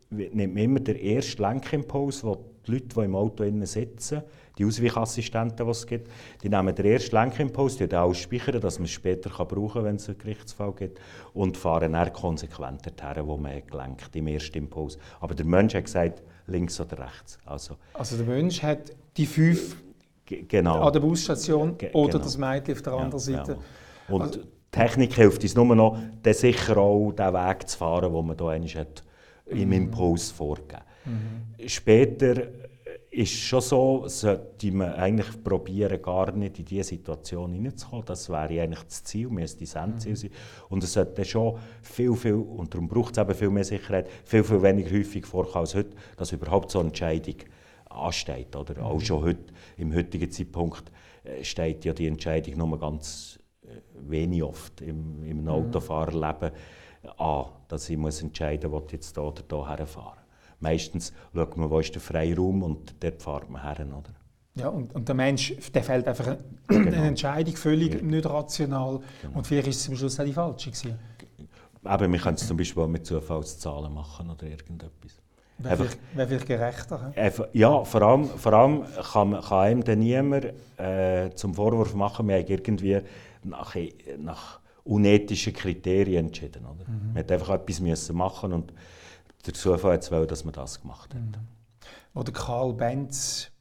nimmt 0.09 0.53
man 0.53 0.63
immer 0.63 0.79
den 0.79 0.95
ersten 0.95 1.41
Lenkimpuls, 1.41 2.23
wo 2.23 2.45
die 2.65 2.71
Leute, 2.71 2.87
die 2.87 2.99
im 3.01 3.15
Auto 3.15 3.65
sitzen, 3.65 4.23
die 4.57 4.65
Ausweichassistenten, 4.65 5.65
die 5.65 5.71
es 5.71 5.87
gibt, 5.87 6.09
die 6.41 6.49
nehmen 6.49 6.75
den 6.75 6.85
ersten 6.85 7.15
Lenkimpuls, 7.15 7.77
die 7.77 7.93
auch 7.95 8.13
speichern, 8.13 8.61
dass 8.61 8.77
man 8.77 8.85
es 8.85 8.91
später 8.91 9.29
kann 9.29 9.47
brauchen 9.47 9.73
kann, 9.73 9.83
wenn 9.85 9.95
es 9.95 10.07
einen 10.07 10.17
Gerichtsfall 10.17 10.73
gibt, 10.73 10.99
und 11.33 11.57
fahren 11.57 11.93
dann 11.93 12.13
konsequent 12.13 12.85
dorthin, 12.85 13.27
wo 13.27 13.37
man 13.37 13.65
gelenkt 13.65 14.15
im 14.15 14.27
ersten 14.27 14.57
Impuls. 14.59 14.97
Aber 15.19 15.33
der 15.33 15.45
Mensch 15.45 15.73
hat 15.73 15.85
gesagt, 15.85 16.21
links 16.47 16.79
oder 16.79 16.99
rechts. 16.99 17.39
Also, 17.45 17.77
also 17.93 18.17
der 18.17 18.25
Mensch 18.25 18.61
hat 18.61 18.91
die 19.17 19.25
fünf 19.25 19.75
genau. 20.25 20.81
an 20.81 20.93
der 20.93 20.99
Busstation 20.99 21.71
oder 21.93 22.11
genau. 22.11 22.23
das 22.23 22.37
Mädchen 22.37 22.75
auf 22.75 22.81
der 22.81 22.93
anderen 22.93 23.33
ja, 23.33 23.37
Seite. 23.37 23.51
Ja. 24.07 24.13
Und 24.13 24.21
also, 24.21 24.39
Technik 24.71 25.13
hilft 25.13 25.43
uns 25.43 25.55
nur 25.55 25.75
noch, 25.75 25.97
den 26.23 26.33
sicher 26.33 26.77
auch 26.77 27.11
den 27.11 27.33
Weg 27.33 27.69
zu 27.69 27.77
fahren, 27.77 28.13
den 28.13 28.25
man 28.25 28.63
hier 28.63 28.81
hat, 28.81 29.03
im 29.45 29.67
mhm. 29.67 29.73
Impuls 29.73 30.31
vorgegeben. 30.31 30.81
Mhm. 31.05 31.67
Später 31.67 32.47
ist 33.13 33.33
schon 33.33 33.61
so, 33.61 34.07
sollte 34.07 34.71
man 34.71 34.93
eigentlich 34.93 35.43
probieren, 35.43 36.01
gar 36.01 36.31
nicht 36.31 36.57
in 36.57 36.65
diese 36.65 36.83
Situation 36.83 37.53
hineinzukommen. 37.53 38.05
Das 38.05 38.27
wäre 38.27 38.61
eigentlich 38.61 38.83
das 38.83 39.03
Ziel, 39.03 39.29
müsste 39.29 39.59
das 39.59 39.75
Endziel 39.75 40.13
mhm. 40.13 40.15
sein. 40.15 40.31
Und 40.69 40.83
es 40.83 40.93
sollte 40.93 41.23
schon 41.23 41.59
viel, 41.83 42.15
viel, 42.15 42.33
und 42.33 42.73
darum 42.73 42.87
braucht 42.87 43.15
es 43.15 43.21
eben 43.21 43.35
viel 43.35 43.49
mehr 43.51 43.63
Sicherheit, 43.63 44.09
viel, 44.25 44.43
viel 44.43 44.61
weniger 44.63 44.97
häufig 44.97 45.27
vorkommen 45.27 45.65
als 45.65 45.75
heute, 45.75 45.95
dass 46.17 46.31
überhaupt 46.31 46.71
so 46.71 46.79
eine 46.79 46.89
Entscheidung 46.89 47.35
ansteht. 47.87 48.55
Oder? 48.55 48.79
Mhm. 48.79 48.83
Auch 48.83 49.01
schon 49.01 49.21
heute, 49.21 49.53
im 49.77 49.93
heutigen 49.93 50.31
Zeitpunkt 50.31 50.91
äh, 51.23 51.43
steht 51.43 51.85
ja 51.85 51.93
die 51.93 52.07
Entscheidung 52.07 52.57
nur 52.57 52.79
ganz 52.79 53.39
äh, 53.63 53.79
wenig 54.09 54.41
oft 54.41 54.81
im, 54.81 55.23
im 55.23 55.41
mhm. 55.41 55.49
Autofahrerleben 55.49 56.49
an, 57.17 57.45
dass 57.67 57.89
ich 57.89 57.97
muss 57.97 58.23
entscheiden 58.23 58.71
muss, 58.71 58.81
ob 58.81 58.87
ich 58.87 58.93
jetzt 58.93 59.15
hier 59.15 59.23
oder 59.23 59.43
hier 59.49 59.67
herfahren 59.77 60.22
meistens 60.63 61.13
schaut 61.35 61.57
man, 61.57 61.69
wo 61.69 61.79
ist 61.79 61.93
der 61.93 62.01
freie 62.01 62.35
Raum 62.35 62.63
und 62.63 62.95
dort 62.99 63.21
fährt 63.21 63.49
man 63.49 63.61
her. 63.61 63.85
Oder? 63.85 64.13
Ja, 64.55 64.69
und, 64.69 64.93
und 64.95 65.07
der 65.07 65.15
Mensch, 65.15 65.55
der 65.73 65.83
fällt 65.83 66.07
einfach 66.07 66.27
eine, 66.27 66.39
genau. 66.67 66.97
eine 66.97 67.07
Entscheidung 67.07 67.55
völlig 67.55 67.93
ja. 67.95 68.01
nicht 68.01 68.25
rational 68.25 69.01
genau. 69.21 69.37
und 69.37 69.45
vielleicht 69.45 69.67
ist 69.67 69.81
es 69.81 69.89
am 69.89 69.95
Schluss 69.95 70.19
auch 70.19 70.25
die 70.25 70.33
falsche 70.33 70.71
gewesen. 70.71 70.99
Aber 71.83 72.09
wir 72.09 72.19
können 72.19 72.35
es 72.35 72.47
zum 72.47 72.55
Beispiel 72.55 72.81
auch 72.83 72.87
mit 72.87 73.05
Zufallszahlen 73.05 73.93
machen 73.93 74.29
oder 74.29 74.43
irgendetwas. 74.43 75.19
Wäre 75.57 75.87
vielleicht, 76.15 76.47
gerechter? 76.47 77.13
Einfach, 77.15 77.47
ja, 77.53 77.83
vor 77.83 78.01
allem, 78.01 78.25
vor 78.25 78.53
allem 78.53 78.83
kann, 79.11 79.39
kann 79.39 79.59
einem 79.59 79.83
dann 79.83 79.99
niemand 79.99 80.53
äh, 80.77 81.29
zum 81.35 81.53
Vorwurf 81.53 81.93
machen, 81.93 82.27
wir 82.27 82.37
haben 82.37 82.47
irgendwie 82.47 82.99
nach, 83.43 83.75
nach 84.17 84.59
unethischen 84.83 85.53
Kriterien 85.53 86.27
entschieden. 86.27 86.65
Oder? 86.65 86.89
Mhm. 86.89 87.13
Man 87.13 87.17
hat 87.17 87.31
einfach 87.31 87.49
etwas 87.49 87.79
müssen 87.79 88.15
machen 88.15 88.53
und 88.53 88.73
der 89.45 89.53
Zufall 89.53 89.93
hat 89.93 90.03
es 90.03 90.27
dass 90.27 90.43
man 90.43 90.53
das 90.53 90.81
gemacht 90.81 91.13
hat. 91.13 91.21
Mhm. 91.21 91.33
Oder 92.13 92.31
Karl 92.31 92.73
Benz 92.73 93.51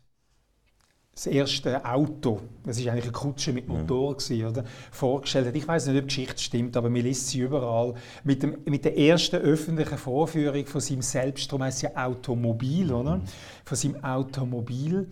das 1.15 1.27
erste 1.27 1.85
Auto, 1.85 2.41
das 2.65 2.79
ist 2.79 2.89
eigentlich 2.89 3.05
eine 3.05 3.13
Kutsche 3.13 3.53
mit 3.53 3.69
Motor, 3.69 4.17
gewesen, 4.17 4.47
oder? 4.47 4.65
vorgestellt 4.91 5.47
hat. 5.47 5.55
Ich 5.55 5.69
weiß 5.69 5.89
nicht, 5.89 5.97
ob 5.97 6.09
die 6.09 6.15
Geschichte 6.15 6.43
stimmt, 6.43 6.77
aber 6.77 6.89
man 6.89 7.03
liest 7.03 7.29
sie 7.29 7.41
überall. 7.41 7.95
Mit, 8.25 8.43
dem, 8.43 8.57
mit 8.65 8.85
der 8.87 8.97
ersten 8.97 9.37
öffentlichen 9.37 9.99
Vorführung 9.99 10.65
von 10.65 10.81
seinem 10.81 11.03
selbst, 11.03 11.53
darum 11.53 11.65
heisst 11.65 11.79
es 11.79 11.83
ja 11.83 12.07
Automobil, 12.07 12.91
oder? 12.93 13.21
von 13.65 13.77
seinem 13.77 14.03
Automobil, 14.03 15.07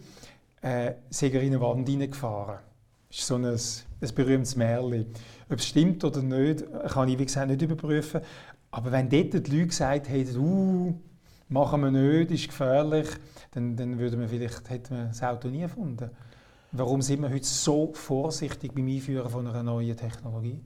äh, 0.63 0.95
ist 1.11 1.23
er 1.23 1.35
in 1.35 1.49
eine 1.49 1.61
Wand 1.61 1.87
hineingefahren. 1.87 2.61
Das 3.11 3.19
ist 3.19 3.27
so 3.27 3.35
ein, 3.35 3.45
ein 3.45 4.15
berühmtes 4.15 4.57
Märchen. 4.57 5.07
Ob 5.51 5.59
es 5.59 5.67
stimmt 5.67 6.03
oder 6.05 6.23
nicht, 6.23 6.65
kann 6.89 7.09
ich 7.09 7.19
wie 7.19 7.27
gesagt 7.27 7.49
nicht 7.51 7.61
überprüfen. 7.61 8.21
Aber 8.71 8.93
wenn 8.93 9.09
dort 9.09 9.35
die 9.35 9.51
Leute 9.51 9.67
gesagt 9.67 10.09
hätten, 10.09 10.39
uh, 10.39 10.95
machen 11.49 11.81
wir 11.81 11.91
nicht, 11.91 12.31
ist 12.31 12.49
gefährlich, 12.49 13.09
dann, 13.51 13.77
dann 13.77 13.99
würde 13.99 14.17
man 14.17 14.29
vielleicht, 14.29 14.71
hätte 14.71 14.95
man 14.95 15.09
das 15.09 15.23
Auto 15.23 15.49
nie 15.49 15.63
erfunden. 15.63 16.11
Warum 16.73 17.03
sind 17.03 17.23
wir 17.23 17.31
heute 17.31 17.47
so 17.47 17.93
vorsichtig 17.93 18.73
beim 18.73 18.87
Einführen 18.87 19.29
von 19.29 19.47
einer 19.47 19.63
neuen 19.63 19.97
Technologie? 19.97 20.61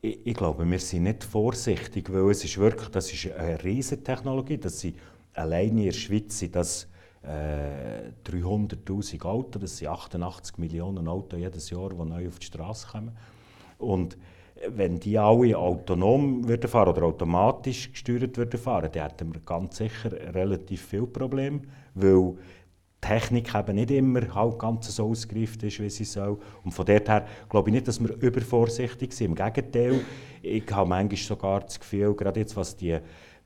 Ich, 0.00 0.26
ich, 0.26 0.34
glaube, 0.34 0.68
wir 0.68 0.78
sind 0.78 1.02
nicht 1.02 1.24
vorsichtig, 1.24 2.10
weil 2.10 2.30
es 2.30 2.44
ist 2.44 2.56
wirklich, 2.56 2.88
das 2.88 3.12
ist 3.12 3.30
eine 3.32 3.62
riesige 3.62 4.02
Technologie, 4.02 4.56
dass 4.56 4.80
sie 4.80 4.94
alleine 5.34 5.80
in 5.80 5.86
der 5.86 5.92
Schweiz 5.92 6.38
sind 6.38 6.56
das 6.56 6.88
äh, 7.22 8.10
300'000 8.24 9.22
Autos, 9.22 9.60
das 9.60 9.76
sind 9.76 9.88
88 9.88 10.56
Millionen 10.56 11.08
Autos 11.08 11.38
jedes 11.38 11.68
Jahr, 11.68 11.90
die 11.90 12.04
neu 12.04 12.28
auf 12.28 12.38
die 12.38 12.46
Straße 12.46 12.86
kommen. 12.86 13.16
Und 13.78 14.16
wenn 14.68 14.98
die 14.98 15.18
alle 15.18 15.56
autonom 15.56 16.46
würden 16.48 16.68
fahren 16.68 16.88
oder 16.88 17.02
automatisch 17.02 17.92
gesteuert 17.92 18.36
würden 18.36 18.58
fahren, 18.58 18.90
dann 18.92 19.02
hätten 19.02 19.34
wir 19.34 19.40
ganz 19.40 19.76
sicher 19.76 20.12
relativ 20.34 20.82
viele 20.82 21.06
Probleme, 21.06 21.60
weil 21.94 22.32
die 22.32 22.36
Technik 23.00 23.54
eben 23.54 23.76
nicht 23.76 23.90
immer 23.90 24.34
halt 24.34 24.58
ganz 24.58 24.94
so 24.94 25.08
ausgereift 25.08 25.62
ist, 25.62 25.78
wie 25.80 25.90
sie 25.90 26.04
soll. 26.04 26.38
Und 26.64 26.72
von 26.72 26.86
daher 26.86 27.04
her 27.06 27.26
glaube 27.48 27.68
ich 27.68 27.74
nicht, 27.74 27.88
dass 27.88 28.00
wir 28.00 28.14
übervorsichtig 28.16 29.12
sind. 29.12 29.26
Im 29.26 29.34
Gegenteil, 29.34 30.00
ich 30.42 30.64
habe 30.72 30.88
manchmal 30.88 31.18
sogar 31.18 31.60
das 31.60 31.78
Gefühl, 31.78 32.14
gerade 32.14 32.40
jetzt 32.40 32.56
was 32.56 32.76
die 32.76 32.98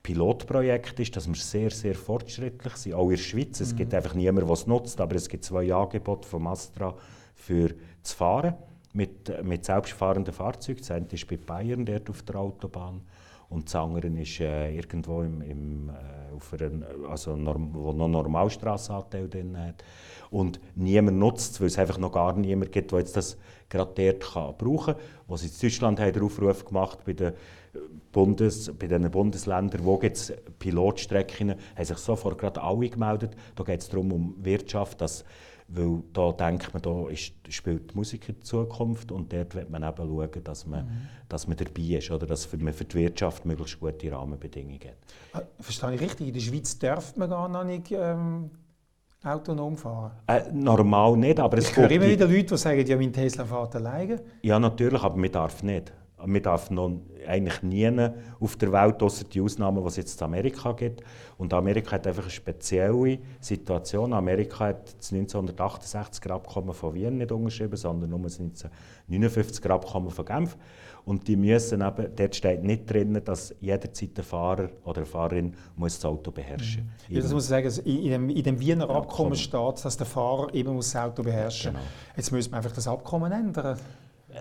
Pilotprojekte 0.03 1.03
ist, 1.03 1.15
dass 1.15 1.29
wir 1.29 1.35
sehr, 1.35 1.71
sehr 1.71 1.95
fortschrittlich 1.95 2.75
sind, 2.77 2.95
auch 2.95 3.11
in 3.11 3.17
der 3.17 3.23
Schweiz. 3.23 3.61
Es 3.61 3.73
mhm. 3.73 3.77
gibt 3.77 3.95
einfach 3.95 4.15
niemanden, 4.15 4.47
der 4.47 4.55
es 4.55 4.67
nutzt, 4.67 5.01
aber 5.01 5.17
es 5.17 5.29
gibt 5.29 5.45
zwei 5.45 5.75
Angebote 5.75 6.27
vom 6.27 6.47
Astra 6.47 6.95
für 7.35 7.75
das 8.03 8.13
Fahren 8.13 8.55
mit, 8.93 9.45
mit 9.45 9.65
selbstfahrenden 9.65 10.35
Fahrzeugen. 10.35 10.81
Das 10.81 10.91
eine 10.91 11.07
ist 11.11 11.29
bei 11.29 11.37
Bayern 11.37 11.85
dort 11.85 12.11
auf 12.11 12.23
der 12.23 12.37
Autobahn 12.37 13.03
und 13.51 13.67
das 13.67 13.75
andere 13.75 14.07
ist 14.07 14.41
äh, 14.41 14.77
irgendwo 14.77 15.23
im, 15.23 15.43
im, 15.43 15.89
äh, 15.89 16.35
auf 16.37 16.53
einer, 16.55 16.87
also 17.09 17.37
norm, 17.37 17.75
wo 17.75 17.93
drin 17.93 19.59
hat. 19.59 19.85
Und 20.31 20.61
niemand 20.77 21.19
nutzt 21.19 21.55
es, 21.55 21.61
weil 21.61 21.67
es 21.67 21.79
einfach 21.79 21.99
noch 21.99 22.13
gar 22.13 22.33
niemand 22.35 22.71
gibt, 22.71 22.93
der 22.93 23.03
das 23.03 23.37
gerade 23.69 23.93
dort 23.93 24.33
kann 24.33 24.55
brauchen 24.57 24.95
kann. 24.95 25.03
Was 25.27 25.43
in 25.43 25.51
Deutschland 25.61 25.99
haben 25.99 26.13
den 26.13 26.23
Aufruf 26.23 26.65
gemacht 26.65 27.01
bei 27.05 27.13
den, 27.13 27.33
Bundes, 28.13 28.73
bei 28.77 28.87
den 28.87 29.11
Bundesländern, 29.11 29.85
wo 29.85 29.99
gibt 29.99 30.17
es 30.17 30.33
Pilotstrecken, 30.59 31.55
haben 31.77 31.85
sich 31.85 31.99
sofort 31.99 32.39
gerade 32.39 32.63
alle 32.63 32.89
gemeldet. 32.89 33.37
Da 33.55 33.65
geht 33.65 33.81
es 33.81 33.89
darum, 33.89 34.13
um 34.13 34.35
Wirtschaft, 34.45 35.01
dass 35.01 35.25
weil 35.73 36.03
da 36.13 36.33
denkt 36.33 36.73
man, 36.73 36.83
da 36.83 37.09
ist, 37.09 37.33
spielt 37.49 37.93
die 37.93 37.97
Musik 37.97 38.29
in 38.29 38.35
die 38.37 38.41
Zukunft 38.41 39.13
und 39.13 39.33
dort 39.33 39.55
wird 39.55 39.71
man 39.71 39.83
eben 39.83 39.97
schauen, 39.97 40.45
dass 40.45 40.67
man, 40.67 40.85
mhm. 40.85 41.09
dass 41.29 41.47
man 41.47 41.57
dabei 41.57 41.97
ist 41.97 42.11
oder 42.11 42.27
dass 42.27 42.53
man 42.53 42.73
für 42.73 42.85
die 42.85 42.95
Wirtschaft 42.97 43.47
möglichst 43.47 43.79
gute 43.79 44.11
Rahmenbedingungen 44.11 44.81
hat. 45.33 45.43
Äh, 45.43 45.47
verstehe 45.63 45.95
ich 45.95 46.01
richtig? 46.01 46.29
In 46.29 46.35
der 46.35 46.41
Schweiz 46.41 46.79
darf 46.79 47.17
man 47.17 47.31
gar 47.31 47.49
noch 47.49 47.65
nicht 47.65 47.93
ähm, 47.93 48.51
autonom 49.23 49.77
fahren? 49.77 50.13
Äh, 50.27 50.51
normal 50.53 51.17
nicht, 51.17 51.39
aber 51.39 51.59
es 51.59 51.71
Ich 51.71 51.77
höre 51.77 51.91
immer 51.91 52.07
wieder 52.07 52.27
Leute, 52.27 52.45
die 52.45 52.57
sagen, 52.57 52.85
ja, 52.85 52.97
mein 52.97 53.13
Tesla 53.13 53.45
fährt 53.45 53.77
alleine. 53.77 54.21
Ja, 54.43 54.59
natürlich, 54.59 55.03
aber 55.03 55.17
man 55.17 55.31
darf 55.31 55.63
nicht. 55.63 55.93
Man 56.25 56.43
darf 56.43 56.71
noch 56.71 57.01
eigentlich 57.27 57.63
nie 57.63 57.91
auf 58.41 58.57
der 58.57 58.73
Welt, 58.73 59.03
außer 59.03 59.25
die 59.25 59.41
Ausnahmen, 59.41 59.83
die 59.83 59.89
es 59.89 59.97
jetzt 59.97 60.21
in 60.21 60.25
Amerika 60.25 60.73
gibt. 60.73 61.03
Und 61.39 61.53
Amerika 61.55 61.93
hat 61.93 62.07
einfach 62.07 62.23
eine 62.23 62.31
spezielle 62.31 63.19
Situation. 63.41 64.13
Amerika 64.13 64.67
hat 64.67 64.97
das 64.99 65.13
1968er 65.13 66.31
Abkommen 66.31 66.75
von 66.75 66.95
Wien 66.95 67.19
nicht 67.19 67.33
unterschrieben, 67.33 67.77
sondern 67.77 68.11
nur 68.11 68.21
das 68.21 68.41
1959er 68.41 69.71
Abkommen 69.71 70.11
von 70.11 70.25
Genf. 70.25 70.57
Und 71.05 71.27
die 71.27 71.37
müssen 71.37 71.81
eben, 71.81 72.15
dort 72.15 72.37
steht 72.37 72.63
nicht 72.63 72.91
drin, 72.91 73.21
dass 73.25 73.55
jederzeit 73.61 74.17
der 74.17 74.25
Fahrer 74.25 74.69
oder 74.85 74.99
eine 74.99 75.07
Fahrerin 75.07 75.55
muss 75.77 75.95
das 75.95 76.05
Auto 76.05 76.31
beherrschen 76.31 76.85
muss. 76.85 77.09
Mhm. 77.09 77.15
Ja, 77.17 77.23
das 77.23 77.33
muss 77.33 77.45
ich 77.45 77.49
sagen, 77.49 77.87
in 77.87 78.11
dem, 78.11 78.29
in 78.31 78.43
dem 78.43 78.61
Wiener 78.61 78.89
Abkommen 78.91 79.35
steht, 79.35 79.85
dass 79.85 79.97
der 79.97 80.07
Fahrer 80.07 80.53
eben 80.55 80.75
muss 80.75 80.93
das 80.93 81.03
Auto 81.03 81.23
beherrschen 81.23 81.73
muss. 81.73 81.81
Genau. 81.83 81.93
Jetzt 82.17 82.31
müssen 82.33 82.53
wir 82.53 82.57
einfach 82.59 82.73
das 82.73 82.87
Abkommen 82.87 83.33
ändern. 83.33 83.79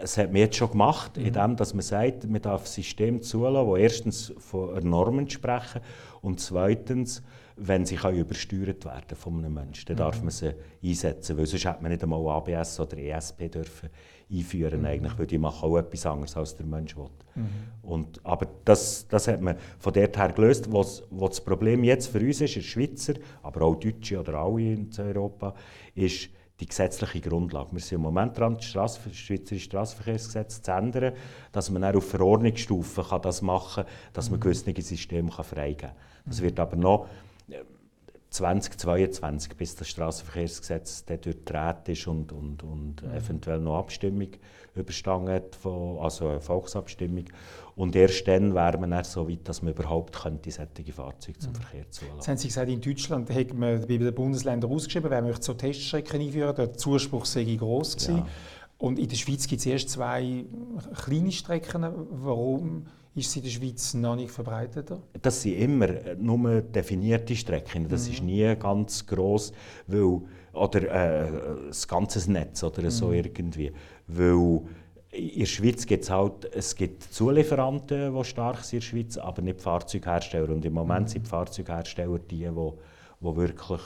Es 0.01 0.17
hat 0.17 0.27
man 0.27 0.37
jetzt 0.37 0.55
schon 0.55 0.71
gemacht, 0.71 1.17
mhm. 1.17 1.25
indem 1.25 1.55
dass 1.55 1.73
man 1.73 1.81
sagt, 1.81 2.29
man 2.29 2.41
darf 2.41 2.67
Systeme 2.67 3.21
zulassen, 3.21 3.73
die 3.73 3.81
erstens 3.81 4.33
von 4.37 4.87
Normen 4.87 5.29
sprechen 5.29 5.81
und 6.21 6.39
zweitens, 6.39 7.23
wenn 7.55 7.85
sie 7.85 7.95
übersteuert 7.95 8.85
werden 8.85 9.17
von 9.17 9.37
einem 9.37 9.53
Menschen, 9.53 9.87
dann 9.87 9.97
darf 9.97 10.17
mhm. 10.17 10.25
man 10.25 10.31
sie 10.31 10.53
einsetzen, 10.83 11.37
weil 11.37 11.45
sonst 11.45 11.65
hätte 11.65 11.81
man 11.81 11.91
nicht 11.91 12.03
einmal 12.03 12.27
ABS 12.29 12.79
oder 12.79 12.97
ESP 12.97 13.51
dürfen 13.51 13.89
einführen 14.31 14.81
mhm. 14.81 14.85
eigentlich, 14.85 15.17
weil 15.17 15.25
die 15.25 15.37
machen 15.37 15.67
auch 15.67 15.77
etwas 15.77 16.05
anderes, 16.05 16.37
als 16.37 16.55
der 16.55 16.65
Mensch 16.65 16.95
will. 16.95 17.09
Mhm. 17.35 17.49
Und, 17.81 18.25
aber 18.25 18.47
das, 18.63 19.07
das 19.07 19.27
hat 19.27 19.41
man 19.41 19.57
von 19.79 19.93
dort 19.93 20.17
her 20.17 20.29
gelöst. 20.29 20.71
Was, 20.71 21.03
was 21.09 21.29
das 21.29 21.41
Problem 21.41 21.83
jetzt 21.83 22.07
für 22.07 22.19
uns 22.19 22.39
ist, 22.41 22.55
in 22.55 22.61
Schweizer, 22.61 23.13
aber 23.41 23.63
auch 23.63 23.75
Deutsche 23.75 24.19
oder 24.19 24.35
alle 24.35 24.73
in 24.73 24.89
Europa, 24.97 25.55
ist, 25.95 26.29
die 26.59 26.67
gesetzliche 26.67 27.21
Grundlage. 27.21 27.71
Wir 27.71 27.79
sind 27.79 27.95
im 27.97 28.01
Moment 28.01 28.37
dran, 28.37 28.55
das 28.55 28.65
Strasse, 28.65 28.99
Schweizerische 29.13 29.65
Straßenverkehrsgesetz 29.65 30.61
zu 30.61 30.71
ändern, 30.71 31.13
dass 31.51 31.69
man 31.69 31.81
dann 31.81 31.95
auf 31.95 32.09
Verordnungsstufe 32.09 33.03
kann 33.03 33.21
das 33.21 33.41
machen 33.41 33.83
kann, 33.83 33.93
dass 34.13 34.29
man 34.29 34.39
mhm. 34.39 34.43
gewisse 34.43 34.81
Systeme 34.81 35.31
freigeben 35.31 35.77
kann. 35.77 35.95
Das 36.25 36.41
wird 36.41 36.59
aber 36.59 36.75
noch 36.75 37.07
2022, 38.29 39.55
bis 39.55 39.75
das 39.75 39.87
Straßenverkehrsgesetz 39.89 41.05
durchgedreht 41.05 41.89
ist 41.89 42.07
und, 42.07 42.31
und, 42.31 42.63
und 42.63 43.01
mhm. 43.01 43.11
eventuell 43.11 43.59
noch 43.59 43.79
Abstimmung 43.79 44.29
überstanden 44.75 45.29
hat, 45.31 45.55
von, 45.55 45.97
also 45.99 46.27
eine 46.27 46.41
Volksabstimmung. 46.41 47.25
Und 47.75 47.95
erst 47.95 48.27
dann 48.27 48.53
wäre 48.53 48.77
man 48.77 48.91
dann 48.91 49.03
so 49.03 49.27
weit, 49.27 49.47
dass 49.47 49.61
man 49.61 49.73
überhaupt 49.73 50.15
könnte, 50.15 50.51
solche 50.51 50.93
Fahrzeuge 50.93 51.39
zum 51.39 51.53
mhm. 51.53 51.55
Verkehr 51.55 51.89
zulassen 51.89 52.17
Jetzt 52.17 52.27
haben 52.27 52.37
Sie 52.37 52.47
gesagt, 52.47 52.69
in 52.69 52.81
Deutschland 52.81 53.29
hat 53.29 53.53
man 53.53 53.81
bei 53.81 53.97
den 53.97 54.13
Bundesländern 54.13 54.71
ausgeschrieben, 54.71 55.09
wenn 55.09 55.23
man 55.23 55.41
so 55.41 55.53
Teststrecken 55.53 56.21
einführen 56.21 56.55
der 56.55 56.73
Zuspruch 56.73 57.25
sei 57.25 57.55
groß 57.55 57.95
gewesen. 57.95 58.17
Ja. 58.17 58.27
Und 58.77 58.97
in 58.97 59.09
der 59.09 59.15
Schweiz 59.17 59.47
gibt 59.47 59.59
es 59.59 59.65
erst 59.65 59.89
zwei 59.89 60.45
kleine 61.03 61.31
Strecken. 61.31 61.85
Warum 62.11 62.85
ist 63.19 63.31
sie 63.31 63.39
in 63.39 63.45
der 63.45 63.51
Schweiz 63.51 63.93
noch 63.93 64.15
nicht 64.15 64.31
verbreiteter? 64.31 65.01
Das 65.21 65.41
sind 65.41 65.57
immer 65.57 65.87
nur 66.17 66.61
definierte 66.61 67.35
Strecken. 67.35 67.87
Das 67.87 68.07
mhm. 68.07 68.13
ist 68.13 68.23
nie 68.23 68.55
ganz 68.55 69.05
gross, 69.05 69.51
weil, 69.87 70.21
oder 70.53 70.83
äh, 70.83 71.31
das 71.67 71.87
ganze 71.87 72.31
Netz 72.31 72.63
oder 72.63 72.83
mhm. 72.83 72.89
so 72.89 73.11
irgendwie. 73.11 73.71
Weil 74.07 74.61
in 75.11 75.39
der 75.39 75.45
Schweiz 75.45 75.85
gibt 75.85 76.03
es 76.03 76.09
halt, 76.09 76.45
es 76.53 76.75
gibt 76.75 77.03
Zulieferanten, 77.03 78.13
die 78.13 78.23
stark 78.23 78.63
sind 78.63 78.73
in 78.73 78.79
der 78.79 78.85
Schweiz, 78.85 79.17
aber 79.17 79.41
nicht 79.41 79.61
Fahrzeughersteller. 79.61 80.49
Und 80.49 80.65
im 80.65 80.73
Moment 80.73 81.07
mhm. 81.07 81.11
sind 81.11 81.25
die 81.25 81.29
Fahrzeughersteller 81.29 82.19
die, 82.19 82.45
die, 82.45 82.49
die 82.49 83.35
wirklich 83.35 83.81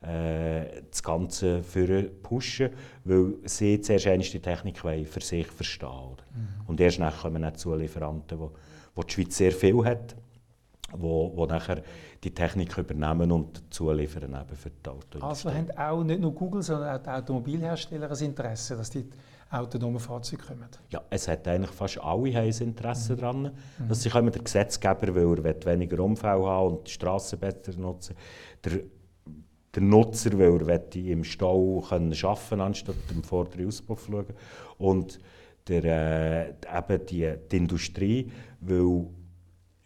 äh, 0.00 0.82
das 0.90 1.02
Ganze 1.02 1.62
für 1.62 2.04
pushen, 2.22 2.70
weil 3.04 3.34
sie 3.44 3.80
zuerst 3.80 4.06
die 4.06 4.40
Technik 4.40 4.78
für 4.78 5.20
sich 5.20 5.46
verstehen 5.48 5.88
wollen. 5.88 6.16
Mhm. 6.32 6.68
Und 6.68 6.80
erst 6.80 7.00
dann 7.00 7.12
kommen 7.12 7.42
dann 7.42 7.56
Zulieferanten, 7.56 8.38
die, 8.38 8.46
die 9.02 9.06
die 9.06 9.12
Schweiz 9.14 9.36
sehr 9.36 9.52
viel 9.52 9.84
hat, 9.84 10.16
wo, 10.92 11.32
wo 11.36 11.46
nachher 11.46 11.82
die 12.24 12.32
Technik 12.32 12.76
übernehmen 12.76 13.30
und 13.30 13.62
zuliefern 13.72 14.34
eben 14.34 14.56
für 14.56 14.70
die 14.70 14.88
Autoindustrie. 14.88 15.22
Also 15.22 15.52
haben 15.52 15.70
auch 15.76 16.02
nicht 16.02 16.20
nur 16.20 16.34
Google, 16.34 16.62
sondern 16.62 16.96
auch 16.96 17.02
die 17.02 17.10
Automobilhersteller 17.10 18.10
ein 18.10 18.24
Interesse, 18.24 18.76
dass 18.76 18.90
die 18.90 19.08
autonomen 19.50 20.00
Fahrzeuge 20.00 20.42
kommen? 20.42 20.68
Ja, 20.90 21.02
es 21.10 21.28
hat 21.28 21.46
eigentlich 21.48 21.70
fast 21.70 21.98
alle 22.00 22.38
ein 22.38 22.48
Interesse 22.48 23.14
mhm. 23.14 23.18
daran, 23.18 23.50
dass 23.88 24.02
sie 24.02 24.10
kommen. 24.10 24.30
Der 24.30 24.42
Gesetzgeber 24.42 25.14
will 25.14 25.44
er 25.44 25.66
weniger 25.66 26.02
Unfälle 26.02 26.44
haben 26.44 26.76
und 26.76 26.86
die 26.86 26.92
Straßen 26.92 27.38
besser 27.38 27.78
nutzen. 27.78 28.14
Der, 28.64 28.80
der 29.74 29.82
Nutzer 29.82 30.36
will 30.38 30.68
er 30.68 30.96
im 30.96 31.24
Stau 31.24 31.84
können 31.88 32.12
arbeiten 32.22 32.60
anstatt 32.60 32.96
im 33.10 33.22
vorderen 33.22 33.66
Auspuff 33.68 34.06
schauen. 34.06 34.26
Und 34.78 35.18
der, 35.68 35.84
äh, 35.84 36.48
eben 36.78 37.06
die, 37.06 37.34
die 37.50 37.56
Industrie, 37.56 38.30
weil 38.60 39.06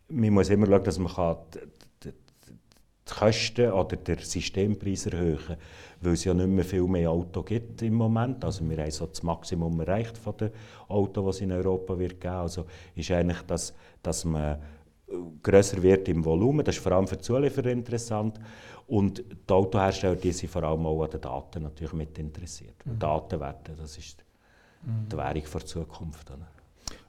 man 0.09 0.31
muss 0.31 0.51
immer 0.51 0.67
schauen, 0.67 0.85
dass 0.85 0.99
man 0.99 1.13
kann 1.13 1.37
die, 1.55 1.59
die, 2.05 2.13
die 2.49 3.15
Kosten 3.15 3.73
oder 3.73 3.97
den 3.97 4.19
Systempreis 4.19 5.07
erhöhen 5.07 5.39
kann 5.47 5.57
weil 6.03 6.15
es 6.15 6.25
ja 6.25 6.35
nicht 6.35 6.49
mehr 6.49 6.65
viel 6.65 6.87
mehr 6.87 7.11
Auto 7.11 7.43
gibt 7.43 7.81
im 7.83 7.95
Moment. 7.95 8.45
Also 8.45 8.69
wir 8.69 8.77
haben 8.77 8.91
so 8.91 9.07
das 9.07 9.23
Maximum 9.23 9.81
erreicht 9.81 10.19
von 10.19 10.37
den 10.37 10.51
Autos, 10.89 11.25
die 11.25 11.45
es 11.45 11.51
in 11.51 11.53
Europa 11.53 11.99
wird 11.99 12.21
geben. 12.21 12.35
Also 12.35 12.67
ist 12.95 13.11
eigentlich, 13.11 13.41
dass, 13.43 13.73
dass 14.03 14.25
man 14.25 14.59
grösser 15.43 15.83
wird 15.83 16.09
im 16.09 16.25
Volumen. 16.25 16.65
Das 16.65 16.77
ist 16.77 16.83
vor 16.83 16.93
allem 16.93 17.07
für 17.07 17.17
die 17.17 17.23
Zulieferer 17.23 17.71
interessant. 17.71 18.41
Und 18.89 19.19
die 19.19 19.53
Autohersteller 19.53 20.17
die 20.17 20.33
sind 20.33 20.51
vor 20.51 20.65
allem 20.65 20.85
auch 20.85 21.05
an 21.05 21.11
den 21.11 21.21
Daten 21.21 21.63
natürlich 21.63 21.93
mit 21.93 22.19
interessiert. 22.19 22.85
Mhm. 22.85 22.99
Datenwerte, 22.99 23.73
das 23.75 23.97
ist 23.97 24.25
mhm. 24.83 25.09
die 25.09 25.17
Währung 25.17 25.45
der 25.53 25.67
Zukunft. 25.67 26.31
Oder? 26.31 26.49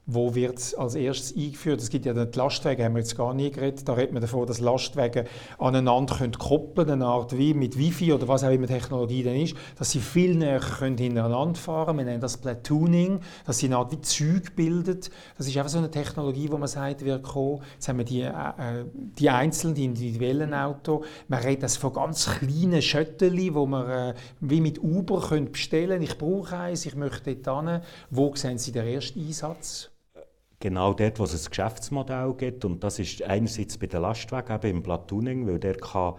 Wo 0.06 0.34
wird 0.34 0.58
es 0.58 0.74
als 0.74 0.96
erstes 0.96 1.34
eingeführt? 1.34 1.80
Es 1.80 1.88
gibt 1.88 2.04
ja 2.04 2.12
die 2.12 2.38
Lastwagen, 2.38 2.84
haben 2.84 2.94
wir 2.94 3.00
jetzt 3.00 3.16
gar 3.16 3.32
nie 3.32 3.50
geredet. 3.50 3.88
Da 3.88 3.94
redet 3.94 4.12
man 4.12 4.20
davon, 4.20 4.46
dass 4.46 4.60
Lastwagen 4.60 5.24
aneinander 5.58 6.16
können 6.16 6.32
koppeln 6.32 6.90
eine 6.90 7.06
Art 7.06 7.38
wie 7.38 7.54
mit 7.54 7.78
Wifi 7.78 8.12
oder 8.12 8.28
was 8.28 8.44
auch 8.44 8.50
immer 8.50 8.66
Technologie 8.66 9.22
dann 9.22 9.36
ist, 9.36 9.56
dass 9.78 9.92
sie 9.92 10.00
viel 10.00 10.34
näher 10.34 10.60
können 10.60 10.98
hintereinander 10.98 11.58
fahren 11.58 11.86
können. 11.86 11.98
Wir 12.00 12.04
nennen 12.04 12.20
das 12.20 12.36
Platooning, 12.36 13.20
dass 13.46 13.58
sie 13.58 13.66
eine 13.66 13.78
Art 13.78 13.92
wie 13.92 14.00
Züge 14.02 14.50
bildet. 14.54 15.10
Das 15.38 15.46
ist 15.46 15.56
einfach 15.56 15.70
so 15.70 15.78
eine 15.78 15.90
Technologie, 15.90 16.50
wo 16.50 16.58
man 16.58 16.68
sagt, 16.68 17.02
wird 17.02 17.22
kommen. 17.22 17.62
Jetzt 17.72 17.88
haben 17.88 17.96
wir 17.96 18.04
die, 18.04 18.20
äh, 18.20 18.84
die 18.92 19.30
einzelnen, 19.30 19.74
die 19.74 19.86
individuellen 19.86 20.52
Autos. 20.52 21.06
Man 21.28 21.40
redet 21.40 21.62
das 21.62 21.78
von 21.78 21.94
ganz 21.94 22.26
kleinen 22.26 22.82
Shuttle, 22.82 23.54
wo 23.54 23.64
man 23.64 23.88
äh, 23.88 24.14
wie 24.40 24.60
mit 24.60 24.82
Uber 24.82 25.22
können 25.22 25.50
bestellen 25.50 26.02
Ich 26.02 26.18
brauche 26.18 26.58
eins, 26.58 26.84
ich 26.84 26.94
möchte 26.94 27.34
dort 27.34 27.66
hin. 27.66 27.80
Wo 28.10 28.34
sehen 28.36 28.58
Sie 28.58 28.70
den 28.70 28.86
ersten 28.86 29.18
Einsatz? 29.18 29.93
Genau 30.60 30.94
dort, 30.94 31.18
wo 31.18 31.24
es 31.24 31.44
ein 31.46 31.50
Geschäftsmodell 31.50 32.34
gibt. 32.34 32.64
Und 32.64 32.82
das 32.82 32.98
ist 32.98 33.22
einerseits 33.22 33.78
bei 33.78 33.86
den 33.86 34.02
Lastwagen, 34.02 34.56
eben 34.56 34.78
im 34.78 34.82
Platooning, 34.82 35.46
weil 35.46 35.58
der 35.58 35.76
kann, 35.76 36.14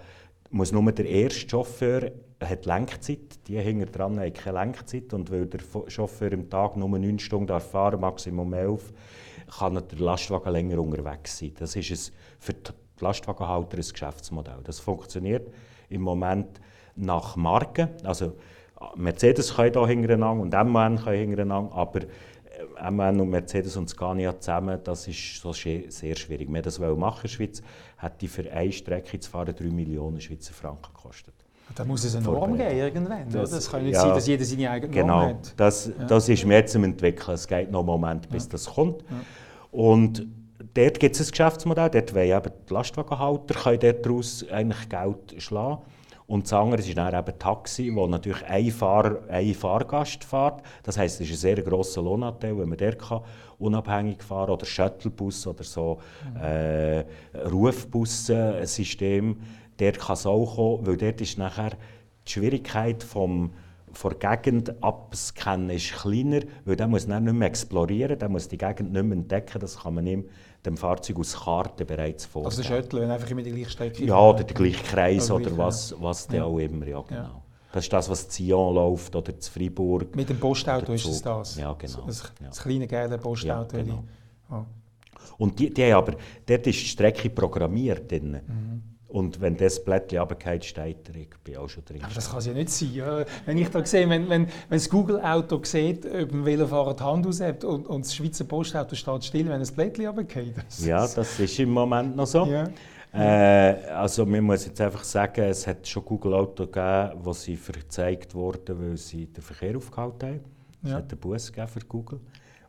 muss 0.49 0.71
nur 0.71 0.91
der 0.91 1.05
erste 1.05 1.49
Chauffeur 1.49 2.11
hat 2.43 2.65
Lenkzeit, 2.65 3.47
die 3.47 3.59
hinten 3.59 3.91
dran 3.91 4.19
haben 4.19 4.33
keine 4.33 4.59
Lenkzeit 4.59 5.13
und 5.13 5.31
weil 5.31 5.45
der 5.45 5.61
Chauffeur 5.87 6.31
im 6.31 6.49
Tag 6.49 6.75
nur 6.75 6.89
9 6.89 7.17
Stunden 7.19 7.59
fahren, 7.59 7.99
Maximum 7.99 8.53
11, 8.53 8.93
kann 9.57 9.75
der 9.75 9.99
Lastwagen 9.99 10.51
länger 10.51 10.79
unterwegs 10.79 11.37
sein. 11.37 11.53
Das 11.57 11.75
ist 11.75 11.91
ein, 11.91 12.15
für 12.39 12.53
die 12.53 12.71
Lastwagenhalter 12.99 13.77
ein 13.77 13.83
Geschäftsmodell. 13.89 14.59
Das 14.63 14.79
funktioniert 14.79 15.51
im 15.89 16.01
Moment 16.01 16.59
nach 16.95 17.35
Marken. 17.35 17.89
Also 18.03 18.33
Mercedes 18.95 19.55
kann 19.55 19.71
hier 19.71 19.87
hintereinander 19.87 20.41
und 20.41 20.71
MAN 20.71 20.97
kann 20.97 21.13
hintereinander, 21.13 21.73
aber 21.73 22.01
MAN 22.91 23.19
und 23.19 23.29
Mercedes 23.29 23.75
und 23.77 23.89
Scania 23.89 24.39
zusammen, 24.39 24.79
das 24.83 25.07
ist 25.07 25.41
so 25.41 25.53
sehr 25.53 26.15
schwierig. 26.15 26.51
Wir 26.51 26.61
das 26.61 26.79
machen 26.79 27.17
in 27.17 27.21
der 27.21 27.27
Schweiz, 27.27 27.61
hätte 27.97 28.27
für 28.27 28.51
eine 28.51 28.71
Strecke 28.71 29.19
zu 29.19 29.29
fahren 29.29 29.53
3 29.55 29.65
Millionen 29.65 30.21
Schweizer 30.21 30.53
Franken 30.53 30.93
gekostet. 30.93 31.33
Da 31.73 31.83
muss 31.83 32.03
es 32.03 32.15
eine 32.15 32.25
Norm 32.25 32.55
geben 32.57 32.77
irgendwann. 32.77 33.29
Das, 33.31 33.49
das 33.49 33.69
kann 33.69 33.83
nicht 33.83 33.93
ja, 33.93 34.01
sein, 34.01 34.09
dass 34.11 34.27
jeder 34.27 34.45
seine 34.45 34.69
eigene 34.69 34.93
genau, 34.93 35.19
Norm 35.21 35.29
hat. 35.29 35.53
Das, 35.57 35.87
ja. 35.87 36.05
das 36.05 36.29
ist 36.29 36.43
jetzt 36.43 36.75
im 36.75 36.83
Entwickeln. 36.83 37.33
Es 37.33 37.47
geht 37.47 37.71
noch 37.71 37.79
einen 37.79 37.87
Moment, 37.87 38.29
bis 38.29 38.45
ja. 38.45 38.51
das 38.51 38.65
kommt. 38.65 39.03
Und 39.71 40.27
dort 40.73 40.99
gibt 40.99 41.15
es 41.15 41.27
ein 41.27 41.31
Geschäftsmodell. 41.31 41.89
Dort 41.89 42.13
wollen 42.13 42.37
eben 42.37 42.51
die 42.69 42.73
Lastwagenhalter 42.73 43.55
können 43.55 43.95
daraus 44.01 44.45
eigentlich 44.49 44.89
Geld 44.89 45.41
schlagen. 45.41 45.81
Und 46.27 46.45
das 46.45 46.53
andere 46.53 46.81
ist 46.81 46.97
dann 46.97 47.13
eben 47.13 47.39
Taxi, 47.39 47.91
wo 47.93 48.07
natürlich 48.07 48.43
ein, 48.45 48.71
Fahrer, 48.71 49.19
ein 49.29 49.53
Fahrgast 49.53 50.23
fährt. 50.23 50.63
Das 50.83 50.97
heisst, 50.97 51.21
es 51.21 51.27
ist 51.29 51.33
ein 51.37 51.55
sehr 51.55 51.61
grosser 51.61 52.01
Lohnanteil, 52.01 52.57
wenn 52.57 52.69
man 52.69 52.77
der 52.77 52.95
kann, 52.95 53.21
unabhängig 53.59 54.23
fahren 54.23 54.49
oder 54.49 54.65
Shuttlebus 54.65 55.45
oder 55.45 55.63
so 55.63 55.99
mhm. 56.33 56.41
äh, 56.41 57.05
Rufbussystem. 57.51 59.37
Der 59.77 59.91
kann 59.91 60.13
es 60.13 60.25
auch 60.25 60.55
kommen, 60.55 60.87
weil 60.87 60.97
dort 60.97 61.21
ist 61.21 61.37
nachher 61.37 61.71
die 62.25 62.31
Schwierigkeit 62.31 63.03
vom 63.03 63.51
von 63.95 64.13
der 64.19 64.37
Gegend 64.37 64.83
abscannen 64.83 65.69
ist 65.69 65.93
kleiner, 65.93 66.41
weil 66.65 66.75
der 66.75 66.87
muss 66.87 67.07
dann 67.07 67.23
nicht 67.23 67.33
mehr 67.33 67.47
explorieren, 67.47 68.19
der 68.19 68.27
muss 68.27 68.49
die 68.49 68.57
Gegend 68.57 68.91
nicht 68.91 69.05
mehr 69.05 69.17
entdecken, 69.17 69.59
das 69.59 69.79
kann 69.79 69.93
man 69.93 70.05
ihm 70.05 70.25
dem 70.65 70.77
Fahrzeug 70.77 71.19
aus 71.19 71.35
Karten 71.43 71.85
bereits 71.85 72.25
vorgeben. 72.25 72.49
Also 72.49 72.63
Shuttle, 72.63 73.01
wenn 73.01 73.11
einfach 73.11 73.29
immer 73.29 73.43
die 73.43 73.51
gleiche 73.51 73.69
Strecke 73.69 74.05
Ja, 74.05 74.19
oder 74.19 74.43
der 74.43 74.55
gleiche 74.55 74.83
Kreis 74.83 75.29
oder, 75.31 75.47
oder 75.47 75.57
was, 75.57 75.95
was 75.99 76.27
ja. 76.31 76.43
auch 76.43 76.57
immer, 76.57 76.87
ja 76.87 77.01
genau. 77.01 77.21
Ja. 77.21 77.41
Das 77.71 77.83
ist 77.83 77.91
das, 77.91 78.09
was 78.09 78.23
in 78.23 78.29
Zion 78.29 78.75
läuft 78.75 79.15
oder 79.15 79.33
in 79.33 79.41
Freiburg. 79.41 80.15
Mit 80.15 80.29
dem 80.29 80.39
Postauto 80.39 80.93
ist 80.93 81.05
es 81.05 81.21
das? 81.21 81.57
Ja, 81.57 81.73
genau. 81.73 82.03
Das, 82.05 82.31
das 82.39 82.63
kleine 82.63 82.87
geile 82.87 83.17
Postauto. 83.17 83.77
Ja, 83.77 83.83
genau. 83.83 84.03
Oh. 84.49 84.63
Und 85.37 85.59
die, 85.59 85.73
die 85.73 85.91
aber, 85.91 86.13
dort 86.45 86.67
ist 86.67 86.79
die 86.79 86.85
Strecke 86.85 87.29
programmiert. 87.29 88.09
Drin. 88.09 88.31
Mhm. 88.31 88.94
Und 89.15 89.39
wenn 89.39 89.55
das 89.55 89.81
Blättchen 89.81 90.19
runterfällt, 90.19 90.65
steht 90.65 91.07
er, 91.07 91.15
ich 91.15 91.29
bin 91.41 91.55
auch 91.55 91.69
schon 91.69 91.85
drin. 91.85 92.03
Aber 92.03 92.13
das 92.13 92.29
kann 92.29 92.39
es 92.39 92.47
ja 92.47 92.53
nicht 92.53 92.69
sein. 92.69 93.25
Wenn 93.45 93.57
ich 93.57 93.69
da 93.69 93.85
sehe, 93.85 94.09
wenn, 94.09 94.27
wenn, 94.27 94.45
wenn 94.45 94.77
das 94.77 94.89
Google-Auto 94.89 95.63
sieht, 95.63 96.05
ob 96.05 96.33
ein 96.33 96.43
Velofahrer 96.43 96.93
die 96.93 97.03
Hand 97.03 97.25
aushebt 97.25 97.63
und, 97.63 97.87
und 97.87 98.03
das 98.03 98.13
Schweizer 98.13 98.43
Postauto 98.43 98.93
steht 98.93 99.23
still, 99.23 99.47
wenn 99.47 99.61
das 99.61 99.71
Blättchen 99.71 100.07
runterfällt. 100.07 100.55
Ja, 100.79 101.07
das 101.07 101.39
ist 101.39 101.57
im 101.59 101.69
Moment 101.69 102.17
noch 102.17 102.27
so. 102.27 102.45
Ja. 102.45 102.67
Äh, 103.13 103.85
also 103.87 104.25
man 104.25 104.43
muss 104.43 104.65
jetzt 104.65 104.81
einfach 104.81 105.05
sagen, 105.05 105.45
es 105.45 105.65
hat 105.65 105.87
schon 105.87 106.03
Google-Auto 106.03 106.65
gegeben, 106.65 107.11
wo 107.23 107.31
sie 107.31 107.55
verzeigt 107.55 108.35
wurden, 108.35 108.77
weil 108.81 108.97
sie 108.97 109.27
den 109.27 109.41
Verkehr 109.41 109.77
aufgehalten 109.77 110.27
haben. 110.27 110.39
Es 110.83 110.91
ja. 110.91 110.97
hat 110.97 111.09
einen 111.09 111.21
Bus 111.21 111.49
für 111.49 111.79
Google, 111.87 112.19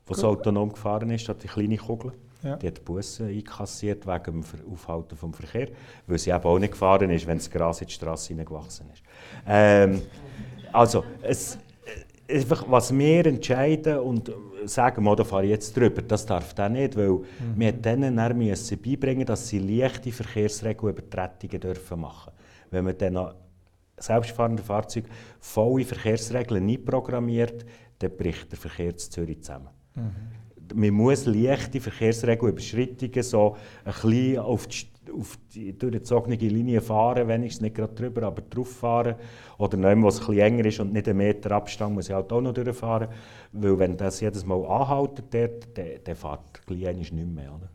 wo 0.07 0.15
es 0.15 0.23
autonom 0.23 0.73
gefahren 0.73 1.11
ist, 1.11 1.29
hat 1.29 1.43
die 1.43 1.49
kleine 1.49 1.77
Kugel. 1.77 2.13
Ja. 2.43 2.57
Die 2.57 2.67
hat 2.67 2.85
Bussen 2.85 3.29
einkassiert 3.29 4.07
wegen 4.07 4.43
dem 4.43 4.45
Aufhalten 4.73 5.17
des 5.17 5.39
Verkehrs, 5.39 5.71
weil 6.07 6.19
sie 6.19 6.31
eben 6.31 6.45
auch 6.45 6.59
nicht 6.59 6.73
gefahren 6.73 7.11
ist, 7.11 7.27
wenn 7.27 7.39
das 7.39 7.51
Gras 7.51 7.81
in 7.81 7.87
die 7.87 7.93
Straße 7.93 8.29
hineingewachsen 8.29 8.87
ist. 8.93 9.03
Ähm, 9.47 10.03
also, 10.73 11.05
es, 11.23 11.59
äh, 12.29 12.37
einfach, 12.37 12.65
was 12.69 12.97
wir 12.97 13.27
entscheiden 13.27 13.99
und 13.99 14.31
sagen, 14.65 15.05
da 15.17 15.25
fahre 15.25 15.45
ich 15.45 15.51
jetzt 15.51 15.77
drüber, 15.77 16.03
das 16.03 16.27
darf 16.27 16.53
der 16.55 16.69
nicht, 16.69 16.97
weil 16.97 17.11
mhm. 17.11 17.25
wir 17.57 17.73
denen 17.73 18.15
müssen 18.37 18.81
beibringen 18.81 19.25
dass 19.25 19.49
sie 19.49 19.59
leichte 19.59 20.13
Verkehrsregelübertretungen 20.13 21.61
dürfen 21.61 22.01
machen 22.01 22.33
Wenn 22.71 22.85
man 22.85 22.99
dann 22.99 23.33
selbstfahrende 23.97 24.63
Fahrzeuge 24.63 25.09
volle 25.41 25.85
Verkehrsregeln 25.85 26.67
nicht 26.67 26.85
programmiert, 26.85 27.65
dann 27.99 28.17
bricht 28.17 28.53
der 28.53 28.59
Verkehr 28.59 28.97
zu 28.97 29.11
Zürich 29.11 29.43
zusammen. 29.43 29.71
Mhm 29.95 30.36
man 30.75 30.91
muss 30.91 31.27
leichte 31.27 31.81
Verkehrsregelüberschreitungen 31.81 33.23
so 33.23 33.57
ein 33.85 33.93
bisschen 33.93 34.39
auf 34.39 34.67
die, 34.67 34.87
auf 35.13 35.39
die 35.55 35.79
durchgezogene 35.79 36.37
Linie 36.37 36.81
fahren, 36.81 37.29
es 37.53 37.61
nicht 37.61 37.75
gerade 37.75 37.95
drüber, 37.95 38.25
aber 38.25 38.43
drauf 38.43 38.71
fahren. 38.77 39.17
Oder 39.59 39.77
nicht, 39.77 40.03
wo 40.03 40.09
es 40.09 40.29
ein 40.29 40.39
enger 40.39 40.65
ist 40.67 40.81
und 40.81 40.93
nicht 40.93 41.09
einen 41.09 41.19
Meter 41.19 41.53
Abstand 41.53 41.95
muss 41.95 42.09
ich 42.09 42.15
halt 42.15 42.33
auch 42.33 42.41
noch 42.41 42.55
durchfahren. 42.55 43.09
Weil 43.53 43.79
wenn 43.79 43.97
das 43.97 44.21
jedes 44.21 44.45
Mal 44.45 44.65
anhaltet, 44.67 45.33
dann, 45.33 45.51
dann 46.05 46.17
fährt 46.17 46.67
gleich 46.67 46.97
nicht 46.97 47.13
mehr. 47.13 47.55
Oder? 47.55 47.69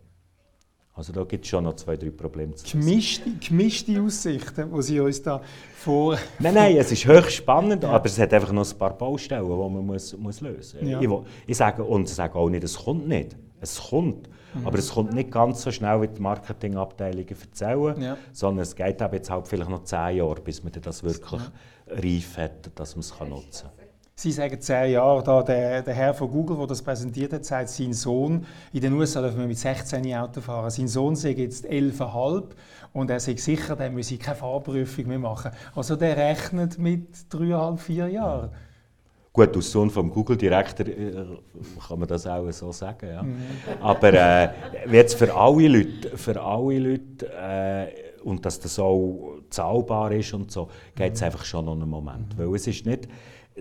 Also 1.02 1.14
da 1.14 1.24
gibt 1.24 1.46
es 1.46 1.50
schon 1.50 1.64
noch 1.64 1.74
zwei, 1.78 1.98
drei 1.98 2.12
Probleme 2.12 2.54
zu 2.54 2.78
gemischte, 2.78 3.32
gemischte 3.40 4.00
Aussichten, 4.00 4.72
die 4.72 4.82
Sie 4.84 5.00
uns 5.00 5.20
da 5.20 5.42
vor... 5.74 6.16
Nein, 6.38 6.54
nein, 6.54 6.78
es 6.78 6.92
ist 6.92 7.08
höchst 7.08 7.38
spannend, 7.38 7.82
ja. 7.82 7.90
aber 7.90 8.06
es 8.06 8.20
hat 8.20 8.32
einfach 8.32 8.52
noch 8.52 8.72
ein 8.72 8.78
paar 8.78 8.96
Baustellen, 8.96 9.44
die 9.44 9.50
man 9.50 9.84
muss, 9.84 10.16
muss 10.16 10.42
lösen 10.42 10.80
muss. 10.80 10.92
Ja. 10.92 11.02
Ich, 11.02 11.10
ich, 11.48 11.58
sage, 11.58 11.84
und 11.84 12.04
ich 12.04 12.14
sage 12.14 12.36
auch 12.36 12.50
nicht, 12.52 12.64
es 12.64 12.78
kommt 12.78 13.08
nicht. 13.08 13.36
Es 13.60 13.82
kommt. 13.90 14.30
Mhm. 14.54 14.68
Aber 14.68 14.78
es 14.78 14.92
kommt 14.92 15.12
nicht 15.14 15.32
ganz 15.32 15.64
so 15.64 15.72
schnell, 15.72 16.04
wie 16.04 16.08
die 16.08 16.22
Marketingabteilungen 16.22 17.30
erzählen, 17.30 18.00
ja. 18.00 18.18
sondern 18.32 18.62
es 18.62 18.76
geht 18.76 19.02
eben 19.02 19.14
jetzt 19.16 19.32
halt 19.32 19.48
vielleicht 19.48 19.72
noch 19.72 19.84
zehn 19.84 20.18
Jahre, 20.18 20.40
bis 20.40 20.64
man 20.64 20.72
das 20.80 21.04
wirklich 21.04 21.42
reif 21.88 22.38
hat, 22.38 22.70
dass 22.76 22.96
man 22.96 23.00
es 23.00 23.12
nutzen 23.28 23.70
kann. 23.76 23.81
Sie 24.22 24.32
sagen 24.32 24.62
zehn 24.62 24.92
Jahre, 24.92 25.24
da 25.24 25.42
der, 25.42 25.82
der 25.82 25.96
Herr 25.96 26.14
von 26.14 26.30
Google, 26.30 26.56
der 26.56 26.68
das 26.68 26.84
präsentiert 26.84 27.34
hat, 27.34 27.44
sagt, 27.44 27.70
sein 27.70 27.92
Sohn, 27.92 28.46
in 28.72 28.80
den 28.80 28.94
USA 28.94 29.20
dürfen 29.20 29.40
wir 29.40 29.48
mit 29.48 29.58
16 29.58 30.14
Auto 30.14 30.42
fahren, 30.42 30.70
sein 30.70 30.88
Sohn 30.88 31.16
sagt 31.16 31.40
jetzt 31.40 31.66
11,5 31.66 32.44
und 32.94 33.10
er 33.10 33.20
sagt 33.20 33.40
sicher, 33.40 33.76
der 33.76 33.90
muss 33.90 34.14
keine 34.20 34.36
Fahrprüfung 34.36 35.08
mehr 35.08 35.18
machen. 35.18 35.50
Also 35.74 35.96
der 35.96 36.16
rechnet 36.16 36.78
mit 36.78 37.08
dreieinhalb, 37.32 37.80
vier 37.80 38.10
Jahren. 38.10 38.52
Gut, 39.34 39.56
als 39.56 39.72
Sohn 39.72 39.90
vom 39.90 40.12
Google-Direktor 40.12 40.86
äh, 40.86 41.14
kann 41.88 41.98
man 41.98 42.08
das 42.08 42.28
auch 42.28 42.52
so 42.52 42.72
sagen. 42.72 43.10
Ja. 43.10 43.24
Mhm. 43.24 43.42
Aber 43.82 44.14
äh, 44.14 44.50
jetzt 44.92 45.16
für 45.16 45.36
alle 45.36 45.68
Leute, 45.68 46.16
für 46.16 46.40
alle 46.40 46.78
Leute 46.78 47.26
äh, 47.26 48.22
und 48.22 48.46
dass 48.46 48.60
das 48.60 48.78
auch 48.78 49.40
zahlbar 49.50 50.12
ist 50.12 50.32
und 50.36 50.52
so, 50.52 50.70
geht 50.96 51.14
es 51.16 51.22
mhm. 51.22 51.26
einfach 51.26 51.44
schon 51.44 51.66
noch 51.66 51.74
einen 51.74 51.90
Moment. 51.90 52.38
Mhm. 52.38 52.44
Weil 52.44 52.56
es 52.56 52.68
ist 52.68 52.86
nicht 52.86 53.08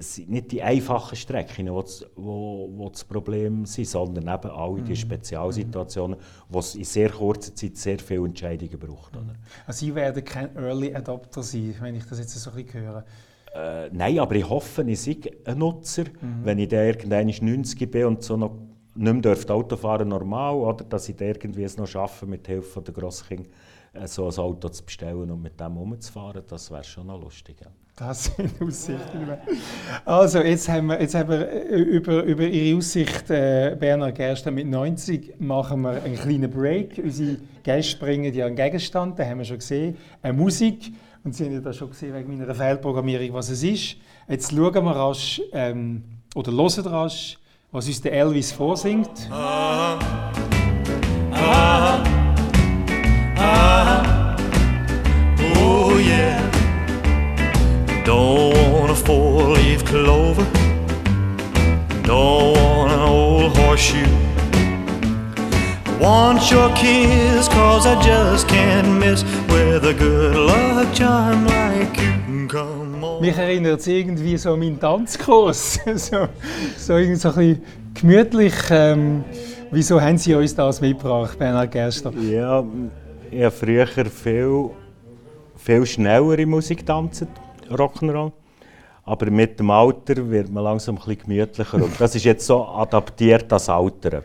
es 0.00 0.14
sind 0.14 0.30
nicht 0.30 0.50
die 0.50 0.62
einfachen 0.62 1.14
Strecken, 1.14 1.66
die 1.66 1.72
das, 1.72 2.04
wo, 2.16 2.68
wo 2.72 2.88
das 2.88 3.04
Problem 3.04 3.66
sind, 3.66 3.86
sondern 3.86 4.24
eben 4.34 4.50
alle 4.50 4.82
die 4.82 4.92
mhm. 4.92 4.96
Spezialsituationen, 4.96 6.18
wo 6.48 6.58
es 6.58 6.74
in 6.74 6.84
sehr 6.84 7.10
kurzer 7.10 7.54
Zeit 7.54 7.76
sehr 7.76 7.98
viele 7.98 8.24
Entscheidungen 8.24 8.78
braucht. 8.78 9.16
Oder? 9.16 9.34
Also 9.66 9.86
Sie 9.86 9.94
werden 9.94 10.24
kein 10.24 10.56
Early 10.56 10.94
Adopter 10.94 11.42
sein, 11.42 11.74
wenn 11.80 11.94
ich 11.94 12.04
das 12.06 12.18
jetzt 12.18 12.34
so 12.34 12.50
ein 12.50 12.64
bisschen 12.64 12.80
höre. 12.80 13.04
Äh, 13.54 13.90
nein, 13.92 14.18
aber 14.18 14.34
ich 14.36 14.48
hoffe, 14.48 14.82
ich 14.82 15.00
sei 15.00 15.18
ein 15.44 15.58
Nutzer, 15.58 16.04
mhm. 16.04 16.44
wenn 16.44 16.58
ich 16.58 16.68
dann 16.68 16.86
irgendwann 16.86 17.26
90 17.26 17.90
bin 17.90 18.06
und 18.06 18.22
so 18.22 18.36
noch 18.36 18.56
nicht 18.94 19.24
mehr 19.24 19.50
Auto 19.50 19.76
fahren 19.76 20.08
normal, 20.08 20.54
oder 20.54 20.84
dass 20.84 21.08
ich 21.08 21.20
irgendwie 21.20 21.64
es 21.64 21.76
noch 21.76 21.86
schaffe, 21.86 22.26
mit 22.26 22.46
Hilfe 22.46 22.80
der 22.80 22.94
Grosskinder 22.94 23.48
äh, 23.92 24.06
so 24.06 24.28
ein 24.28 24.36
Auto 24.36 24.68
zu 24.68 24.84
bestellen 24.84 25.30
und 25.30 25.42
mit 25.42 25.60
dem 25.60 25.76
umzufahren, 25.76 26.42
das 26.46 26.70
wäre 26.70 26.84
schon 26.84 27.06
noch 27.06 27.20
lustig. 27.20 27.56
Ja. 27.60 27.70
Das 28.00 28.24
sind 28.24 28.50
Aussichten. 28.62 29.28
Also, 30.06 30.38
jetzt 30.40 30.70
haben 30.70 30.86
wir, 30.86 30.98
jetzt 31.02 31.14
haben 31.14 31.28
wir 31.28 31.46
äh, 31.52 31.76
über, 31.76 32.22
über 32.22 32.44
Ihre 32.44 32.78
Aussicht, 32.78 33.28
äh, 33.28 33.76
Bernhard 33.78 34.14
Gerster 34.14 34.50
mit 34.50 34.66
90, 34.68 35.34
machen 35.38 35.82
wir 35.82 36.02
einen 36.02 36.16
kleinen 36.16 36.50
Break. 36.50 36.98
Unsere 37.04 37.36
Gäste 37.62 37.98
bringen 37.98 38.32
ja 38.32 38.46
einen 38.46 38.56
Gegenstand, 38.56 39.18
den 39.18 39.28
haben 39.28 39.38
wir 39.38 39.44
schon 39.44 39.58
gesehen, 39.58 39.98
eine 40.22 40.32
Musik. 40.32 40.94
Und 41.24 41.34
Sie 41.34 41.44
haben 41.44 41.52
ja 41.52 41.60
das 41.60 41.76
schon 41.76 41.90
gesehen 41.90 42.14
wegen 42.14 42.38
meiner 42.38 42.54
Fehlprogrammierung, 42.54 43.34
was 43.34 43.50
es 43.50 43.62
ist. 43.62 43.96
Jetzt 44.26 44.50
schauen 44.50 44.82
wir 44.82 44.96
rasch, 44.96 45.42
ähm, 45.52 46.02
oder 46.34 46.52
hören 46.52 46.86
rasch, 46.86 47.38
was 47.70 47.86
uns 47.86 48.00
der 48.00 48.14
Elvis 48.14 48.50
vorsingt. 48.50 49.28
Ah, 49.30 49.98
ah, 51.32 52.02
ah, 53.36 54.36
oh 55.62 55.98
yeah. 55.98 56.59
Don't 58.04 58.72
want 58.72 58.90
a 58.90 58.94
four-leaf 58.94 59.84
clover. 59.84 60.46
Don't 62.02 62.56
want 62.56 62.92
an 62.92 63.00
old 63.00 63.56
horseshoe. 63.58 64.06
I 65.84 65.98
want 66.00 66.50
your 66.50 66.70
kiss, 66.74 67.46
cause 67.48 67.86
I 67.86 68.00
just 68.02 68.48
can't 68.48 68.98
miss 68.98 69.22
with 69.48 69.84
a 69.84 69.92
good 69.92 70.34
luck 70.34 70.94
charm 70.94 71.44
like 71.46 71.94
you. 71.98 72.48
Come 72.48 73.04
on. 73.04 73.20
Mich 73.20 73.36
erinnert 73.36 73.80
es 73.80 73.86
irgendwie 73.86 74.38
so 74.38 74.54
an 74.54 74.60
meinen 74.60 74.80
Tanzkurs. 74.80 75.78
so, 75.96 76.28
so, 76.78 76.96
irgendwie 76.96 77.16
so 77.16 77.28
ein 77.28 77.34
bisschen 77.34 77.62
gemütlich. 77.92 78.54
Ähm, 78.70 79.24
wieso 79.70 80.00
haben 80.00 80.16
Sie 80.16 80.34
uns 80.34 80.54
das 80.54 80.80
mitgebracht, 80.80 81.38
Bernhard 81.38 81.70
Gerster? 81.70 82.12
Ja, 82.14 82.64
ich 83.30 83.42
habe 83.42 83.50
früher 83.50 83.86
viel, 83.86 84.70
viel 85.56 85.86
schnellere 85.86 86.46
Musik 86.46 86.86
tanzen 86.86 87.28
Rock'n'Roll. 87.70 88.32
Aber 89.04 89.30
mit 89.30 89.58
dem 89.58 89.70
Alter 89.70 90.30
wird 90.30 90.50
man 90.50 90.64
langsam 90.64 90.96
ein 90.96 90.98
bisschen 90.98 91.18
gemütlicher. 91.26 91.74
Und 91.74 92.00
das 92.00 92.14
ist 92.14 92.24
jetzt 92.24 92.46
so 92.46 92.64
adaptiert 92.64 93.50
das 93.50 93.68
Alter. 93.68 94.22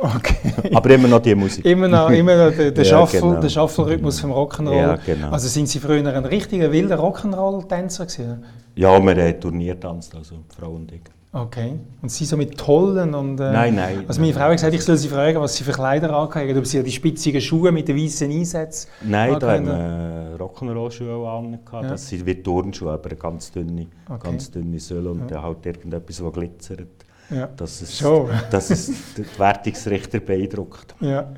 Okay. 0.00 0.52
Aber 0.74 0.90
immer 0.90 1.08
noch 1.08 1.20
die 1.20 1.34
Musik. 1.34 1.64
Immer 1.64 1.88
noch, 1.88 2.10
immer 2.10 2.36
noch 2.50 2.56
der, 2.56 2.70
der 2.70 2.84
ja, 2.84 2.98
Shuffle, 2.98 3.20
genau. 3.20 3.40
der 3.40 3.48
Shuffle-Rhythmus 3.48 4.20
vom 4.20 4.32
Rock'n'Roll. 4.32 4.76
Ja, 4.76 4.96
genau. 4.96 5.30
Also 5.30 5.48
sind 5.48 5.68
Sie 5.68 5.78
früher 5.78 6.06
ein 6.06 6.24
richtiger 6.26 6.70
wilder 6.70 6.98
Rock'n'Roll-Tänzer 6.98 8.04
gewesen? 8.04 8.44
Ja, 8.74 9.00
wir 9.00 9.24
haben 9.24 9.40
Turnier 9.40 9.78
tanzt, 9.80 10.14
also 10.14 10.36
Frau 10.58 10.72
und 10.72 10.92
ich. 10.92 11.00
Okay. 11.36 11.78
Und 12.00 12.08
Sie 12.08 12.24
so 12.24 12.34
mit 12.38 12.56
Tollen 12.56 13.14
und... 13.14 13.38
Äh, 13.38 13.52
nein, 13.52 13.74
nein. 13.74 14.04
Also 14.08 14.22
meine 14.22 14.32
Frau 14.32 14.44
hat 14.44 14.52
gesagt, 14.52 14.72
ich 14.72 14.82
soll 14.82 14.96
Sie 14.96 15.08
fragen, 15.08 15.38
was 15.38 15.54
Sie 15.54 15.64
für 15.64 15.72
Kleider 15.72 16.16
anhaben, 16.16 16.56
ob 16.56 16.66
Sie 16.66 16.82
die 16.82 16.90
spitzigen 16.90 17.42
Schuhe 17.42 17.72
mit 17.72 17.88
den 17.88 17.96
weißen 17.98 18.30
Einsätzen 18.30 18.88
Nein, 19.02 19.38
da 19.38 19.52
haben 19.52 19.66
wir 19.66 19.74
äh, 19.74 20.42
Rock'n'Roll-Schuhe 20.42 21.28
an. 21.28 21.58
Ja. 21.70 21.82
Das 21.82 22.08
sind 22.08 22.24
wie 22.24 22.42
Turnschuhe, 22.42 22.92
aber 22.92 23.10
ganz 23.16 23.52
dünne, 23.52 23.86
okay. 24.08 24.30
ganz 24.30 24.50
dünne 24.50 24.80
Söhle 24.80 25.10
und 25.10 25.30
ja. 25.30 25.42
halt 25.42 25.66
irgendetwas, 25.66 26.16
das 26.16 26.32
glitzert. 26.32 26.88
Ja. 27.28 27.48
Dass 27.48 27.82
es, 27.82 27.98
Schon. 27.98 28.30
dass 28.50 28.70
es 28.70 28.90
die 29.14 29.38
Wertungsrichter 29.38 30.20
beeindruckt. 30.20 30.94
Ja. 31.00 31.34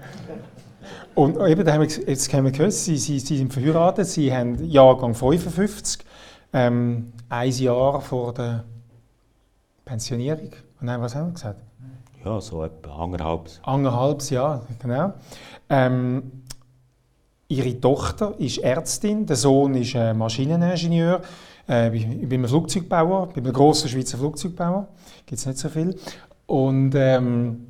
Und 1.16 1.40
eben, 1.40 1.64
da 1.64 1.72
haben 1.72 1.82
wir, 1.82 2.08
jetzt 2.08 2.32
haben 2.32 2.44
wir 2.44 2.52
gehört, 2.52 2.72
Sie, 2.72 2.96
Sie, 2.98 3.18
Sie 3.18 3.36
sind 3.36 3.52
verheiratet, 3.52 4.06
Sie 4.06 4.32
haben 4.32 4.64
Jahrgang 4.64 5.14
55, 5.14 6.04
ähm, 6.52 7.12
ein 7.28 7.50
Jahr 7.50 8.00
vor 8.00 8.32
der 8.32 8.64
Pensionierung. 9.88 10.50
Und 10.80 10.86
dann, 10.86 11.00
was 11.00 11.14
haben 11.14 11.28
wir 11.28 11.32
gesagt? 11.32 11.60
Ja, 12.24 12.40
so 12.40 12.62
etwa 12.62 13.04
anderthalb. 13.04 13.48
Anderthalb 13.62 14.22
Jahr, 14.30 14.66
genau. 14.80 15.14
Ähm, 15.70 16.44
ihre 17.48 17.80
Tochter 17.80 18.34
ist 18.38 18.58
Ärztin, 18.58 19.24
der 19.24 19.36
Sohn 19.36 19.74
ist 19.74 19.94
äh, 19.94 20.12
Maschineningenieur. 20.12 21.22
Äh, 21.68 21.96
ich 21.96 22.06
bin 22.06 22.40
einem 22.40 22.48
Flugzeugbauer, 22.48 23.28
bei 23.28 23.36
einem 23.36 23.52
grossen 23.52 23.88
Schweizer 23.88 24.18
Flugzeugbauer. 24.18 24.88
Gibt 25.24 25.38
es 25.38 25.46
nicht 25.46 25.58
so 25.58 25.70
viel. 25.70 25.98
Und 26.46 26.94
ähm, 26.94 27.68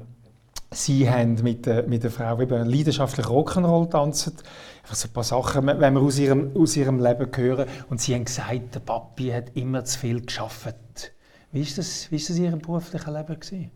sie 0.73 1.09
haben 1.09 1.35
mit, 1.43 1.69
äh, 1.69 1.85
mit 1.87 2.03
der 2.03 2.11
Frau 2.11 2.41
eben 2.41 2.69
leidenschaftlich 2.69 3.27
Rock'n'Roll 3.27 3.91
tanzen. 3.91 4.35
Einfach 4.83 4.97
so 4.97 5.09
ein 5.09 5.13
paar 5.13 5.25
Sachen, 5.25 5.67
wenn 5.67 5.95
wir 5.95 6.01
aus 6.01 6.19
ihrem, 6.19 6.51
aus 6.57 6.77
ihrem 6.77 7.01
Leben 7.01 7.31
hören. 7.37 7.69
Und 7.91 8.01
sie 8.01 8.15
haben 8.15 8.25
gesagt, 8.25 8.75
der 8.75 8.81
Papi 8.81 9.29
hat 9.29 9.57
immer 9.57 9.85
zu 9.85 10.01
viel 10.01 10.21
geschafft. 10.23 10.75
Wie 11.53 11.63
ist 11.63 11.79
das, 11.79 12.11
wie 12.11 12.17
ist 12.17 12.29
das 12.29 12.37
in 12.37 12.45
Ihrem 12.45 12.59
beruflichen 12.59 13.13
Leben? 13.13 13.41
Gewesen? 13.41 13.71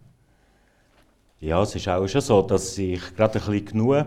Ja, 1.40 1.62
es 1.62 1.74
ist 1.74 1.88
auch 1.88 2.06
schon 2.06 2.20
so, 2.20 2.42
dass 2.42 2.76
ich 2.78 3.00
gerade 3.16 3.38
ein 3.40 3.46
bisschen 3.46 3.64
genug 3.64 4.06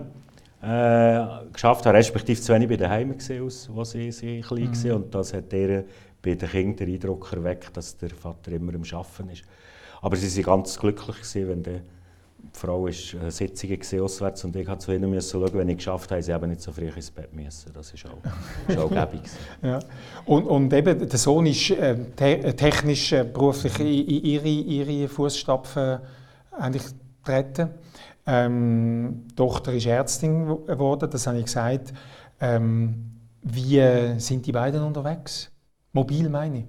äh, 0.61 1.25
geschafft 1.51 1.85
habe, 1.85 1.97
respektive 1.97 2.39
zu 2.39 2.53
wenig 2.53 2.69
bei 2.69 2.77
den 2.77 2.89
Heimen 2.89 3.17
gesehen, 3.17 3.43
als 3.43 3.91
sie, 3.91 4.11
sie 4.11 4.41
klein 4.41 4.69
mhm. 4.69 4.83
war. 4.83 4.95
Und 4.95 5.13
das 5.13 5.33
hat 5.33 5.51
der 5.51 5.83
bei 6.21 6.35
den 6.35 6.49
Kindern 6.49 6.87
den 6.87 6.93
Eindruck 6.93 7.31
erweckt, 7.33 7.75
dass 7.75 7.97
der 7.97 8.09
Vater 8.09 8.51
immer 8.51 8.73
am 8.73 8.83
Arbeiten 8.83 9.29
ist. 9.29 9.43
Aber 10.01 10.15
sie 10.15 10.45
waren 10.45 10.59
ganz 10.59 10.79
glücklich, 10.79 11.17
gewesen, 11.17 11.49
wenn 11.49 11.63
der 11.63 11.81
die 12.53 12.59
Frau 12.59 12.83
war 12.83 12.91
eine 13.21 13.31
Sitzung 13.31 14.01
auswärts 14.01 14.43
und 14.43 14.55
ich 14.55 14.67
musste 14.67 14.85
zu 14.85 14.93
ihnen 14.93 15.21
schauen, 15.21 15.53
wenn 15.53 15.69
ich 15.69 15.77
geschafft 15.77 16.11
habe, 16.11 16.21
sie 16.21 16.31
eben 16.31 16.49
nicht 16.49 16.61
so 16.61 16.71
früh 16.71 16.87
ins 16.87 17.11
Bett 17.11 17.33
müssen. 17.33 17.71
Das 17.73 17.93
war 17.93 18.11
auch, 18.11 18.85
auch 18.85 18.89
gäbig. 18.89 19.21
ja. 19.61 19.79
und, 20.25 20.43
und 20.45 20.73
eben, 20.73 21.07
der 21.07 21.19
Sohn 21.19 21.45
ist 21.45 21.71
äh, 21.71 21.95
te 22.15 22.55
technisch, 22.55 23.11
äh, 23.13 23.23
beruflich 23.23 23.79
in, 23.79 23.87
ihre, 23.87 24.47
ihre 24.47 25.07
Fußstapfen 25.07 25.99
eigentlich 26.51 26.83
treten. 27.23 27.69
Ähm, 28.25 29.25
die 29.29 29.35
Tochter 29.35 29.73
ist 29.73 29.85
Ärztin 29.85 30.45
geworden, 30.65 31.09
das 31.09 31.27
habe 31.27 31.39
ich 31.39 31.45
gesagt. 31.45 31.93
Ähm, 32.39 33.11
wie 33.41 33.77
äh, 33.77 34.17
sind 34.17 34.45
die 34.45 34.51
beiden 34.51 34.81
unterwegs? 34.81 35.51
Mobil 35.93 36.29
meine 36.29 36.59
ich? 36.59 36.65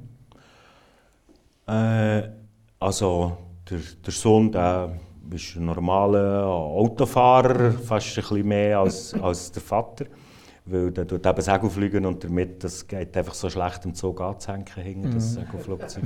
Äh, 1.66 2.31
also 2.79 3.37
der, 3.70 3.79
der 4.05 4.12
Sohn, 4.12 4.53
der 4.53 4.99
bist 5.29 5.57
ein 5.57 5.66
normaler 5.66 6.47
Autofahrer, 6.47 7.72
fast 7.72 8.09
ein 8.18 8.22
bisschen 8.22 8.49
mehr 8.49 8.79
als, 8.79 9.14
als 9.22 9.53
der 9.53 9.62
Vater. 9.62 10.07
Weil 10.64 10.91
der 10.91 11.07
tut 11.07 11.24
eben 11.24 11.41
Segel 11.41 11.70
fliegen 11.70 12.07
und 12.07 12.24
damit 12.24 12.64
das 12.64 12.87
geht 12.87 13.16
einfach 13.16 13.35
so 13.35 13.49
schlecht 13.49 13.85
im 13.85 13.95
Zug 13.95 14.20
anzuhängen, 14.20 14.66
hinten, 14.74 15.12
das 15.12 15.37
mhm. 15.37 15.41
Segelflugzeug. 15.41 16.05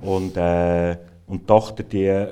und, 0.00 0.36
äh, 0.38 0.96
und 1.26 1.42
die 1.42 1.46
Tochter, 1.46 1.82
die 1.82 2.26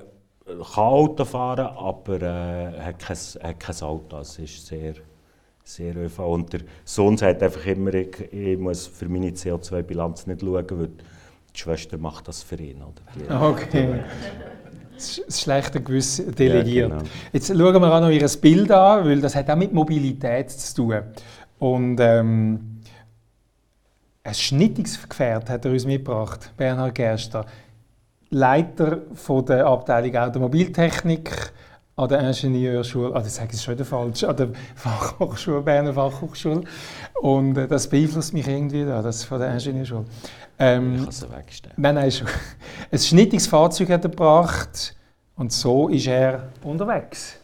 kann 0.46 0.84
Auto 0.84 1.24
fahren, 1.24 1.66
aber 1.66 2.22
äh, 2.22 2.80
hat, 2.80 2.98
kein, 2.98 3.16
hat 3.16 3.60
kein 3.60 3.80
Auto. 3.82 4.18
Es 4.18 4.38
ist 4.38 4.66
sehr, 4.66 4.94
sehr 5.62 5.94
ÖV. 5.94 6.20
Und 6.20 6.54
der 6.54 6.60
Sohn 6.84 7.18
sagt 7.18 7.42
einfach 7.42 7.66
immer, 7.66 7.92
ich, 7.92 8.32
ich 8.32 8.58
muss 8.58 8.86
für 8.86 9.08
meine 9.08 9.30
CO2-Bilanz 9.30 10.26
nicht 10.26 10.40
schauen, 10.40 10.66
weil 10.70 10.88
die 10.88 11.58
Schwester 11.58 11.98
macht 11.98 12.28
das 12.28 12.42
für 12.42 12.56
ihn. 12.56 12.82
Oder? 12.82 13.02
Die, 13.14 13.30
okay 13.30 14.00
das 15.26 15.40
schlechte 15.42 15.80
Gewissen 15.80 16.34
delegiert. 16.34 16.90
Ja, 16.90 16.96
genau. 16.98 17.11
Jetzt 17.32 17.48
schauen 17.48 17.59
wir 17.59 17.94
auch 17.94 18.00
noch 18.00 18.11
Ihr 18.11 18.28
Bild 18.40 18.70
an, 18.70 19.05
weil 19.05 19.20
das 19.20 19.34
hat 19.34 19.50
auch 19.50 19.57
mit 19.57 19.72
Mobilität 19.72 20.50
zu 20.50 20.74
tun. 20.74 21.03
Und 21.59 21.98
ähm, 22.00 22.80
ein 24.24 24.34
Schnittungsgefährt 24.34 25.50
hat 25.50 25.64
er 25.64 25.72
uns 25.72 25.84
mitgebracht, 25.84 26.53
Bernhard 26.57 26.94
Gerster. 26.94 27.44
Leiter 28.30 29.03
von 29.14 29.44
der 29.44 29.66
Abteilung 29.66 30.16
Automobiltechnik 30.16 31.53
an 31.95 32.09
der 32.09 32.20
Ingenieurschule, 32.20 33.12
das 33.12 33.36
sage 33.36 33.51
ich 33.53 33.61
schon 33.61 33.74
wieder 33.74 33.84
falsch, 33.84 34.24
an 34.24 34.36
der 34.36 34.49
Fachhochschule, 34.74 35.61
Berner 35.61 35.93
Fachhochschule. 35.93 36.62
Und 37.20 37.57
äh, 37.59 37.68
das 37.68 37.88
beeinflusst 37.88 38.32
mich 38.32 38.47
irgendwie 38.47 38.84
da, 38.84 39.03
das 39.03 39.24
von 39.24 39.38
der 39.38 39.53
Ingenieurschule. 39.53 40.05
Ähm, 40.59 40.95
ich 40.95 41.01
kann 41.01 41.09
es 41.09 41.30
wegstellen. 41.30 41.76
Nein, 41.76 41.95
nein, 41.95 42.11
schon. 42.11 42.28
Ein 42.90 42.99
Schnittungsfahrzeug 42.99 43.90
hat 43.90 44.05
er 44.05 44.11
gebracht 44.11 44.97
und 45.36 45.53
so 45.53 45.88
ist 45.88 46.07
er 46.07 46.49
unterwegs. 46.62 47.38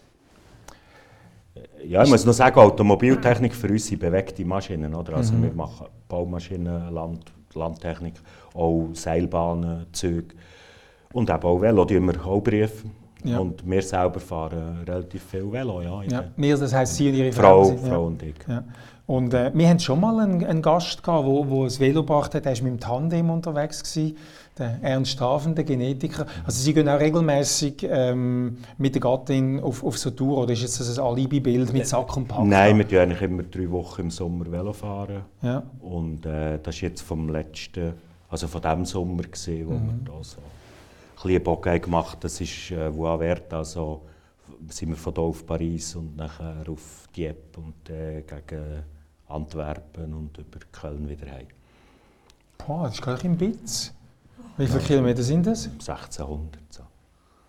Ja, 1.85 2.03
ich 2.03 2.11
muss 2.11 2.25
noch 2.25 2.33
sagen, 2.33 2.59
Automobiltechnik 2.59 3.55
für 3.55 3.69
uns 3.69 3.87
sind 3.87 4.01
bewegte 4.01 4.45
Maschinen. 4.45 4.95
Oder? 4.95 5.17
Also 5.17 5.35
mhm. 5.35 5.45
Wir 5.45 5.53
machen 5.53 5.87
Baumaschinen, 6.09 6.93
Land, 6.93 7.33
Landtechnik, 7.55 8.15
auch 8.55 8.89
Seilbahnen, 8.95 9.87
Züge 9.93 10.35
und 11.13 11.31
eben 11.31 11.43
auch 11.43 11.61
Velo, 11.61 11.85
die 11.85 12.01
wir 12.01 12.27
auch 12.27 12.41
prüfen. 12.41 12.91
Ja. 13.25 13.39
Und 13.39 13.69
wir 13.69 13.83
selber 13.83 14.21
fahren 14.21 14.85
relativ 14.87 15.23
viel 15.25 15.51
Velo. 15.51 15.83
Ja, 15.83 16.03
ja. 16.05 16.25
Wir, 16.37 16.57
das 16.57 16.73
heisst 16.73 16.95
Sie 16.95 17.09
und 17.09 17.15
Ihre 17.15 17.33
Frau? 17.33 17.65
Frau, 17.65 17.77
Frau 17.77 18.07
und 18.07 18.23
ich. 18.23 18.37
Ja. 18.47 18.63
Und 19.07 19.33
äh, 19.33 19.51
wir 19.55 19.69
hatten 19.69 19.81
schon 19.81 20.01
mal 20.01 20.21
einen, 20.21 20.45
einen 20.45 20.61
Gast, 20.61 21.01
der 21.07 21.25
wo, 21.25 21.49
wo 21.49 21.65
ein 21.65 21.81
Velo 21.81 22.03
gebracht 22.03 22.35
hat, 22.35 22.45
der 22.45 22.55
war 22.55 22.63
mit 22.63 22.73
dem 22.75 22.81
Tandem 22.81 23.31
unterwegs. 23.31 23.83
Gewesen, 23.83 24.17
der 24.59 24.79
Ernst 24.83 25.21
Hafen, 25.21 25.55
der 25.55 25.65
Genetiker. 25.65 26.27
Also 26.45 26.63
Sie 26.63 26.75
gehen 26.75 26.89
auch 26.89 27.01
regelmäßig 27.01 27.87
ähm, 27.89 28.59
mit 28.77 28.95
der 28.95 29.01
Gattin 29.01 29.61
auf, 29.61 29.83
auf 29.83 29.97
so 29.97 30.11
Tour 30.11 30.39
oder 30.39 30.53
ist 30.53 30.63
jetzt 30.63 30.81
das 30.81 30.99
ein 30.99 31.05
Alibi-Bild 31.05 31.73
mit 31.73 31.87
Sack 31.87 32.17
und 32.17 32.29
Pack? 32.29 32.45
Nein, 32.45 32.77
wir 32.77 32.85
fahren 32.85 32.99
eigentlich 33.11 33.23
immer 33.23 33.43
drei 33.45 33.71
Wochen 33.71 34.03
im 34.03 34.11
Sommer 34.11 34.51
Velo 34.51 34.73
fahren. 34.73 35.23
Ja. 35.43 35.63
Und 35.81 36.27
äh, 36.27 36.59
das 36.63 36.75
ist 36.75 36.81
jetzt 36.83 37.01
vom 37.01 37.31
letzten, 37.31 37.95
also 38.29 38.47
von 38.47 38.61
dem 38.61 38.85
Sommer 38.85 39.23
gesehen, 39.23 39.69
wo 39.69 39.73
mhm. 39.73 40.05
wir 40.05 40.13
da 40.13 40.23
so 40.23 40.39
ein 41.25 41.43
Bock 41.43 41.65
gemacht 41.65 42.13
haben. 42.13 42.21
Das 42.21 42.41
ist 42.41 42.71
äh, 42.71 42.95
Vuavert, 42.95 43.53
also 43.53 44.03
sind 44.69 44.91
wir 44.91 44.97
von 44.97 45.15
hier 45.15 45.23
auf 45.23 45.47
Paris 45.47 45.95
und 45.97 46.17
nachher 46.17 46.65
auf 46.69 47.09
Dieppe 47.15 47.61
und 47.61 47.91
äh, 47.91 48.23
gegen 48.23 48.83
Antwerpen 49.29 50.15
und 50.15 50.39
über 50.39 50.59
Köln 50.73 51.09
wieder 51.09 51.31
heim. 51.31 51.47
Boah, 52.57 52.85
das 52.85 52.95
ist 52.95 53.03
gerade 53.03 53.25
ein 53.25 53.37
Bitz. 53.37 53.93
Wie 54.57 54.67
viele 54.67 54.81
Kilometer 54.81 55.23
sind 55.23 55.47
das? 55.47 55.67
1600. 55.67 56.61
So. 56.71 56.83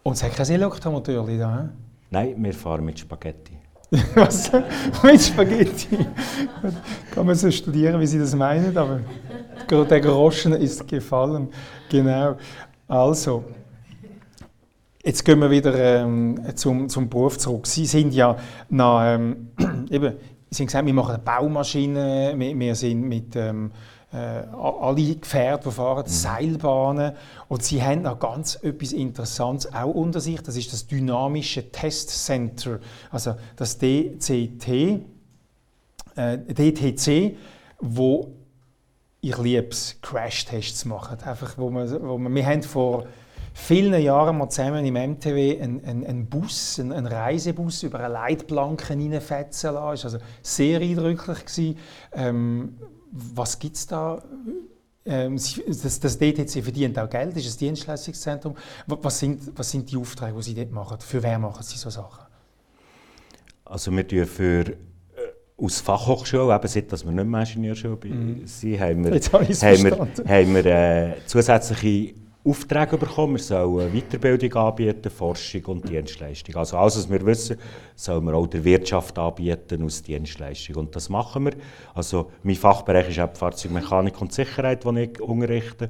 Und 0.04 0.14
es 0.14 0.24
hat 0.24 0.34
kein 0.34 0.48
Elektromotor 0.48 1.26
da, 1.26 1.62
he? 1.62 1.70
Nein, 2.12 2.36
wir 2.44 2.54
fahren 2.54 2.86
mit 2.86 3.00
Spaghetti. 3.00 3.58
Was? 4.16 4.52
Mit 5.04 5.22
Spaghetti? 5.22 5.98
Kann 7.12 7.26
man 7.26 7.36
so 7.36 7.50
studieren, 7.50 8.00
wie 8.00 8.06
Sie 8.06 8.20
das 8.20 8.36
meinen, 8.36 8.78
aber 8.78 9.02
der 9.70 10.00
Groschen 10.00 10.54
ist 10.54 10.88
gefallen. 10.88 11.50
Genau. 11.90 12.38
Also, 12.88 13.46
jetzt 15.04 15.24
gehen 15.24 15.40
wir 15.40 15.50
wieder 15.50 15.76
ähm, 15.76 16.40
zum, 16.56 16.90
zum 16.90 17.10
Beruf 17.10 17.38
zurück. 17.38 17.68
Sie 17.68 17.86
sind 17.86 18.14
ja 18.14 18.38
nach, 18.70 19.16
ähm, 19.16 19.52
eben, 19.90 20.16
Sie 20.52 20.64
haben 20.64 20.68
gesagt, 20.68 20.86
wir 20.88 20.94
machen 20.96 21.20
Baumaschinen, 21.24 22.40
wir, 22.40 22.60
wir 22.60 22.74
sind 22.74 23.02
mit 23.02 23.36
ähm, 23.36 23.72
äh, 24.12 24.18
alle 24.18 25.16
Gefährte, 25.16 25.70
die 25.70 25.76
fahren, 25.76 26.04
mhm. 26.06 26.10
Seilbahnen. 26.10 27.14
Und 27.48 27.64
sie 27.64 27.84
haben 27.84 28.02
noch 28.02 28.20
ganz 28.20 28.56
etwas 28.64 28.92
Interessantes 28.92 29.72
auch 29.74 29.94
unter 29.94 30.20
sich. 30.20 30.42
Das 30.42 30.58
ist 30.58 30.74
das 30.74 30.88
Dynamische 30.88 31.72
Test 31.72 32.10
Center, 32.26 32.80
also 33.12 33.36
das 33.56 33.78
DCT, 33.78 34.68
äh, 36.16 36.38
DTC, 36.40 37.38
wo 37.80 38.34
ich 39.22 39.38
liebe 39.38 39.68
es, 39.70 39.98
Crash-Tests 40.02 40.86
machen. 40.86 41.18
Einfach, 41.24 41.58
wo 41.58 41.70
man, 41.70 42.02
wo 42.02 42.18
man, 42.18 42.34
wir 42.34 42.46
haben 42.46 42.64
vor 42.64 43.06
vielen 43.60 44.02
Jahren 44.02 44.38
mal 44.38 44.50
zusammen 44.50 44.86
im 44.86 44.94
MTW 44.94 45.62
einen, 45.62 45.84
einen, 45.86 46.06
einen 46.06 46.26
Bus, 46.28 46.80
einen, 46.80 46.92
einen, 46.92 47.08
Reisebus 47.08 47.84
über 47.84 48.00
eine 48.00 48.14
Leitplanke 48.14 48.90
reinfetzen 48.90 49.74
lassen. 49.74 50.02
Das 50.02 50.14
war 50.14 50.14
also 50.14 50.26
sehr 50.42 50.82
eindrücklich. 50.82 51.76
Ähm, 52.14 52.78
was 53.12 53.60
gibt 53.60 53.76
es 53.76 53.88
da? 53.88 54.22
Ähm, 55.06 55.38
das, 55.68 56.00
das, 56.00 56.18
DTC 56.18 56.64
verdient 56.64 57.00
auch 57.00 57.10
Geld, 57.10 57.36
das 57.36 57.46
ist 57.46 57.56
ein 57.56 57.68
Dienstleistungszentrum. 57.68 58.56
Was 58.86 59.20
sind, 59.20 59.58
was 59.58 59.72
sind 59.72 59.90
die 59.92 59.98
Aufträge, 59.98 60.36
die 60.38 60.44
Sie 60.44 60.56
dort 60.56 60.72
machen? 60.72 60.98
Für 61.00 61.24
wer 61.24 61.40
machen 61.40 61.64
Sie 61.64 61.78
so 61.78 61.90
Sachen? 61.90 62.26
Also 63.66 63.92
wir 63.92 64.08
tun 64.08 64.26
für 64.26 64.70
äh, 64.70 64.76
aus 65.58 65.80
Fachhochschule, 65.80 66.54
eben 66.54 66.68
seit 66.68 66.92
dass 66.92 67.06
wir 67.06 67.12
nicht 67.12 67.26
mehr 67.26 67.42
Ingenieurschule 67.42 67.98
mhm. 68.04 68.42
sind, 68.46 68.80
haben 68.80 69.04
wir, 69.06 69.12
haben 69.12 69.84
wir, 69.84 70.28
haben 70.28 70.56
wir 70.56 70.66
äh, 70.66 71.16
zusätzliche 71.26 72.14
Aufträge 72.50 72.98
bekommen. 72.98 73.36
Wir 73.36 73.44
sollen 73.44 73.94
Weiterbildung 73.94 74.54
anbieten, 74.56 75.10
Forschung 75.12 75.66
und 75.66 75.88
Dienstleistung. 75.88 76.56
Also 76.56 76.78
alles, 76.78 76.98
was 76.98 77.10
wir 77.10 77.24
wissen, 77.26 77.58
sollen 77.96 78.26
wir 78.26 78.34
auch 78.34 78.48
der 78.48 78.64
Wirtschaft 78.64 79.20
anbieten 79.20 79.84
aus 79.84 80.02
Dienstleistung. 80.02 80.76
Und 80.78 80.96
das 80.96 81.10
machen 81.10 81.46
wir. 81.46 81.54
Also 81.94 82.32
mein 82.42 82.56
Fachbereich 82.56 83.10
ist 83.10 83.20
auch 83.20 83.36
Fahrzeugmechanik 83.36 84.20
und 84.20 84.34
Sicherheit, 84.34 84.84
den 84.84 84.98
ich 84.98 85.22
unterrichte. 85.22 85.90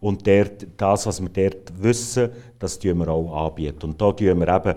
Und 0.00 0.26
dort, 0.26 0.66
das, 0.76 1.06
was 1.06 1.20
wir 1.20 1.28
dort 1.28 1.72
wissen, 1.82 2.30
das 2.58 2.78
tun 2.78 2.98
wir 2.98 3.08
auch 3.08 3.46
anbieten. 3.46 3.84
Und 3.84 4.00
da 4.00 4.12
tun 4.12 4.40
wir 4.40 4.48
eben 4.48 4.74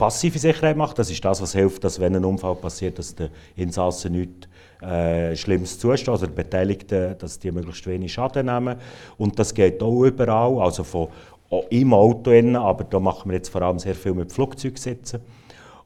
passive 0.00 0.38
Sicherheit 0.38 0.76
machen. 0.78 0.94
Das 0.96 1.10
ist 1.10 1.22
das, 1.22 1.42
was 1.42 1.52
hilft, 1.52 1.84
dass 1.84 2.00
wenn 2.00 2.16
ein 2.16 2.24
Unfall 2.24 2.56
passiert, 2.56 2.98
dass 2.98 3.14
der 3.14 3.28
Insasse 3.54 4.08
nichts 4.08 4.48
äh, 4.80 5.36
Schlimmes 5.36 5.78
zusteht, 5.78 6.08
also 6.08 6.26
die 6.26 6.32
Beteiligten, 6.32 7.16
dass 7.18 7.38
die 7.38 7.52
möglichst 7.52 7.86
wenig 7.86 8.10
Schaden 8.10 8.46
nehmen. 8.46 8.76
Und 9.18 9.38
das 9.38 9.52
geht 9.52 9.82
auch 9.82 10.02
überall, 10.04 10.58
also 10.58 10.84
von, 10.84 11.08
auch 11.50 11.64
im 11.68 11.92
Auto, 11.92 12.30
innen, 12.30 12.56
aber 12.56 12.84
da 12.84 12.98
machen 12.98 13.30
wir 13.30 13.36
jetzt 13.36 13.50
vor 13.50 13.60
allem 13.60 13.78
sehr 13.78 13.94
viel 13.94 14.14
mit 14.14 14.32
Flugzeugsitzen. 14.32 15.20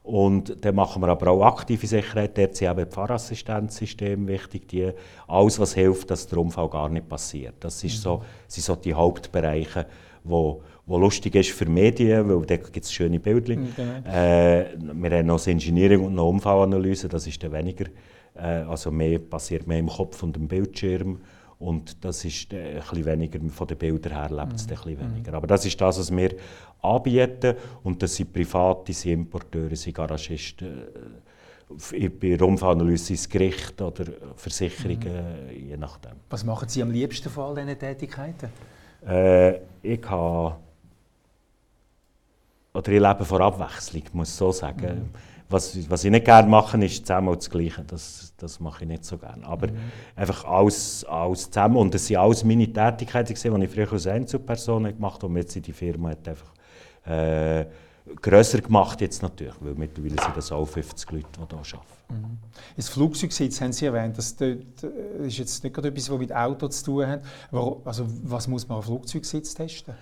Und 0.01 0.63
dann 0.63 0.75
machen 0.75 1.01
wir 1.01 1.09
aber 1.09 1.31
auch 1.31 1.41
aktive 1.43 1.85
Sicherheit. 1.85 2.37
Dort 2.37 2.55
sind 2.55 2.71
eben 2.71 2.89
Fahrassistenzsysteme 2.89 4.27
wichtig, 4.27 4.69
die, 4.69 4.91
alles, 5.27 5.59
was 5.59 5.73
hilft, 5.73 6.09
dass 6.09 6.27
der 6.27 6.37
Unfall 6.37 6.69
gar 6.69 6.87
nicht 6.87 7.09
passiert. 7.09 7.55
Das 7.59 7.83
ist 7.83 8.01
so, 8.01 8.23
sind 8.47 8.63
so 8.63 8.75
die 8.75 8.93
Hauptbereiche, 8.93 9.87
wo, 10.23 10.61
wo 10.85 10.97
lustig 10.97 11.35
ist 11.35 11.51
für 11.51 11.65
Medien, 11.65 12.29
weil 12.29 12.45
da 12.45 12.57
gibt 12.57 12.85
es 12.85 12.91
schöne 12.91 13.19
Bilder. 13.19 13.55
Mhm, 13.55 13.73
genau. 13.75 13.91
Äh, 14.07 14.77
wir 14.79 15.17
haben 15.17 15.25
noch 15.27 15.37
das 15.37 15.47
Engineering 15.47 16.05
und 16.05 16.15
noch 16.15 16.29
Unfallanalyse, 16.29 17.07
das 17.09 17.25
ist 17.27 17.43
dann 17.43 17.51
weniger 17.51 17.85
äh, 18.35 18.63
also 18.67 18.91
mehr 18.91 19.19
passiert 19.19 19.67
mehr 19.67 19.79
im 19.79 19.87
Kopf 19.87 20.21
und 20.23 20.37
im 20.37 20.47
Bildschirm. 20.47 21.21
Und 21.57 22.03
das 22.03 22.25
ist 22.25 22.51
äh, 22.53 22.75
ein 22.75 22.79
bisschen 22.79 23.05
weniger, 23.05 23.39
von 23.49 23.67
den 23.67 23.77
Bildern 23.77 24.13
her 24.13 24.29
lebt 24.29 24.53
es 24.53 24.67
mhm. 24.67 24.73
ein 24.73 24.75
bisschen 24.75 24.99
weniger. 24.99 25.33
Aber 25.33 25.47
das 25.47 25.65
ist 25.65 25.79
das, 25.79 25.99
was 25.99 26.15
wir 26.15 26.35
anbieten. 26.81 27.55
Und 27.83 28.03
das 28.03 28.15
sind 28.15 28.33
Private, 28.33 28.93
sind 28.93 29.13
Importeure, 29.13 29.75
sind 29.75 29.95
Garagisten. 29.95 30.67
Äh, 30.67 32.09
bei 32.09 32.37
Rumpfanalyse 32.37 33.13
ins 33.13 33.27
Gericht 33.27 33.81
oder 33.81 34.05
Versicherungen, 34.35 35.47
mhm. 35.47 35.69
je 35.69 35.77
nachdem. 35.77 36.11
Was 36.29 36.43
machen 36.43 36.69
Sie 36.69 36.81
am 36.81 36.91
liebsten 36.91 37.29
von 37.29 37.45
all 37.45 37.55
diesen 37.55 37.79
Tätigkeiten? 37.79 38.49
Äh, 39.07 39.59
ich 39.81 40.01
habe... 40.07 40.57
Oder 42.75 42.91
ich 42.91 43.01
lebe 43.01 43.25
vor 43.25 43.41
Abwechslung, 43.41 44.03
muss 44.13 44.29
ich 44.29 44.35
so 44.35 44.51
sagen. 44.51 44.85
Mhm. 44.85 45.09
Was, 45.47 45.89
was 45.89 46.03
ich 46.03 46.11
nicht 46.11 46.25
gerne 46.25 46.49
mache, 46.49 46.83
ist 46.83 47.05
zehnmal 47.05 47.35
das 47.35 47.49
Gleiche. 47.49 47.83
Das, 47.85 48.33
das 48.37 48.59
mache 48.59 48.83
ich 48.83 48.89
nicht 48.89 49.05
so 49.05 49.17
gerne. 49.17 49.45
Aber 49.45 49.67
mhm. 49.67 49.77
einfach 50.15 50.43
alles, 50.43 51.05
alles 51.05 51.49
zusammen. 51.49 51.77
Und 51.77 51.93
es 51.93 52.07
sind 52.07 52.17
alles 52.17 52.43
meine 52.43 52.71
Tätigkeiten, 52.71 53.33
die 53.33 53.65
ich 53.65 53.71
früher 53.71 53.91
als 53.93 54.07
Einzelperson 54.07 54.83
gemacht 54.85 55.21
habe. 55.21 55.27
Und 55.27 55.37
jetzt 55.37 55.53
sind 55.53 55.67
die 55.67 55.73
Firma 55.73 56.09
hat 56.09 56.27
einfach 56.27 56.51
äh, 57.05 57.65
grösser 58.21 58.61
gemacht 58.61 59.01
jetzt 59.01 59.21
natürlich, 59.21 59.55
weil 59.59 59.75
mittlerweile 59.75 60.21
sind 60.21 60.35
das 60.35 60.51
auch 60.51 60.65
50 60.65 61.11
Leute, 61.11 61.25
die 61.33 61.39
hier 61.39 61.57
arbeiten. 61.57 61.79
Mhm. 62.09 62.37
Das 62.75 62.89
Flugzeugsitz 62.89 63.61
haben 63.61 63.73
Sie 63.73 63.85
erwähnt, 63.85 64.17
das, 64.17 64.35
das 64.35 64.57
ist 65.23 65.37
jetzt 65.37 65.63
nicht 65.63 65.73
gerade 65.73 65.87
etwas, 65.87 66.09
was 66.09 66.19
mit 66.19 66.33
Auto 66.33 66.67
zu 66.67 66.85
tun 66.85 67.07
hat. 67.07 67.21
Also 67.83 68.05
was 68.23 68.47
muss 68.47 68.67
man 68.67 68.77
am 68.77 68.83
Flugzeugsitz 68.83 69.53
testen? 69.55 69.95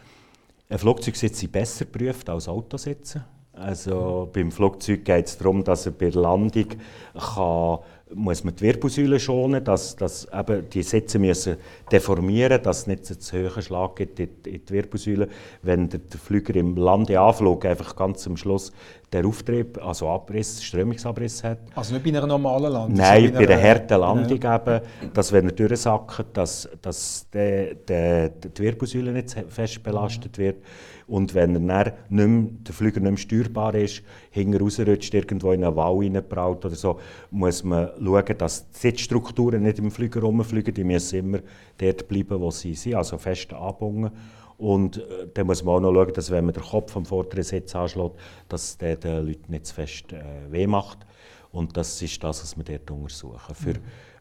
Ein 0.73 0.79
Flugzeugsitz 0.79 1.43
ist 1.43 1.51
besser 1.51 1.85
geprüft 1.85 2.27
als 2.31 2.47
Autositze. 2.47 3.23
Also 3.51 4.27
beim 4.33 4.51
Flugzeug 4.51 5.05
geht 5.05 5.27
es 5.27 5.37
darum, 5.37 5.63
dass 5.63 5.85
er 5.85 5.91
bei 5.91 6.09
der 6.09 6.19
Landung 6.19 6.65
kann, 7.13 7.77
muss 8.15 8.43
man 8.43 8.55
die 8.55 8.61
Wirbelsäule 8.61 9.19
schonen, 9.19 9.63
dass, 9.63 9.95
dass 9.95 10.27
eben 10.33 10.67
die 10.71 10.81
Sitze 10.81 11.19
müssen 11.19 11.57
deformieren, 11.91 12.63
dass 12.63 12.79
es 12.79 12.87
nicht 12.87 13.05
zu 13.05 13.37
hohen 13.37 13.61
Schlag 13.61 13.97
gibt 13.97 14.19
in, 14.19 14.29
in 14.47 14.65
die 14.65 14.69
Wirbelsäule. 14.73 15.27
Wenn 15.61 15.89
der, 15.89 15.99
der 15.99 16.19
Flüger 16.19 16.55
im 16.55 16.75
Landeanflug 16.75 17.65
einfach 17.65 17.95
ganz 17.95 18.25
am 18.25 18.35
Schluss 18.35 18.71
der 19.13 19.25
Auftrieb, 19.25 19.79
also 19.85 20.09
Abriss, 20.09 20.63
Strömungsabriss 20.63 21.43
hat. 21.43 21.59
Also 21.75 21.93
nicht 21.93 22.03
bei 22.03 22.09
einer 22.09 22.25
normalen 22.25 22.73
Landung? 22.73 22.97
Nein, 22.97 23.31
bei, 23.31 23.47
einer 23.47 23.61
harten 23.61 23.99
Landung 23.99 24.41
ja. 24.41 24.55
eben, 24.55 24.81
dass 25.13 25.31
wenn 25.31 25.45
er 25.45 25.51
durchsackt, 25.51 26.25
dass, 26.33 26.67
dass 26.81 27.27
die, 27.31 27.75
die, 27.87 28.29
die 28.49 28.63
Wirbelsäule 28.63 29.11
nicht 29.11 29.35
fest 29.49 29.83
belastet 29.83 30.37
wird. 30.37 30.57
Und 31.05 31.35
wenn 31.35 31.69
er 31.69 31.85
nicht 31.85 31.95
mehr, 32.09 32.47
der 32.67 32.73
Flüger 32.73 32.99
nicht 32.99 33.11
mehr 33.11 33.17
steuerbar 33.17 33.75
ist, 33.75 34.01
hinten 34.31 34.57
rausrutscht, 34.57 35.13
irgendwo 35.13 35.51
in 35.51 35.63
einen 35.63 35.75
Wall 35.75 35.97
reinbraut 35.97 36.65
oder 36.65 36.75
so, 36.75 36.99
muss 37.29 37.63
man 37.63 37.89
schauen, 38.03 38.37
dass 38.37 38.69
die 38.71 38.79
Sitzstrukturen 38.79 39.63
nicht 39.63 39.79
im 39.79 39.91
Flüger 39.91 40.21
rumfliegen, 40.21 40.73
die 40.73 40.83
müssen 40.83 41.19
immer 41.19 41.39
dort 41.77 42.07
bleiben, 42.07 42.39
wo 42.39 42.49
sie 42.51 42.73
sind, 42.73 42.95
also 42.95 43.17
fest 43.17 43.53
angebunden. 43.53 44.11
Und 44.63 44.97
äh, 44.97 45.27
dann 45.33 45.47
muss 45.47 45.61
man 45.61 45.75
auch 45.75 45.79
noch 45.81 45.93
schauen, 45.93 46.13
dass 46.13 46.31
wenn 46.31 46.45
man 46.45 46.53
den 46.53 46.63
Kopf 46.63 46.95
am 46.95 47.05
vorderen 47.05 47.43
Sitz 47.43 47.75
anschlägt, 47.75 48.15
dass 48.47 48.77
der 48.77 48.95
den 48.95 49.27
Leuten 49.27 49.51
nicht 49.51 49.65
zu 49.65 49.73
fest 49.73 50.13
äh, 50.13 50.23
weh 50.49 50.67
macht. 50.67 50.99
Und 51.51 51.75
das 51.75 52.01
ist 52.01 52.23
das, 52.23 52.41
was 52.41 52.55
wir 52.55 52.63
dort 52.63 52.89
untersuchen. 52.89 53.55
Für, 53.55 53.73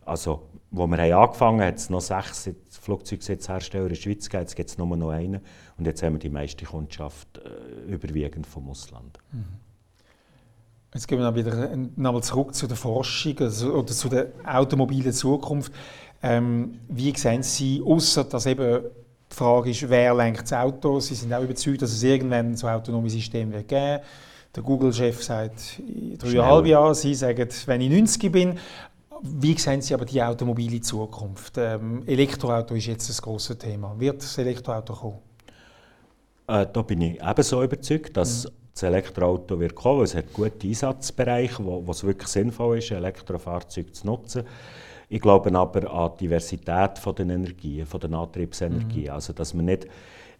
also, 0.05 0.43
wo 0.72 0.88
wir 0.88 0.99
haben 0.99 1.12
angefangen 1.12 1.61
haben, 1.61 1.68
hat 1.68 1.76
es 1.76 1.90
noch 1.90 2.01
sechs 2.01 2.51
Flugzeugsitzhersteller 2.70 3.84
in 3.84 3.90
der 3.90 3.95
Schweiz 3.95 4.24
gegeben, 4.24 4.43
jetzt 4.43 4.57
gibt 4.57 4.70
es 4.70 4.78
nur 4.78 4.97
noch 4.97 5.11
einen. 5.11 5.40
Und 5.78 5.86
jetzt 5.86 6.03
haben 6.03 6.14
wir 6.14 6.18
die 6.18 6.28
meiste 6.28 6.64
Kundschaft 6.64 7.38
äh, 7.38 7.93
überwiegend 7.93 8.45
vom 8.45 8.68
Ausland. 8.68 9.20
Mhm. 9.30 9.45
Jetzt 10.93 11.07
gehen 11.07 11.18
wir 11.18 11.24
dann 11.24 11.36
wieder 11.36 11.76
nochmal 11.95 12.22
zurück 12.24 12.53
zu 12.53 12.66
der 12.66 12.76
Forschung 12.76 13.38
also, 13.38 13.74
oder 13.74 13.93
zu 13.93 14.09
der 14.09 14.32
automobilen 14.45 15.12
Zukunft. 15.12 15.72
Ähm, 16.20 16.80
wie 16.88 17.16
sehen 17.16 17.45
Sie, 17.45 17.80
außer 17.80 18.24
dass 18.24 18.47
eben 18.47 18.82
die 19.33 19.37
Frage 19.37 19.70
ist, 19.70 19.89
wer 19.89 20.14
lenkt 20.14 20.43
das 20.43 20.53
Auto? 20.53 21.01
Sie 21.01 21.14
sind 21.14 21.33
auch 21.33 21.43
überzeugt, 21.43 21.83
dass 21.83 21.93
es 21.93 22.03
irgendwann 22.03 22.55
so 22.57 22.68
autonome 22.68 23.09
Systeme 23.09 23.53
wird 23.53 23.68
geben. 23.68 24.03
Der 24.55 24.62
Google-Chef 24.62 25.22
sagt 25.22 25.80
dreieinhalb 26.18 26.66
Jahre, 26.66 26.95
Sie 26.95 27.14
sagen, 27.14 27.49
wenn 27.66 27.80
ich 27.80 27.91
90 27.91 28.30
bin. 28.30 28.59
Wie 29.22 29.57
sehen 29.57 29.80
Sie 29.80 29.95
aber 29.95 30.05
die 30.05 30.22
automobile 30.22 30.80
Zukunft? 30.80 31.57
Ähm, 31.57 32.03
Elektroauto 32.07 32.74
ist 32.74 32.87
jetzt 32.87 33.09
das 33.09 33.22
große 33.22 33.57
Thema. 33.57 33.95
Wird 33.99 34.22
das 34.22 34.37
Elektroauto 34.37 34.95
kommen? 34.95 35.18
Äh, 36.49 36.66
da 36.70 36.83
bin 36.83 37.01
ich 37.01 37.22
ebenso 37.22 37.62
überzeugt, 37.62 38.16
dass 38.16 38.45
mhm. 38.45 38.51
das 38.74 38.83
Elektroauto 38.83 39.59
wird 39.59 39.74
kommen. 39.74 40.03
Es 40.03 40.14
hat 40.14 40.33
gute 40.33 40.66
Einsatzbereiche, 40.66 41.64
wo, 41.64 41.87
wo 41.87 41.93
es 41.93 42.05
wirklich 42.05 42.28
sinnvoll 42.28 42.78
ist, 42.78 42.91
Elektrofahrzeuge 42.91 43.93
zu 43.93 44.07
nutzen. 44.07 44.43
Ich 45.12 45.20
glaube 45.20 45.54
aber 45.54 45.92
an 45.92 46.12
die 46.14 46.24
Diversität 46.24 46.98
von 46.98 47.14
den 47.14 47.28
Energien, 47.28 47.84
von 47.84 48.00
den 48.00 48.14
Antriebsenergien. 48.14 49.04
Mhm. 49.04 49.10
Also, 49.10 49.34
dass 49.34 49.52
man 49.52 49.66
nicht 49.66 49.86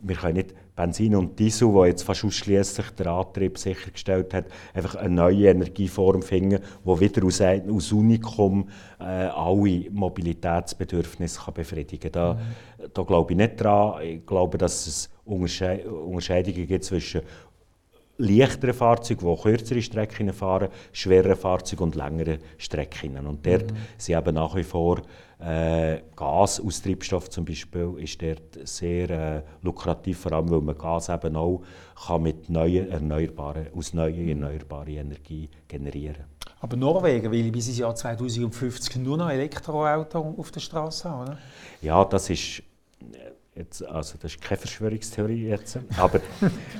wir 0.05 0.17
können 0.17 0.35
nicht 0.35 0.55
Benzin 0.75 1.15
und 1.15 1.39
Diesel, 1.39 1.69
wo 1.69 1.85
jetzt 1.85 2.03
fast 2.03 2.25
ausschließlich 2.25 2.91
der 2.91 3.07
Antrieb 3.07 3.57
sichergestellt 3.57 4.35
hat, 4.35 4.47
einfach 4.75 4.97
eine 4.97 5.15
neue 5.15 5.49
Energieform 5.49 6.23
finden, 6.23 6.61
die 6.85 7.01
wieder 7.01 7.25
aus, 7.25 7.41
aus 7.41 7.93
Unikum 7.93 8.69
äh, 8.99 9.05
alle 9.05 9.91
Mobilitätsbedürfnisse 9.91 11.41
kann 11.43 11.55
befriedigen 11.55 12.11
kann. 12.11 12.13
Da, 12.13 12.35
mhm. 12.35 12.91
da 12.93 13.03
glaube 13.03 13.33
ich 13.33 13.37
nicht 13.37 13.61
dran. 13.61 14.03
Ich 14.03 14.27
glaube, 14.27 14.59
dass 14.59 14.87
es 14.87 15.11
Untersche 15.25 15.89
Unterscheidungen 15.89 16.67
gibt 16.67 16.83
zwischen 16.83 17.21
leichteren 18.23 18.75
Fahrzeugen, 18.75 19.27
die 19.27 19.43
kürzere 19.43 19.83
Strecken 19.83 20.33
fahren, 20.33 20.69
schwereren 20.93 21.37
Fahrzeugen 21.37 21.83
und 21.85 21.95
längeren 21.95 22.39
Strecken. 22.59 23.27
Und 23.27 23.47
dort 23.47 23.71
mhm. 23.71 23.77
sind 23.99 24.19
eben 24.19 24.35
nach 24.35 24.55
wie 24.55 24.63
vor 24.63 25.03
äh, 25.45 26.03
Gas 26.15 26.61
aus 26.61 26.83
Treibstoff 26.83 27.29
zum 27.29 27.45
Beispiel 27.45 27.95
ist 27.99 28.23
dort 28.23 28.59
sehr 28.63 29.11
äh, 29.11 29.43
lukrativ, 29.63 30.21
vor 30.21 30.33
allem 30.33 30.51
weil 30.51 30.61
man 30.61 30.79
Gas 30.79 31.09
eben 31.09 31.35
auch 31.35 31.63
kann 32.07 32.23
mit 32.23 32.49
neuen 32.49 32.89
erneuerbaren, 32.89 33.67
aus 33.75 33.93
neuer 33.93 34.29
erneuerbarer 34.29 34.89
Energie 34.89 35.49
generieren 35.67 36.25
Aber 36.61 36.77
Norwegen 36.77 37.33
will 37.33 37.51
bis 37.51 37.69
ins 37.69 37.79
Jahr 37.79 37.95
2050 37.95 38.97
nur 38.97 39.17
noch 39.17 39.31
Elektroautos 39.31 40.39
auf 40.39 40.51
der 40.53 40.61
Straße 40.61 41.11
haben, 41.11 41.23
oder? 41.23 41.39
Ja, 41.81 42.05
das 42.05 42.31
ist 42.31 42.61
äh, 43.01 43.32
Jetzt, 43.55 43.85
also 43.85 44.17
das 44.19 44.33
ist 44.33 44.41
keine 44.41 44.59
Verschwörungstheorie 44.59 45.49
jetzt, 45.49 45.79
aber 45.99 46.21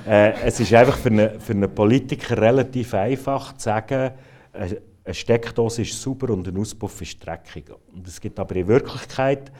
äh, 0.07 0.31
es 0.43 0.59
ist 0.59 0.73
einfach 0.73 0.97
für 0.97 1.09
einen, 1.09 1.39
für 1.39 1.53
einen 1.53 1.73
Politiker 1.73 2.35
relativ 2.35 2.95
einfach 2.95 3.55
zu 3.57 3.65
sagen, 3.65 4.11
äh, 4.53 4.75
eine 5.05 5.13
Steckdose 5.13 5.83
ist 5.83 6.01
super 6.01 6.31
und 6.31 6.47
ein 6.47 6.57
Auspuff 6.57 7.01
ist 7.01 7.23
dreckig. 7.23 7.65
Und 7.93 8.07
es 8.07 8.19
gibt 8.19 8.39
aber 8.39 8.55
in 8.55 8.67
Wirklichkeit 8.67 9.51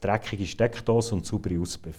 dreckige 0.00 0.46
Steckdose 0.46 1.14
und 1.14 1.26
saubere 1.26 1.60
Auspuff. 1.60 1.96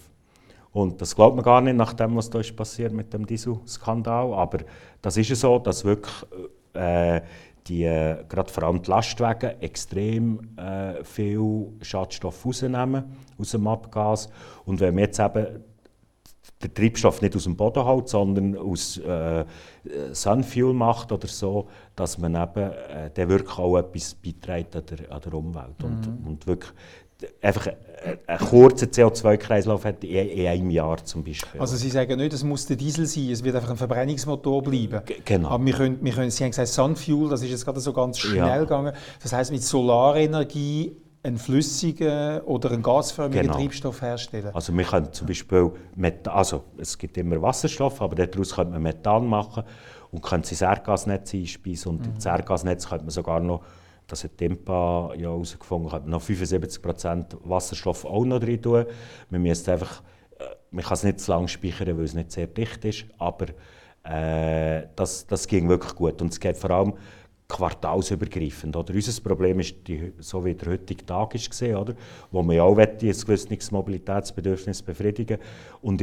Und 0.72 1.00
das 1.00 1.14
glaubt 1.14 1.36
man 1.36 1.44
gar 1.44 1.60
nicht 1.60 1.76
nach 1.76 1.92
dem, 1.92 2.16
was 2.16 2.28
da 2.28 2.40
ist 2.40 2.56
passiert 2.56 2.92
mit 2.92 3.12
dem 3.12 3.26
Dieselskandal. 3.26 4.32
Aber 4.32 4.58
das 5.02 5.16
ist 5.16 5.34
so, 5.36 5.58
dass 5.58 5.84
wirklich 5.84 6.14
äh, 6.74 7.20
die, 7.68 7.82
gerade 8.28 8.50
vor 8.50 8.62
allem 8.64 8.82
die 8.82 8.90
Lastwagen 8.90 9.60
extrem 9.60 10.56
äh, 10.56 11.04
viel 11.04 11.68
Schadstoff 11.82 12.44
rausnehmen 12.44 13.04
aus 13.38 13.50
dem 13.50 13.66
Abgas. 13.66 14.28
Und 14.64 14.80
wenn 14.80 14.94
man 14.94 15.04
jetzt 15.04 15.20
eben 15.20 15.64
den 16.62 16.74
Treibstoff 16.74 17.22
nicht 17.22 17.36
aus 17.36 17.44
dem 17.44 17.56
Boden 17.56 17.84
holt, 17.84 18.08
sondern 18.08 18.56
aus 18.56 18.96
äh, 18.98 19.44
Sunfuel 20.12 20.72
macht 20.72 21.12
oder 21.12 21.28
so, 21.28 21.68
dass 21.94 22.18
man 22.18 22.34
eben 22.34 22.72
äh, 22.72 23.10
dann 23.14 23.28
wirklich 23.28 23.58
auch 23.58 23.78
etwas 23.78 24.14
beiträgt 24.14 24.74
an 24.74 24.82
der, 24.86 25.12
an 25.12 25.20
der 25.20 25.34
Umwelt. 25.34 25.78
Mhm. 25.78 25.86
Und, 25.86 26.26
und 26.26 26.46
wirklich 26.46 26.72
einfach 27.42 27.68
einen 28.26 28.38
kurzen 28.38 28.88
CO2-Kreislauf 28.88 29.84
hat 29.84 30.04
in, 30.04 30.28
in 30.28 30.46
einem 30.46 30.70
Jahr 30.70 31.04
zum 31.04 31.24
Beispiel. 31.24 31.60
Also 31.60 31.76
Sie 31.76 31.90
sagen 31.90 32.16
nicht, 32.18 32.32
es 32.32 32.44
muss 32.44 32.66
der 32.66 32.76
Diesel 32.76 33.06
sein, 33.06 33.30
es 33.30 33.42
wird 33.42 33.56
einfach 33.56 33.70
ein 33.70 33.76
Verbrennungsmotor 33.76 34.62
bleiben. 34.62 35.02
G 35.04 35.16
genau. 35.24 35.48
Aber 35.48 35.64
wir 35.64 35.74
können, 35.74 35.98
wir 36.00 36.12
können, 36.12 36.30
Sie 36.30 36.44
haben 36.44 36.50
gesagt 36.50 36.68
Sunfuel, 36.68 37.28
das 37.28 37.42
ist 37.42 37.50
jetzt 37.50 37.64
gerade 37.64 37.80
so 37.80 37.92
ganz 37.92 38.18
schnell 38.18 38.36
ja. 38.36 38.58
gegangen. 38.58 38.92
Das 39.22 39.32
heißt 39.32 39.50
mit 39.50 39.62
Solarenergie 39.62 40.96
einen 41.24 41.38
flüssigen 41.38 42.40
oder 42.42 42.70
einen 42.70 42.82
gasförmigen 42.82 43.42
genau. 43.42 43.56
Treibstoff 43.56 44.00
herstellen. 44.02 44.50
Also 44.54 44.76
wir 44.76 44.84
können 44.84 45.12
zum 45.12 45.26
Beispiel, 45.26 45.72
Methan, 45.96 46.32
also 46.32 46.64
es 46.78 46.96
gibt 46.96 47.16
immer 47.18 47.42
Wasserstoff, 47.42 48.00
aber 48.00 48.14
daraus 48.14 48.54
könnte 48.54 48.72
man 48.72 48.82
Methan 48.82 49.26
machen 49.26 49.64
und 50.12 50.22
können 50.22 50.44
sie 50.44 50.52
ins 50.52 50.62
Erdgasnetz 50.62 51.34
einspeisen 51.34 51.92
und 51.92 52.06
mhm. 52.06 52.14
das 52.14 52.26
Erdgasnetz 52.26 52.88
könnte 52.88 53.04
man 53.04 53.10
sogar 53.10 53.40
noch, 53.40 53.62
das 54.08 54.24
hat 54.24 54.36
Tempa 54.38 55.12
ja 55.14 55.28
herausgefunden, 55.28 55.90
man 55.90 56.08
noch 56.08 56.22
75% 56.22 57.36
Wasserstoff 57.44 58.04
auch 58.04 58.24
noch 58.24 58.40
drin 58.40 58.60
tun. 58.60 58.86
Müsste 59.30 59.72
einfach, 59.72 60.02
äh, 60.38 60.44
man 60.70 60.82
kann 60.82 60.94
es 60.94 61.04
nicht 61.04 61.20
zu 61.20 61.30
lange 61.30 61.46
speichern, 61.46 61.96
weil 61.96 62.04
es 62.04 62.14
nicht 62.14 62.32
sehr 62.32 62.46
dicht 62.46 62.84
ist, 62.84 63.04
aber 63.18 63.46
äh, 64.04 64.88
das, 64.96 65.26
das 65.26 65.46
ging 65.46 65.68
wirklich 65.68 65.94
gut 65.94 66.20
und 66.22 66.32
es 66.32 66.40
geht 66.40 66.56
vor 66.56 66.70
allem 66.70 66.94
quartalsübergreifend. 67.48 68.76
Oder? 68.76 68.94
Unser 68.94 69.22
Problem 69.22 69.60
ist, 69.60 69.76
die, 69.86 70.12
so 70.18 70.44
wie 70.44 70.54
der 70.54 70.72
heutige 70.72 71.04
Tag 71.04 71.34
ist 71.34 71.48
gesehen, 71.48 71.76
oder? 71.76 71.94
wo 72.30 72.42
man 72.42 72.56
ja 72.56 72.62
auch 72.62 72.76
ein 72.76 72.98
gewisses 72.98 73.70
Mobilitätsbedürfnis 73.70 74.82
befriedigen 74.82 75.38
Und 75.80 76.02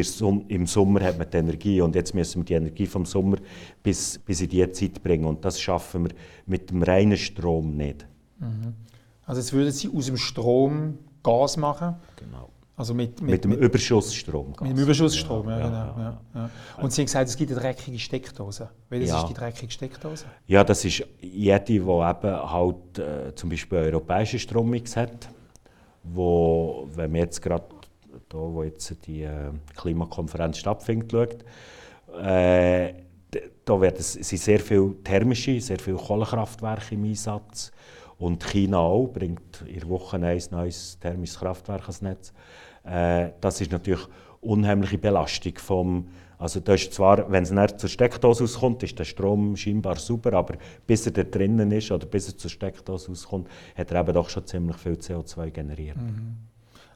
im 0.50 0.66
Sommer 0.66 1.04
hat 1.04 1.18
man 1.18 1.30
die 1.30 1.38
Energie 1.38 1.82
und 1.82 1.96
jetzt 1.96 2.16
müssen 2.16 2.42
wir 2.42 2.46
die 2.46 2.54
Energie 2.54 2.88
vom 2.88 3.06
Sommer 3.06 3.38
bis, 3.84 4.18
bis 4.18 4.42
in 4.42 4.50
diese 4.50 4.72
Zeit 4.72 5.04
bringen. 5.04 5.26
Und 5.26 5.46
das 5.46 5.62
schaffen 5.62 6.06
wir 6.06 6.16
mit 6.48 6.72
dem 6.72 6.82
reinen 6.82 7.18
Strom 7.18 7.78
nicht. 7.78 8.08
Mhm. 8.40 8.74
Also 9.26 9.42
jetzt 9.42 9.54
würden 9.54 9.72
Sie 9.72 9.90
aus 9.90 10.08
dem 10.08 10.18
Strom 10.18 10.98
Gas 11.24 11.58
machen? 11.58 11.96
Genau. 12.18 12.50
Also 12.78 12.94
mit, 12.94 13.22
mit, 13.22 13.32
mit 13.32 13.44
dem 13.46 13.54
Überschussstrom. 13.54 14.54
Mit 14.60 14.72
dem 14.72 14.78
Überschussstrom, 14.78 15.48
ja, 15.48 15.60
ja, 15.60 15.66
genau. 15.66 15.78
Ja, 15.78 16.20
ja. 16.34 16.50
Und 16.82 16.92
Sie 16.92 17.02
haben 17.02 17.06
gesagt, 17.06 17.30
es 17.30 17.38
gibt 17.38 17.52
eine 17.52 17.62
dreckige 17.62 17.98
Steckdose. 17.98 18.70
Welches 18.90 19.16
ist 19.16 19.28
die 19.30 19.34
dreckige 19.34 19.72
Steckdose? 19.72 20.26
Ja, 20.46 20.64
das 20.64 20.84
ist 20.84 21.06
jede, 21.22 21.64
die 21.64 21.76
eben 21.76 21.90
halt 21.90 23.00
äh, 23.00 23.34
zum 23.34 23.50
Beispiel 23.50 23.78
europäische 23.78 24.38
Strommix 24.40 24.98
hat, 24.98 25.30
wo, 26.04 26.90
wenn 26.94 27.12
man 27.12 27.22
jetzt 27.22 27.42
gerade 27.42 27.64
da, 28.28 28.38
wo 28.38 28.64
jetzt 28.64 28.94
die 29.08 29.24
äh, 29.24 29.52
Klimakonferenz 29.78 30.58
stattfindet, 30.58 31.12
schaut, 31.12 31.46
äh, 32.22 32.94
da 33.64 33.82
werden, 33.82 34.02
sind 34.02 34.26
sehr 34.26 34.60
viele 34.60 34.96
thermische, 35.04 35.60
sehr 35.62 35.80
viele 35.80 35.98
Kohlekraftwerke 35.98 36.96
im 36.96 37.06
Einsatz. 37.06 37.72
Und 38.18 38.44
China 38.46 38.80
auch, 38.80 39.08
bringt 39.08 39.64
in 39.68 39.80
der 39.80 39.90
Woche 39.90 40.18
ein 40.18 40.42
neues 40.52 41.00
thermisches 41.00 41.40
Kraftwerk 41.40 41.82
ans 41.82 42.02
Netz. 42.02 42.34
Äh, 42.84 43.32
das 43.42 43.62
ist 43.62 43.72
natürlich 43.72 44.06
eine 44.06 44.52
unheimliche 44.52 44.98
Belastung 44.98 45.58
vom 45.58 46.08
also 46.38 46.60
das 46.60 46.82
ist 46.82 46.94
zwar, 46.94 47.32
wenn 47.32 47.44
es 47.44 47.52
nicht 47.52 47.80
zur 47.80 47.90
Steckdose 47.90 48.44
auskommt, 48.44 48.84
ist 48.84 49.00
der 49.00 49.06
Strom 49.06 49.56
scheinbar 49.56 49.96
super, 49.96 50.34
aber 50.34 50.56
bis 50.86 51.06
er 51.06 51.14
da 51.14 51.24
drinnen 51.24 51.72
ist 51.72 51.92
oder 51.92 52.06
bis 52.06 52.28
er 52.28 52.38
zur 52.38 52.50
Steckdose 52.50 53.12
auskommt, 53.12 53.48
hat 53.76 53.92
er 53.92 54.02
eben 54.02 54.14
doch 54.14 54.30
schon 54.30 54.46
ziemlich 54.46 54.76
viel 54.78 54.94
CO2 54.94 55.52
generiert. 55.52 55.98
Mhm. 55.98 56.36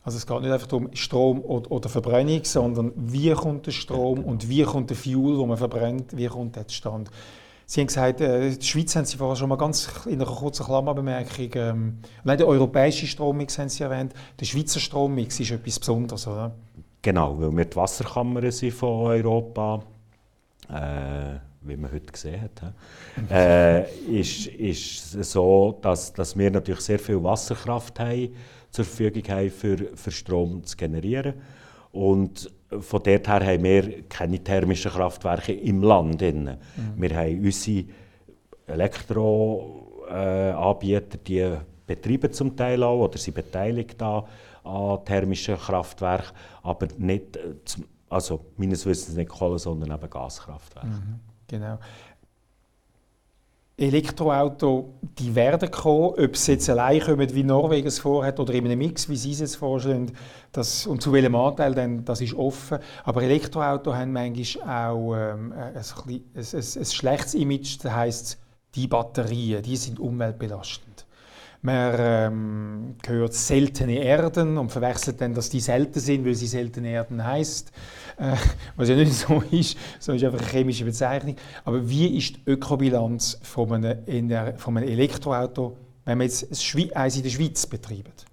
Also 0.03 0.17
es 0.17 0.25
geht 0.25 0.41
nicht 0.41 0.51
einfach 0.51 0.71
um 0.71 0.89
Strom 0.93 1.41
oder, 1.41 1.89
Verbrennung, 1.89 2.43
sondern 2.43 2.91
wie 2.95 3.31
kommt 3.31 3.67
der 3.67 3.71
Strom 3.71 4.23
und 4.23 4.49
wie 4.49 4.63
kommt 4.63 4.89
der 4.89 4.97
Fuel, 4.97 5.37
wo 5.37 5.45
man 5.45 5.57
verbrennt, 5.57 6.15
wie 6.15 6.27
kommt 6.27 6.55
der 6.55 6.67
zustande. 6.67 7.11
Sie 7.69 7.81
haben 7.81 7.87
gesagt, 7.87 8.19
äh, 8.19 8.49
die 8.49 8.65
Schweiz 8.65 8.95
haben 8.95 9.05
Sie 9.05 9.15
vorher 9.15 9.35
schon 9.35 9.47
mal 9.47 9.55
ganz 9.55 9.87
in 10.07 10.19
einer 10.19 10.25
kurzen 10.25 10.65
Klammerbemerkung, 10.65 11.49
ähm, 11.53 11.97
nein, 12.23 12.37
der 12.39 12.47
europäische 12.47 13.05
Strommix 13.05 13.59
haben 13.59 13.69
Sie 13.69 13.83
erwähnt, 13.83 14.11
der 14.39 14.45
Schweizer 14.45 14.79
Strommix 14.79 15.39
ist 15.39 15.51
etwas 15.51 15.77
Besonderes, 15.77 16.25
oder? 16.25 16.51
Genau, 17.03 17.39
weil 17.39 17.55
wir 17.55 17.65
die 17.65 17.75
Wasserkammern 17.75 18.49
sind 18.49 18.73
von 18.73 19.05
Europa, 19.11 19.83
äh, 20.67 21.37
wie 21.61 21.77
man 21.77 21.91
heute 21.91 22.11
gesehen 22.11 22.41
hat, 22.41 22.73
äh, 23.29 24.19
ist, 24.19 24.47
ist 24.47 25.13
es 25.13 25.31
so, 25.31 25.77
dass, 25.79 26.11
dass 26.11 26.35
wir 26.35 26.49
natürlich 26.49 26.81
sehr 26.81 26.97
viel 26.97 27.23
Wasserkraft 27.23 27.99
haben, 27.99 28.29
zur 28.71 28.83
Verfügung 28.83 29.31
haben, 29.31 29.51
für, 29.51 29.77
für 29.93 30.09
Strom 30.09 30.63
zu 30.63 30.75
generieren. 30.75 31.35
Und 31.91 32.49
von 32.79 33.03
dort 33.03 33.27
her 33.27 33.45
haben 33.45 33.63
wir 33.63 34.07
keine 34.07 34.41
thermischen 34.43 34.91
Kraftwerke 34.91 35.53
im 35.53 35.83
Land. 35.83 36.21
Mhm. 36.21 36.57
Wir 36.97 37.15
haben 37.15 37.43
unsere 37.43 37.85
Elektroanbieter, 38.67 41.15
äh, 41.15 41.19
die 41.25 41.55
betreiben 41.87 42.31
zum 42.31 42.55
Teil 42.55 42.83
auch 42.83 43.05
oder 43.05 43.17
sind 43.17 43.33
beteiligt 43.33 43.99
an, 44.01 44.23
an 44.63 45.03
thermischen 45.05 45.57
Kraftwerken, 45.57 46.37
aber 46.61 46.87
nicht, 46.97 47.39
also 48.09 48.45
meines 48.57 48.85
Wissens 48.85 49.17
nicht 49.17 49.29
Kohle, 49.29 49.57
sondern 49.57 49.91
eben 49.91 50.09
Gaskraftwerke. 50.09 50.87
Mhm, 50.87 51.19
genau. 51.47 51.79
Elektroautos, 53.79 54.85
die 55.17 55.33
werden 55.33 55.71
kommen, 55.71 56.13
ob 56.17 56.35
sie 56.35 56.53
jetzt 56.53 56.69
allein 56.69 56.99
kommen, 57.01 57.33
wie 57.33 57.43
Norwegen 57.43 57.87
es 57.87 57.99
vorhat, 57.99 58.39
oder 58.39 58.53
in 58.53 58.65
einem 58.65 58.79
Mix, 58.79 59.07
wie 59.07 59.15
sie 59.15 59.31
es 59.43 59.55
vorstellen, 59.55 60.11
das, 60.51 60.85
und 60.85 61.01
zu 61.01 61.13
welchem 61.13 61.35
Anteil, 61.35 61.73
denn, 61.73 62.03
das 62.03 62.21
ist 62.21 62.33
offen. 62.33 62.79
Aber 63.03 63.23
Elektroautos 63.23 63.95
haben 63.95 64.11
manchmal 64.11 64.91
auch 64.91 65.15
ähm, 65.15 65.53
ein, 65.53 65.75
ein, 65.75 65.83
ein, 66.35 66.53
ein, 66.53 66.85
schlechtes 66.85 67.33
Image, 67.35 67.77
das 67.83 67.93
heisst, 67.93 68.39
die 68.75 68.87
Batterien, 68.87 69.63
die 69.63 69.77
sind 69.77 69.99
umweltbelastend. 69.99 70.88
Man 71.61 71.95
ähm, 71.99 72.95
hört 73.05 73.33
seltene 73.33 74.01
Erden 74.01 74.57
und 74.57 74.71
verwechselt 74.71 75.19
dann, 75.19 75.33
dass 75.33 75.49
die 75.49 75.59
selten 75.59 75.99
sind, 75.99 76.25
weil 76.25 76.35
sie 76.35 76.47
seltene 76.47 76.89
Erden 76.89 77.23
heisst. 77.23 77.73
Äh, 78.17 78.35
was 78.77 78.87
ja 78.87 78.95
nicht 78.95 79.13
so 79.13 79.43
ist, 79.51 79.77
sondern 79.99 80.23
ist 80.23 80.33
einfach 80.33 80.45
eine 80.45 80.57
chemische 80.57 80.85
Bezeichnung. 80.85 81.35
Aber 81.65 81.89
wie 81.89 82.17
ist 82.17 82.37
die 82.37 82.51
Ökobilanz 82.51 83.39
von 83.41 83.73
einem, 83.73 84.57
von 84.57 84.77
einem 84.77 84.87
Elektroauto, 84.87 85.75
wenn 86.05 86.17
man 86.17 86.27
jetzt 86.27 86.45
eins 86.95 87.17
in 87.17 87.23
der 87.23 87.29
Schweiz 87.29 87.65
betreibt? 87.65 88.25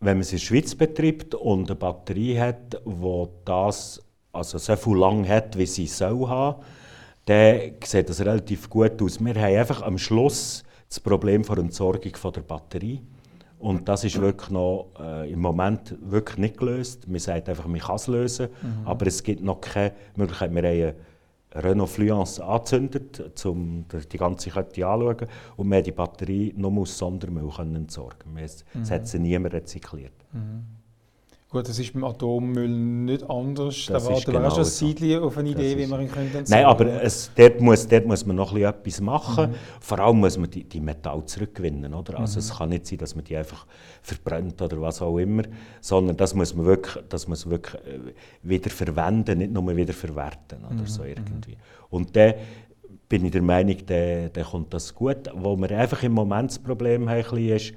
Wenn 0.00 0.16
man 0.16 0.22
es 0.22 0.32
in 0.32 0.38
der 0.38 0.44
Schweiz 0.44 0.74
betreibt 0.74 1.34
und 1.34 1.68
eine 1.68 1.76
Batterie 1.76 2.40
hat, 2.40 2.80
die 2.86 3.28
das 3.44 4.00
also 4.32 4.56
so 4.56 4.76
viel 4.76 4.96
lang 4.96 5.28
hat, 5.28 5.58
wie 5.58 5.66
sie 5.66 5.86
soll 5.86 6.26
haben, 6.26 6.62
dann 7.26 7.72
sieht 7.84 8.08
das 8.08 8.20
relativ 8.20 8.70
gut 8.70 9.02
aus. 9.02 9.22
Wir 9.22 9.34
haben 9.34 9.56
einfach 9.56 9.82
am 9.82 9.98
Schluss 9.98 10.64
das 10.90 11.00
Problem 11.00 11.42
der 11.44 11.58
Entsorgung 11.58 12.14
von 12.16 12.32
der 12.32 12.40
Batterie. 12.42 13.00
Und 13.60 13.88
das 13.88 14.04
ist 14.04 14.20
wirklich 14.20 14.50
noch 14.50 14.90
äh, 14.98 15.30
im 15.30 15.40
Moment 15.40 15.96
wirklich 16.00 16.38
nicht 16.38 16.58
gelöst. 16.58 17.06
Man 17.06 17.20
sagt 17.20 17.48
einfach, 17.48 17.66
man 17.66 17.78
kann 17.78 17.96
es 17.96 18.06
lösen, 18.06 18.48
mhm. 18.60 18.86
aber 18.86 19.06
es 19.06 19.22
gibt 19.22 19.42
noch 19.42 19.60
keine 19.60 19.92
Möglichkeit. 20.16 20.52
Wir 20.54 20.88
haben 20.88 20.94
Renault 21.54 21.90
Fluence 21.90 22.40
angezündet, 22.40 23.44
um 23.44 23.84
die 24.12 24.16
ganze 24.16 24.50
Kette 24.50 24.86
anzuschauen. 24.86 25.28
Und 25.56 25.68
wir 25.68 25.76
haben 25.76 25.84
die 25.84 25.92
Batterie 25.92 26.54
nur 26.56 26.72
aus 26.78 26.96
Sondermüll 26.96 27.50
entsorgen. 27.58 28.36
Es 28.38 28.64
mhm. 28.72 28.90
hat 28.90 29.06
sie 29.06 29.18
niemand 29.18 29.54
rezykliert. 29.54 30.14
Mhm. 30.32 30.79
Gut, 31.50 31.68
das 31.68 31.80
ist 31.80 31.92
beim 31.92 32.04
Atommüll 32.04 32.68
nicht 32.68 33.28
anders. 33.28 33.86
Das 33.86 34.04
da 34.04 34.10
warten 34.12 34.32
wir 34.32 34.46
auch 34.46 34.54
schon 34.54 34.62
ein 34.62 34.70
Zeitchen 34.70 35.20
auf 35.20 35.36
eine 35.36 35.48
Idee, 35.48 35.76
wie 35.76 35.86
man 35.88 36.02
ihn 36.02 36.08
könnte 36.08 36.44
Nein, 36.48 36.64
aber 36.64 37.02
es, 37.02 37.28
dort, 37.34 37.60
muss, 37.60 37.88
dort 37.88 38.06
muss 38.06 38.24
man 38.24 38.36
noch 38.36 38.54
etwas 38.54 39.00
machen. 39.00 39.50
Mhm. 39.50 39.54
Vor 39.80 39.98
allem 39.98 40.20
muss 40.20 40.38
man 40.38 40.48
die, 40.48 40.62
die 40.62 40.80
Metall 40.80 41.24
zurückgewinnen. 41.24 41.92
Oder? 41.92 42.20
Also 42.20 42.34
mhm. 42.34 42.38
es 42.38 42.56
kann 42.56 42.68
nicht 42.68 42.86
sein, 42.86 42.98
dass 42.98 43.16
man 43.16 43.24
die 43.24 43.36
einfach 43.36 43.66
verbrennt 44.00 44.62
oder 44.62 44.80
was 44.80 45.02
auch 45.02 45.18
immer, 45.18 45.42
sondern 45.80 46.16
das 46.16 46.36
muss 46.36 46.54
man 46.54 46.66
wirklich, 46.66 47.02
das 47.08 47.26
muss 47.26 47.50
wirklich 47.50 47.74
äh, 47.82 47.98
wieder 48.44 48.70
verwenden, 48.70 49.38
nicht 49.38 49.52
nur 49.52 49.74
wieder 49.74 49.92
verwerten 49.92 50.64
oder 50.64 50.82
mhm. 50.82 50.86
so 50.86 51.02
irgendwie. 51.02 51.56
Und 51.88 52.14
dann 52.14 52.34
bin 53.08 53.24
ich 53.24 53.32
der 53.32 53.42
Meinung, 53.42 53.76
dann 53.86 54.44
kommt 54.44 54.72
das 54.72 54.94
gut. 54.94 55.28
Wo 55.34 55.56
wir 55.56 55.76
einfach 55.76 56.00
im 56.04 56.12
Moment 56.12 56.52
das 56.52 56.60
Problem 56.60 57.08
haben, 57.08 57.38
ist, 57.48 57.74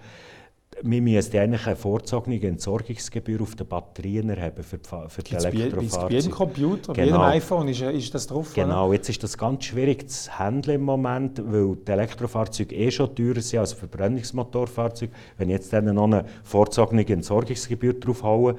wir 0.85 1.01
müssen 1.01 1.37
eigentlich 1.37 1.65
eine 1.65 1.75
vorzogene 1.77 2.41
Entsorgungsgebühr 2.41 3.41
auf 3.41 3.55
den 3.55 3.67
Batterien 3.67 4.29
erheben 4.29 4.63
für, 4.63 4.79
für 5.07 5.23
die 5.23 5.35
Elektrofahrzeuge. 5.35 6.07
Bei 6.07 6.13
jedem 6.13 6.31
Computer, 6.31 6.93
genau. 6.93 6.95
bei 6.95 7.03
jedem 7.03 7.21
iPhone 7.21 7.67
ist, 7.69 7.81
ist 7.81 8.13
das 8.13 8.27
drauf? 8.27 8.53
Genau, 8.53 8.87
oder? 8.87 8.95
jetzt 8.95 9.09
ist 9.09 9.23
das 9.23 9.37
ganz 9.37 9.63
schwierig 9.63 10.09
zu 10.09 10.37
handeln 10.37 10.81
im 10.81 10.85
Moment, 10.85 11.41
weil 11.45 11.77
die 11.77 11.91
Elektrofahrzeuge 11.91 12.75
eh 12.75 12.91
schon 12.91 13.15
teurer 13.15 13.39
sind 13.39 13.59
als 13.59 13.73
Verbrennungsmotorfahrzeuge. 13.73 15.13
Wenn 15.37 15.49
ich 15.49 15.53
jetzt 15.53 15.71
dann 15.71 15.85
noch 15.85 16.03
eine 16.03 16.25
vorzogene 16.43 17.07
Entsorgungsgebühr 17.07 17.93
drauf 17.93 18.23
haue, 18.23 18.55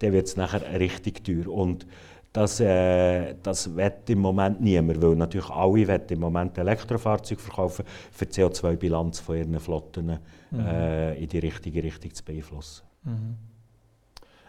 dann 0.00 0.12
wird 0.12 0.26
es 0.26 0.36
nachher 0.36 0.80
richtig 0.80 1.22
teuer. 1.24 1.46
Und 1.46 1.86
das, 2.32 2.60
äh, 2.60 3.34
das 3.42 3.76
will 3.76 3.92
im 4.08 4.18
Moment 4.20 4.60
niemand, 4.60 5.02
weil 5.02 5.16
natürlich 5.16 5.50
alle 5.50 5.86
wollen 5.86 6.02
im 6.08 6.20
Moment 6.20 6.56
Elektrofahrzeuge 6.56 7.40
verkaufen, 7.40 7.84
für 8.10 8.26
die 8.26 8.32
CO2-Bilanz 8.32 9.20
von 9.20 9.36
ihren 9.36 9.60
Flotten 9.60 10.18
mhm. 10.50 10.60
äh, 10.60 11.14
in 11.14 11.28
die 11.28 11.38
richtige 11.38 11.82
Richtung 11.82 12.14
zu 12.14 12.24
beeinflussen. 12.24 12.84
Mhm. 13.04 13.36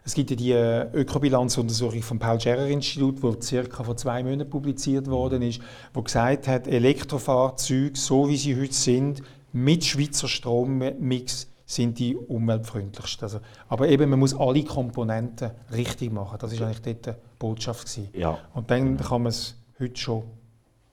Es 0.05 0.13
gibt 0.13 0.31
ja 0.31 0.35
die 0.35 0.51
äh, 0.51 0.91
Ökobilanzuntersuchung 0.93 2.01
vom 2.01 2.19
Paul-Scherrer-Institut, 2.19 3.23
die 3.23 3.41
circa 3.41 3.83
vor 3.83 3.95
zwei 3.95 4.21
Monaten 4.21 4.49
publiziert 4.49 5.07
worden 5.07 5.41
ist, 5.41 5.61
wo 5.93 6.01
gesagt 6.01 6.47
hat, 6.47 6.67
Elektrofahrzeuge, 6.67 7.97
so 7.97 8.27
wie 8.27 8.35
sie 8.35 8.59
heute 8.59 8.73
sind, 8.73 9.21
mit 9.53 9.85
Schweizer 9.85 10.27
Strommix 10.27 11.47
sind 11.65 11.99
die 11.99 12.15
umweltfreundlichsten. 12.15 13.23
Also, 13.23 13.39
aber 13.69 13.87
eben, 13.87 14.09
man 14.09 14.19
muss 14.19 14.37
alle 14.37 14.63
Komponenten 14.63 15.51
richtig 15.71 16.11
machen. 16.11 16.37
Das 16.39 16.59
war 16.59 16.67
eigentlich 16.67 16.97
dort 17.01 17.17
Botschaft. 17.43 17.87
Gewesen. 17.87 18.09
Ja. 18.13 18.37
Und 18.53 18.71
dann 18.71 18.97
kann 18.97 19.23
man 19.23 19.29
es 19.29 19.55
heute 19.77 19.99
schon 19.99 20.23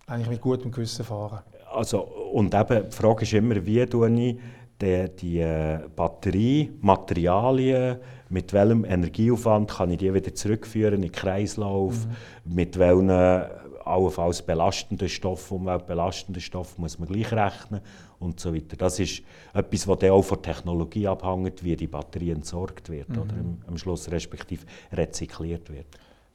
eigentlich 0.06 0.30
mit 0.30 0.40
gutem 0.40 0.72
Gewissen 0.72 1.04
fahren. 1.04 1.40
Also, 1.72 2.00
und 2.00 2.52
eben, 2.52 2.90
die 2.90 2.96
Frage 2.96 3.22
ist 3.22 3.32
immer, 3.32 3.64
wie 3.64 3.86
tue 3.86 4.10
ich 4.10 4.38
die, 4.80 5.08
die 5.16 5.38
äh, 5.38 5.78
Batterie, 5.94 6.72
Materialien, 6.80 7.98
mit 8.30 8.52
welchem 8.52 8.84
Energieaufwand 8.84 9.70
kann 9.70 9.90
ich 9.90 9.98
die 9.98 10.12
wieder 10.12 10.34
zurückführen 10.34 10.94
in 10.94 11.02
den 11.02 11.12
Kreislauf, 11.12 12.06
mhm. 12.06 12.54
mit 12.54 12.78
welchen 12.78 13.10
allenfalls 13.10 14.42
belastenden 14.42 15.08
Stoffen, 15.08 15.58
umweltbelastenden 15.58 16.40
Stoffen 16.42 16.80
muss 16.80 16.98
man 16.98 17.08
gleich 17.08 17.32
rechnen 17.32 17.80
und 18.18 18.40
so 18.40 18.54
weiter. 18.54 18.76
Das 18.76 18.98
ist 18.98 19.22
etwas, 19.54 19.86
was 19.86 19.98
dann 20.00 20.10
auch 20.10 20.22
von 20.22 20.42
der 20.42 20.54
Technologie 20.54 21.06
abhängt, 21.06 21.62
wie 21.62 21.76
die 21.76 21.86
Batterie 21.86 22.30
entsorgt 22.32 22.90
wird 22.90 23.08
mhm. 23.08 23.18
oder 23.18 23.34
am, 23.34 23.62
am 23.66 23.78
Schluss 23.78 24.10
respektive 24.10 24.64
rezykliert 24.92 25.70
wird. 25.72 25.86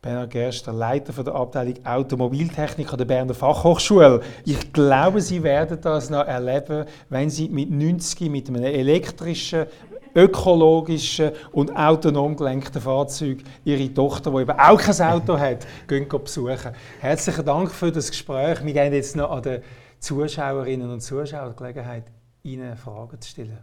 Bernhard 0.06 0.30
Gerster, 0.30 0.72
Leiter 0.72 1.24
der 1.24 1.34
Abteilung 1.34 1.84
Automobiltechnik 1.84 2.92
an 2.92 3.00
der 3.00 3.06
Berner 3.06 3.34
Fachhochschule. 3.34 4.22
Ich 4.46 4.72
glaube, 4.72 5.20
Sie 5.20 5.42
werden 5.42 5.80
das 5.82 6.12
noch 6.12 6.28
erleben, 6.28 6.86
wenn 7.10 7.32
Sie 7.32 7.50
mit 7.50 7.72
90 7.72 8.30
mit 8.30 8.48
einem 8.48 8.66
elektrischen 8.66 9.66
ökologischen 10.14 11.32
und 11.54 11.76
autonom 11.76 12.36
gelenkten 12.36 12.80
Fahrzeug 12.80 13.40
Ihre 13.64 13.92
Tochter, 13.92 14.30
die 14.30 14.42
eben 14.42 14.52
auch 14.52 14.80
kein 14.80 15.02
Auto 15.02 15.40
hat, 15.40 15.66
gehen 15.88 16.08
besuchen. 16.08 16.74
Herzlichen 17.00 17.44
Dank 17.44 17.72
für 17.72 17.92
das 17.92 18.12
Gespräch. 18.12 18.64
Wir 18.64 18.74
gehen 18.74 18.94
jetzt 18.94 19.16
noch 19.16 19.32
an 19.32 19.42
die 19.42 19.58
Zuschauerinnen 19.98 20.88
und 20.88 21.02
Zuschauer 21.02 21.50
die 21.50 21.56
Gelegenheit, 21.56 22.04
Ihnen 22.44 22.78
Fragen 22.78 23.20
zu 23.20 23.28
stellen. 23.28 23.58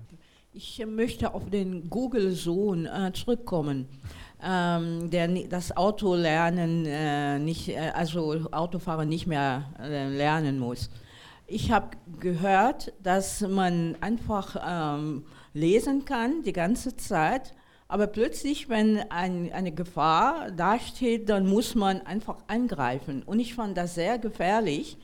Ich 0.53 0.85
möchte 0.85 1.33
auf 1.33 1.49
den 1.49 1.89
Google-Sohn 1.89 2.87
äh, 2.87 3.13
zurückkommen 3.13 3.87
ähm, 4.43 5.11
der 5.11 5.29
das 5.49 5.77
Autolernen 5.77 6.85
äh, 6.87 7.39
nicht, 7.39 7.69
äh, 7.69 7.93
also 7.95 8.47
Autofahren 8.51 9.09
nicht 9.09 9.27
mehr 9.27 9.65
äh, 9.81 10.09
lernen 10.09 10.59
muss. 10.59 10.91
Ich 11.47 11.71
habe 11.71 11.97
gehört, 12.19 12.93
dass 13.03 13.41
man 13.43 13.97
einfach 14.01 14.57
ähm, 14.67 15.25
lesen 15.55 16.05
kann 16.05 16.43
die 16.43 16.53
ganze 16.53 16.97
Zeit, 16.97 17.55
aber 17.89 18.07
plötzlich, 18.07 18.69
wenn 18.69 18.99
ein, 19.11 19.53
eine 19.53 19.71
Gefahr 19.71 20.51
dasteht, 20.51 21.29
dann 21.29 21.47
muss 21.47 21.75
man 21.75 22.01
einfach 22.07 22.39
angreifen. 22.47 23.23
Und 23.23 23.39
ich 23.39 23.55
fand 23.55 23.77
das 23.77 23.95
sehr 23.95 24.19
gefährlich, 24.19 24.97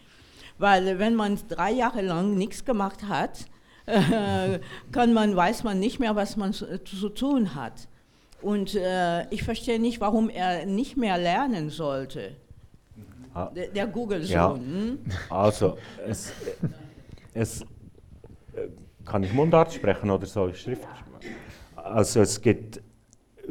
weil 0.56 0.98
wenn 0.98 1.14
man 1.14 1.38
drei 1.48 1.70
Jahre 1.70 2.00
lang 2.00 2.34
nichts 2.34 2.64
gemacht 2.64 3.04
hat, 3.06 3.44
kann 4.92 5.12
man, 5.12 5.36
weiß 5.36 5.64
man 5.64 5.78
nicht 5.78 5.98
mehr, 5.98 6.16
was 6.16 6.36
man 6.36 6.52
zu, 6.52 6.82
zu 6.82 7.10
tun 7.10 7.54
hat. 7.54 7.88
Und 8.40 8.74
äh, 8.74 9.28
ich 9.30 9.42
verstehe 9.42 9.80
nicht, 9.80 10.00
warum 10.00 10.30
er 10.30 10.64
nicht 10.66 10.96
mehr 10.96 11.18
lernen 11.18 11.70
sollte. 11.70 12.36
Ah. 13.34 13.50
Der, 13.54 13.68
der 13.68 13.86
Google-Sohn. 13.86 14.30
Ja. 14.30 14.54
Hm? 14.54 14.98
Also, 15.28 15.76
es, 16.06 16.32
es, 17.34 17.64
kann 19.04 19.22
ich 19.22 19.32
Mundart 19.32 19.72
sprechen 19.72 20.10
oder 20.10 20.26
soll 20.26 20.50
ich 20.50 20.60
Schrift 20.60 20.86
Also 21.74 22.20
es 22.20 22.40
gibt 22.40 22.80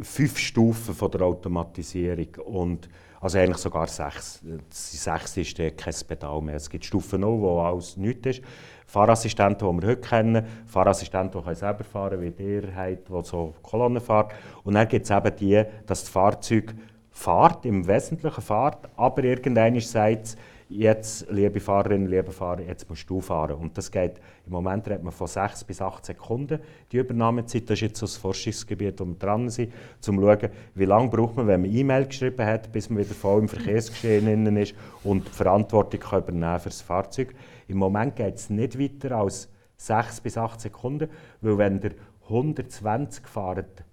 fünf 0.02 0.38
Stufen 0.38 0.94
von 0.94 1.12
der 1.12 1.22
Automatisierung 1.22 2.36
und 2.46 2.88
also 3.20 3.40
eigentlich 3.40 3.58
sogar 3.58 3.88
sechs. 3.88 4.40
Die 4.44 4.60
sechste 4.98 5.42
ist 5.42 5.58
kein 5.58 5.94
Pedal 6.08 6.40
mehr. 6.42 6.56
Es 6.56 6.70
gibt 6.70 6.86
Stufen 6.86 7.22
0, 7.22 7.42
wo 7.42 7.60
alles 7.62 7.98
nichts 7.98 8.28
ist. 8.28 8.42
Fahrassistenten, 8.88 9.70
die 9.70 9.82
wir 9.82 9.90
heute 9.90 10.02
kennen, 10.02 10.46
Fahrassistenten, 10.66 11.44
die 11.48 11.56
selber 11.56 11.84
fahren 11.84 12.22
wie 12.22 12.44
ihr 12.44 12.76
habt, 12.76 13.10
die 13.10 13.24
so 13.24 13.54
Kolonnen 13.62 14.02
fahren. 14.02 14.30
Und 14.64 14.74
dann 14.74 14.88
gibt 14.88 15.06
es 15.06 15.12
eben 15.12 15.36
die, 15.36 15.64
dass 15.86 16.02
das 16.02 16.10
Fahrzeug 16.10 16.74
fährt, 17.12 17.66
im 17.66 17.86
Wesentlichen 17.88 18.42
fährt, 18.42 18.90
aber 18.96 19.24
irgendwann 19.24 19.80
sagt 19.80 20.38
jetzt, 20.70 21.30
liebe 21.30 21.60
Fahrerinnen, 21.60 22.08
liebe 22.08 22.32
Fahrer, 22.32 22.62
jetzt 22.62 22.90
musst 22.90 23.10
du 23.10 23.22
fahren. 23.22 23.56
Und 23.56 23.78
das 23.78 23.92
geht, 23.92 24.20
im 24.46 24.52
Moment 24.52 24.88
redet 24.88 25.04
man 25.04 25.14
von 25.14 25.28
6 25.28 25.64
bis 25.64 25.82
8 25.82 26.06
Sekunden, 26.06 26.60
die 26.92 26.98
Übernahmezeit. 26.98 27.70
Das 27.70 27.76
ist 27.76 27.82
jetzt 27.82 28.00
so 28.00 28.06
das 28.06 28.18
Forschungsgebiet, 28.18 29.00
wo 29.00 29.06
wir 29.06 29.16
dran 29.16 29.50
sind, 29.50 29.70
um 29.70 30.02
zu 30.02 30.14
schauen, 30.14 30.50
wie 30.76 30.86
lange 30.86 31.10
braucht 31.10 31.38
man, 31.38 31.48
wenn 31.48 31.62
man 31.62 31.74
E-Mail 31.74 32.06
geschrieben 32.06 32.46
hat, 32.46 32.72
bis 32.72 32.90
man 32.90 33.00
wieder 33.00 33.16
voll 33.16 33.42
im 33.42 33.50
Verkehrsgeschehen 33.50 34.58
ist 34.58 34.76
und 35.04 35.28
die 35.28 35.32
Verantwortung 35.32 36.00
kann 36.00 36.24
übernehmen 36.24 36.60
für 36.60 36.70
das 36.70 36.82
Fahrzeug. 36.82 37.34
Im 37.68 37.78
Moment 37.78 38.16
geht 38.16 38.36
es 38.36 38.50
nicht 38.50 38.80
weiter 38.80 39.18
als 39.18 39.50
6 39.78 40.22
bis 40.22 40.38
8 40.38 40.60
Sekunden, 40.60 41.10
weil 41.42 41.58
wenn 41.58 41.80
der 41.80 41.92
120 42.24 43.28
fahrt, 43.28 43.84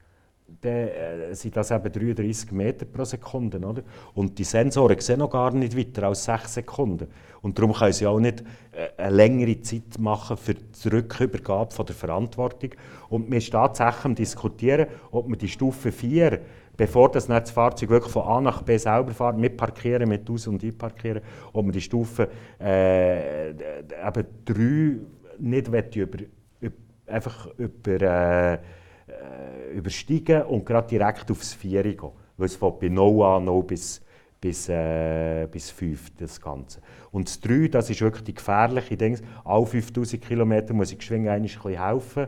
dann 0.60 0.72
äh, 0.72 1.34
sind 1.34 1.56
das 1.56 1.70
eben 1.70 1.90
33 1.90 2.52
Meter 2.52 2.84
pro 2.84 3.04
Sekunde. 3.04 3.58
Oder? 3.58 3.82
Und 4.14 4.38
die 4.38 4.44
Sensoren 4.44 5.00
sehen 5.00 5.18
noch 5.18 5.30
gar 5.30 5.52
nicht 5.52 5.76
weiter 5.76 6.04
als 6.04 6.24
6 6.24 6.54
Sekunden. 6.54 7.08
Und 7.42 7.58
darum 7.58 7.72
können 7.72 7.92
sie 7.92 8.06
auch 8.06 8.20
nicht 8.20 8.42
äh, 8.72 8.88
eine 8.96 9.14
längere 9.14 9.60
Zeit 9.62 9.98
machen 9.98 10.36
für 10.36 10.54
die 10.54 10.88
Rückübergabe 10.88 11.74
von 11.74 11.86
der 11.86 11.94
Verantwortung. 11.94 12.70
Und 13.08 13.30
wir 13.30 13.40
sind 13.40 13.52
tatsächlich 13.52 14.04
am 14.04 14.14
diskutieren, 14.14 14.86
ob 15.10 15.28
man 15.28 15.38
die 15.38 15.48
Stufe 15.48 15.92
4 15.92 16.40
bevor 16.76 17.10
das, 17.10 17.26
das 17.26 17.50
Fahrzeug 17.50 17.90
wirklich 17.90 18.12
von 18.12 18.22
A 18.22 18.40
nach 18.40 18.62
B 18.62 18.76
selber 18.76 19.12
fährt, 19.12 19.38
mit 19.38 19.56
Parkieren, 19.56 20.08
mit 20.08 20.28
Aus- 20.28 20.46
und 20.46 20.62
Einparkieren, 20.62 21.22
ob 21.52 21.64
man 21.64 21.72
die 21.72 21.80
Stufe 21.80 22.28
äh, 22.60 23.50
eben 23.50 24.26
3 24.44 24.96
nicht 25.38 25.68
über, 25.68 26.18
über, 26.60 26.74
einfach 27.06 27.48
über 27.56 28.00
äh, 28.00 28.58
äh, 29.06 29.76
übersteigen 29.76 30.42
und 30.42 30.64
gerade 30.64 30.88
direkt 30.88 31.30
aufs 31.30 31.54
4 31.54 31.82
gehen. 31.82 32.10
Weil 32.36 32.46
es 32.46 32.56
von 32.56 32.78
bei 32.78 32.88
0 32.88 33.22
an 33.22 33.44
0 33.44 33.62
bis, 33.64 34.02
bis, 34.40 34.68
äh, 34.68 35.46
bis 35.50 35.70
5, 35.70 36.16
das 36.16 36.40
Ganze. 36.40 36.80
Und 37.10 37.28
das 37.28 37.40
3, 37.40 37.68
das 37.68 37.90
ist 37.90 38.00
wirklich 38.00 38.24
die 38.24 38.34
gefährliche 38.34 38.96
Ding. 38.96 39.18
Alle 39.44 39.66
5000 39.66 40.22
Kilometer 40.22 40.74
muss 40.74 40.92
ich 40.92 40.98
geschwind 40.98 41.28
ein 41.28 41.42
bisschen 41.42 41.78
helfen. 41.78 42.26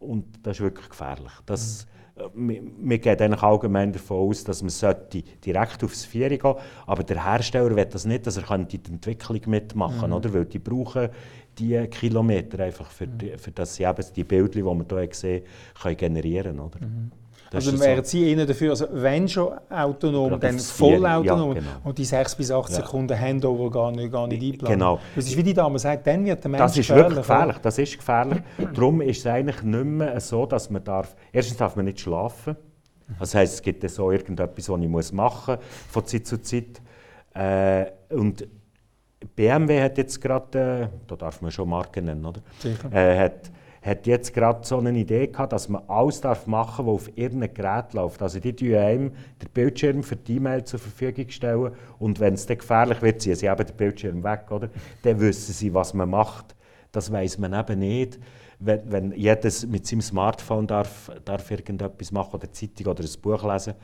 Und 0.00 0.24
das 0.42 0.56
ist 0.56 0.62
wirklich 0.62 0.88
gefährlich. 0.88 1.32
Das, 1.46 1.86
wir 2.34 2.98
gehen 2.98 3.20
eigentlich 3.20 3.42
allgemein 3.42 3.92
davon 3.92 4.28
aus, 4.28 4.44
dass 4.44 4.62
man 4.62 4.96
direkt 5.44 5.84
aufs 5.84 6.04
Vier 6.04 6.28
gehen 6.28 6.40
sollte. 6.40 6.60
Aber 6.86 7.02
der 7.02 7.24
Hersteller 7.24 7.74
will 7.74 7.84
das 7.84 8.04
nicht, 8.04 8.26
dass 8.26 8.36
er 8.36 8.58
die 8.58 8.80
Entwicklung 8.88 9.40
mitmachen. 9.46 10.10
Mhm. 10.10 10.34
Weil 10.34 10.44
die 10.46 10.58
brauchen 10.58 11.08
die 11.58 11.86
Kilometer 11.88 12.62
einfach, 12.62 12.90
für, 12.90 13.06
die, 13.06 13.36
für 13.36 13.50
dass 13.50 13.74
sie 13.74 13.84
eben 13.84 14.04
die 14.14 14.24
Bilder, 14.24 14.50
die 14.50 14.62
man 14.62 14.86
hier 14.88 15.06
gesehen 15.06 15.42
können 15.80 15.96
generieren 15.96 16.60
oder? 16.60 16.80
Mhm. 16.80 17.10
Also 17.52 17.80
wären 17.80 18.04
so. 18.04 18.10
Sie 18.10 18.30
Ihnen 18.30 18.46
dafür, 18.46 18.70
also 18.70 18.86
wenn 18.92 19.28
schon 19.28 19.52
autonom, 19.70 20.30
Gerade 20.30 20.46
dann 20.48 20.58
vollautonom 20.58 21.54
ja, 21.54 21.60
genau. 21.60 21.70
und 21.84 21.98
die 21.98 22.04
6 22.04 22.34
bis 22.36 22.50
8 22.50 22.70
ja. 22.70 22.76
Sekunden 22.76 23.18
Handover 23.18 23.70
gar 23.70 23.90
nicht, 23.90 24.12
gar 24.12 24.26
nicht 24.26 24.42
einplanen. 24.42 24.78
Genau. 24.78 25.00
Das 25.16 25.26
ist 25.26 25.36
wie 25.36 25.42
die 25.42 25.54
Dame 25.54 25.78
sagt, 25.78 26.06
dann 26.06 26.24
wird 26.24 26.42
der 26.44 26.50
Mensch 26.50 26.62
Das 26.62 26.76
ist 26.76 26.90
wirklich 26.90 27.16
gefährlich, 27.16 27.56
das 27.58 27.78
ist 27.78 27.96
gefährlich. 27.96 28.42
Darum 28.74 29.00
ist 29.00 29.18
es 29.18 29.26
eigentlich 29.26 29.62
nicht 29.62 29.84
mehr 29.84 30.20
so, 30.20 30.46
dass 30.46 30.70
man 30.70 30.84
darf, 30.84 31.16
erstens 31.32 31.56
darf 31.56 31.76
man 31.76 31.86
nicht 31.86 32.00
schlafen. 32.00 32.56
Das 33.18 33.34
heisst, 33.34 33.54
es 33.54 33.62
gibt 33.62 33.88
so 33.88 34.10
irgendetwas, 34.10 34.68
was 34.68 34.80
ich 34.80 34.88
machen 35.12 35.56
muss 35.56 35.58
von 35.90 36.06
Zeit 36.06 36.26
zu 36.26 36.42
Zeit. 36.42 36.82
Äh, 37.34 37.86
und 38.14 38.46
BMW 39.34 39.82
hat 39.82 39.98
jetzt 39.98 40.20
gerade, 40.20 40.90
äh, 40.92 40.98
da 41.06 41.16
darf 41.16 41.40
man 41.40 41.50
schon 41.50 41.68
Marken 41.68 42.04
nennen, 42.04 42.24
oder? 42.24 42.40
Sicher. 42.58 42.92
Äh, 42.92 43.18
hat, 43.18 43.50
hat 43.82 44.06
jetzt 44.06 44.34
gerade 44.34 44.66
so 44.66 44.78
eine 44.78 44.96
Idee 44.98 45.28
gehabt, 45.28 45.52
dass 45.52 45.68
man 45.68 45.82
alles 45.88 46.20
darf 46.20 46.46
machen 46.46 46.86
darf, 46.86 46.86
was 46.86 47.08
auf 47.08 47.16
irgendeinem 47.16 47.54
Gerät 47.54 47.92
läuft. 47.94 48.22
Also 48.22 48.40
die 48.40 48.54
stellen 48.54 48.76
einem 48.76 49.10
den 49.10 49.50
Bildschirm 49.52 50.02
für 50.02 50.16
die 50.16 50.36
E-Mail 50.36 50.64
zur 50.64 50.78
Verfügung 50.78 51.28
stellen 51.30 51.72
und 51.98 52.20
wenn 52.20 52.34
es 52.34 52.46
dann 52.46 52.58
gefährlich 52.58 53.00
wird, 53.02 53.22
ziehen 53.22 53.36
sie 53.36 53.46
eben 53.46 53.66
den 53.66 53.76
Bildschirm 53.76 54.24
weg, 54.24 54.50
oder? 54.50 54.68
Dann 55.02 55.20
wissen 55.20 55.52
sie, 55.52 55.72
was 55.72 55.94
man 55.94 56.10
macht. 56.10 56.54
Das 56.92 57.12
weiß 57.12 57.38
man 57.38 57.52
eben 57.52 57.78
nicht. 57.78 58.18
Wenn, 58.58 58.90
wenn 58.90 59.12
jedes 59.12 59.66
mit 59.66 59.86
seinem 59.86 60.00
Smartphone 60.00 60.66
darf, 60.66 61.10
darf 61.24 61.50
irgendetwas 61.50 62.10
machen 62.10 62.34
oder 62.34 62.44
eine 62.44 62.52
Zeitung 62.52 62.86
oder 62.88 63.04
ein 63.04 63.20
Buch 63.22 63.44
lesen, 63.44 63.74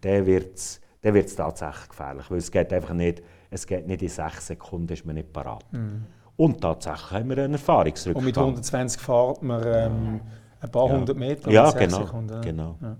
dann 0.00 0.26
wird 0.26 0.56
es 0.56 1.36
tatsächlich 1.36 1.88
gefährlich, 1.88 2.30
weil 2.30 2.38
es 2.38 2.50
geht 2.50 2.72
einfach 2.72 2.94
nicht 2.94 3.22
es 3.50 3.66
geht 3.66 3.86
nicht 3.86 4.02
in 4.02 4.08
sechs 4.08 4.46
Sekunden, 4.48 4.92
ist 4.92 5.06
man 5.06 5.14
nicht 5.14 5.32
parat. 5.32 5.64
Mhm. 5.72 6.04
Und 6.36 6.60
tatsächlich 6.60 7.10
haben 7.10 7.30
wir 7.30 7.38
einen 7.38 7.54
Erfahrungsrückgang. 7.54 8.20
Und 8.20 8.24
mit 8.26 8.36
120 8.36 9.00
fährt 9.00 9.42
man 9.42 9.62
ähm, 9.66 10.20
ein 10.60 10.70
paar 10.70 10.88
hundert 10.90 11.16
Meter 11.16 11.50
ja, 11.50 11.70
in 11.70 11.78
genau, 11.78 11.98
Sekunden. 11.98 12.40
Genau. 12.42 12.78
Ja. 12.80 12.96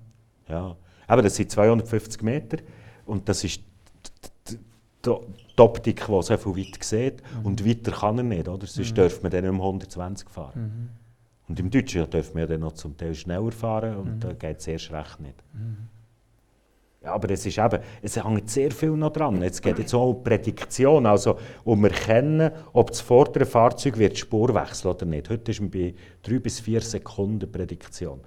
ja. 0.48 0.76
Aber 1.06 1.22
das 1.22 1.36
sind 1.36 1.50
250 1.50 2.22
Meter 2.22 2.58
und 3.04 3.28
das 3.28 3.44
ist 3.44 3.60
die, 4.48 4.56
die, 4.56 4.58
die 5.04 5.60
Optik, 5.62 6.06
die 6.06 6.22
so 6.22 6.36
viel 6.36 6.56
weit 6.56 6.84
sieht. 6.84 7.22
Mhm. 7.40 7.46
Und 7.46 7.66
weiter 7.66 7.92
kann 7.92 8.18
er 8.18 8.24
nicht, 8.24 8.48
oder? 8.48 8.66
sonst 8.66 8.90
mhm. 8.90 8.94
dürfen 8.94 9.22
wir 9.22 9.30
dann 9.30 9.42
nicht 9.42 9.50
um 9.50 9.60
120 9.60 10.28
fahren. 10.28 10.60
Mhm. 10.60 10.88
Und 11.48 11.60
im 11.60 11.70
Deutschen 11.70 12.08
dürfen 12.10 12.36
wir 12.36 12.46
dann 12.46 12.60
noch 12.60 12.72
zum 12.72 12.96
Teil 12.96 13.14
schneller 13.14 13.52
fahren 13.52 13.96
und 13.96 14.14
mhm. 14.16 14.20
da 14.20 14.32
geht 14.32 14.58
es 14.58 14.66
erst 14.66 14.90
recht 14.90 15.20
nicht. 15.20 15.36
Mhm. 15.52 15.88
Aber 17.06 17.30
es 17.30 17.46
ist 17.46 17.58
eben, 17.58 17.78
es 18.02 18.22
hängt 18.22 18.50
sehr 18.50 18.70
viel 18.70 18.90
noch 18.90 19.12
dran. 19.12 19.42
Es 19.42 19.60
geht 19.62 19.78
jetzt 19.78 19.94
auch 19.94 20.10
um 20.10 20.22
Prädiktion, 20.22 21.06
also 21.06 21.38
um 21.64 21.84
erkennen, 21.84 22.50
ob 22.72 22.90
das 22.90 23.00
vordere 23.00 23.46
Fahrzeug 23.46 23.98
wird 23.98 24.18
Spur 24.18 24.54
wechseln 24.54 24.90
oder 24.90 25.06
nicht. 25.06 25.30
Heute 25.30 25.50
ist 25.50 25.60
man 25.60 25.70
bei 25.70 25.94
drei 26.22 26.38
bis 26.38 26.60
vier 26.60 26.80
Sekunden 26.80 27.50
Prädiktion. 27.50 28.20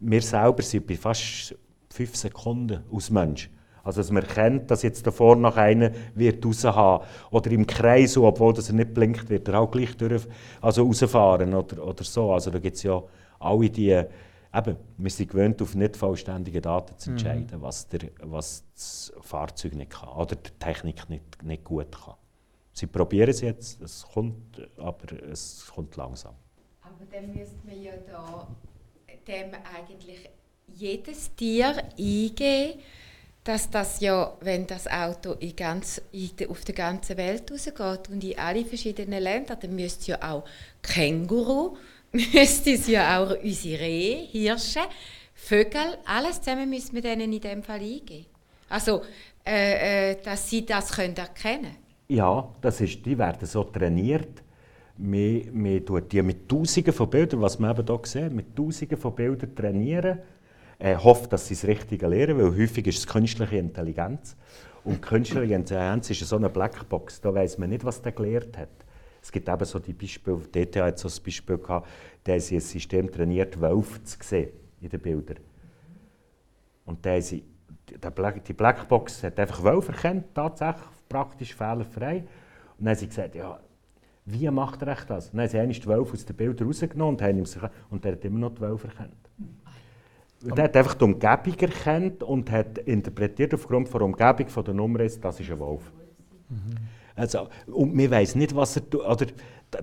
Wir 0.00 0.22
selber 0.22 0.62
sind 0.62 0.86
bei 0.86 0.96
fast 0.96 1.54
fünf 1.90 2.16
Sekunden 2.16 2.84
aus 2.92 3.10
Mensch. 3.10 3.50
Also 3.82 4.00
dass 4.00 4.10
man 4.10 4.24
erkennt, 4.24 4.68
dass 4.70 4.82
jetzt 4.82 5.06
davor 5.06 5.36
noch 5.36 5.56
einer 5.56 5.92
wird 6.16 6.44
raus 6.44 6.64
haben 6.64 7.04
oder 7.30 7.50
im 7.52 7.66
Kreis, 7.66 8.16
obwohl 8.16 8.52
das 8.52 8.68
er 8.68 8.74
nicht 8.74 8.92
blinkt, 8.92 9.30
wird 9.30 9.46
er 9.46 9.60
auch 9.60 9.70
gleich 9.70 9.96
durch, 9.96 10.26
also 10.60 10.82
rausfahren 10.82 11.54
oder, 11.54 11.86
oder 11.86 12.02
so. 12.02 12.32
Also 12.32 12.50
da 12.50 12.58
gibt 12.58 12.76
es 12.76 12.82
ja 12.82 13.00
alle 13.38 13.70
die 13.70 14.02
eben, 14.54 14.76
wir 14.96 15.10
sind 15.10 15.30
gewöhnt, 15.30 15.60
auf 15.62 15.74
nicht 15.74 15.96
vollständige 15.96 16.60
Daten 16.60 16.98
zu 16.98 17.10
mhm. 17.10 17.16
entscheiden, 17.16 17.58
mhm. 17.58 17.62
was, 17.62 17.88
der, 17.88 18.10
was 18.22 18.64
das 18.74 19.12
Fahrzeug 19.20 19.74
nicht 19.74 19.90
kann 19.90 20.08
oder 20.10 20.36
die 20.36 20.50
Technik 20.58 21.08
nicht, 21.08 21.42
nicht 21.42 21.64
gut 21.64 21.92
kann. 21.92 22.14
Sie 22.72 22.86
probieren 22.86 23.30
es 23.30 23.40
jetzt, 23.40 23.80
es 23.80 24.06
kommt, 24.12 24.60
aber 24.76 25.12
es 25.30 25.66
kommt 25.74 25.96
langsam. 25.96 26.34
Aber 26.82 27.04
dann 27.10 27.34
müsste 27.34 27.56
man 27.66 27.82
ja 27.82 27.92
da 28.06 28.46
dem 29.26 29.52
eigentlich 29.76 30.28
jedes 30.68 31.34
Tier 31.34 31.82
eingeben, 31.98 32.80
dass 33.44 33.70
das 33.70 34.00
ja, 34.00 34.36
wenn 34.40 34.66
das 34.66 34.88
Auto 34.88 35.32
in 35.34 35.54
ganz, 35.54 36.02
in 36.10 36.34
de, 36.36 36.48
auf 36.48 36.64
der 36.64 36.74
ganzen 36.74 37.16
Welt 37.16 37.50
rausgeht 37.50 38.08
und 38.10 38.24
in 38.24 38.38
alle 38.38 38.64
verschiedenen 38.64 39.22
Länder, 39.22 39.54
dann 39.54 39.74
müsste 39.74 40.12
ja 40.12 40.32
auch 40.32 40.44
Känguru 40.82 41.76
müsste 42.16 42.72
es 42.72 42.86
ja 42.86 43.20
auch 43.20 43.36
unsere 43.42 43.80
Rehe, 43.80 44.26
Hirsche, 44.30 44.80
Vögel, 45.34 45.98
alles 46.04 46.40
zusammen 46.40 46.68
müssen 46.68 46.94
wir 46.94 47.02
denen 47.02 47.32
in 47.32 47.40
dem 47.40 47.62
Fall 47.62 47.80
eingeben. 47.80 48.26
Also, 48.68 49.02
äh, 49.46 50.12
äh, 50.12 50.16
dass 50.22 50.50
sie 50.50 50.66
das 50.66 50.90
können 50.90 51.16
erkennen 51.16 51.76
Ja, 52.08 52.48
das 52.60 52.80
ist, 52.80 53.04
die 53.06 53.16
werden 53.16 53.46
so 53.46 53.62
trainiert. 53.64 54.42
Wir, 54.96 55.44
wir 55.52 55.84
tun 55.84 56.02
die 56.10 56.22
mit 56.22 56.48
Tausenden 56.48 56.92
von 56.92 57.10
Bildern, 57.10 57.42
was 57.42 57.58
man 57.58 57.76
eben 57.76 57.86
hier 57.86 58.00
sieht, 58.04 58.32
mit 58.32 58.56
Tausenden 58.56 58.98
von 58.98 59.14
Bildern 59.14 59.54
trainieren. 59.54 60.18
Äh, 60.78 60.96
hofft, 60.96 61.32
dass 61.32 61.46
sie 61.46 61.54
das 61.54 61.64
Richtige 61.64 62.06
lernen, 62.06 62.38
weil 62.38 62.56
häufig 62.56 62.86
ist 62.86 62.98
es 62.98 63.06
künstliche 63.06 63.56
Intelligenz. 63.56 64.36
Und 64.84 65.00
künstliche 65.02 65.54
Intelligenz 65.54 66.10
ist 66.10 66.20
so 66.20 66.36
eine 66.36 66.48
Blackbox, 66.48 67.20
da 67.20 67.34
weiß 67.34 67.58
man 67.58 67.70
nicht, 67.70 67.84
was 67.84 68.02
der 68.02 68.12
gelernt 68.12 68.56
hat. 68.58 68.68
Es 69.26 69.32
gibt 69.32 69.48
eben 69.48 69.64
so 69.64 69.80
die 69.80 69.92
Beispiele, 69.92 70.38
DT 70.38 70.76
hat 70.76 71.00
so 71.00 71.08
ein 71.08 71.24
Beispiel 71.24 71.58
gehabt, 71.58 71.88
da 72.22 72.38
sie 72.38 72.54
ein 72.54 72.60
System 72.60 73.10
trainiert, 73.10 73.60
Wölfe 73.60 74.00
zu 74.04 74.16
sehen 74.22 74.50
in 74.80 74.88
den 74.88 75.00
Bildern. 75.00 75.38
Und 76.84 77.04
da 77.04 77.20
sie, 77.20 77.42
die 77.88 78.52
Blackbox 78.52 79.24
hat 79.24 79.40
einfach 79.40 79.64
Wölfe 79.64 79.90
erkannt, 79.90 80.26
tatsächlich 80.32 80.86
praktisch 81.08 81.56
fehlerfrei. 81.56 82.18
Und 82.78 82.84
dann 82.84 82.90
haben 82.90 82.98
sie 83.00 83.08
gesagt, 83.08 83.34
ja, 83.34 83.58
wie 84.26 84.48
macht 84.48 84.82
er 84.82 84.94
das? 84.94 85.30
Und 85.30 85.38
dann 85.38 85.52
haben 85.52 85.72
sie 85.72 85.80
die 85.80 85.86
Wölfe 85.88 86.12
aus 86.12 86.24
den 86.24 86.36
Bildern 86.36 86.68
rausgenommen 86.68 87.14
und, 87.16 87.22
haben 87.22 87.38
ihm, 87.38 87.46
und 87.90 88.04
er 88.04 88.12
hat 88.12 88.24
immer 88.24 88.38
noch 88.38 88.54
die 88.54 88.60
Wölfe 88.60 88.86
erkannt. 88.86 89.30
Und 90.44 90.56
er 90.56 90.64
hat 90.66 90.76
einfach 90.76 90.94
die 90.94 91.04
Umgebung 91.04 91.58
erkannt 91.58 92.22
und 92.22 92.48
hat 92.52 92.78
interpretiert 92.78 93.54
aufgrund 93.54 93.92
der 93.92 94.02
Umgebung 94.02 94.48
von 94.48 94.64
der 94.64 94.74
Nummer, 94.74 94.98
das 95.00 95.40
ist 95.40 95.50
ein 95.50 95.58
Wolf. 95.58 95.90
Mhm. 96.48 96.76
Also, 97.16 97.48
und 97.66 97.96
wir 97.96 98.10
wissen 98.10 98.38
nicht, 98.38 98.54
was 98.54 98.76
er 98.76 98.88
tut. 98.88 99.04
Oder, 99.04 99.26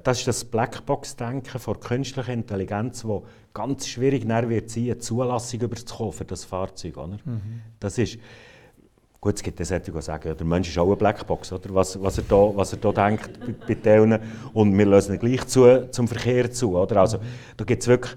das 0.03 0.19
ist 0.19 0.27
das 0.27 0.45
Blackbox-Denken 0.45 1.59
von 1.59 1.79
künstlicher 1.79 2.31
Intelligenz, 2.31 3.03
wo 3.03 3.25
ganz 3.53 3.87
schwierig 3.87 4.27
wird 4.27 4.69
sein, 4.69 4.83
eine 4.83 4.97
Zulassung 4.99 5.59
überzukommen 5.59 6.13
für 6.13 6.25
das 6.25 6.45
Fahrzeug. 6.45 6.97
Oder? 6.97 7.17
Mhm. 7.25 7.61
Das 7.79 7.97
ist, 7.97 8.17
gut, 9.19 9.35
es 9.35 9.43
gibt 9.43 9.59
ja 9.59 9.65
solche, 9.65 9.91
die 9.91 10.01
sagen, 10.01 10.29
ja, 10.29 10.33
der 10.35 10.45
Mensch 10.45 10.69
ist 10.69 10.77
auch 10.77 10.87
eine 10.87 10.95
Blackbox, 10.95 11.51
oder? 11.51 11.73
Was, 11.73 12.01
was, 12.01 12.17
er, 12.17 12.23
da, 12.27 12.51
was 12.55 12.73
er 12.73 12.79
da 12.79 12.91
denkt 12.91 13.39
bei, 13.39 13.53
bei 13.67 13.75
denen. 13.75 14.19
Und 14.53 14.77
wir 14.77 14.85
lösen 14.85 15.15
ihn 15.15 15.19
gleich 15.19 15.45
zu, 15.47 15.89
zum 15.91 16.07
Verkehr 16.07 16.51
zu. 16.51 16.77
Oder? 16.77 17.01
Also, 17.01 17.17
mhm. 17.17 17.23
da 17.57 17.65
gibt 17.65 17.81
es 17.81 17.87
wirklich 17.87 18.15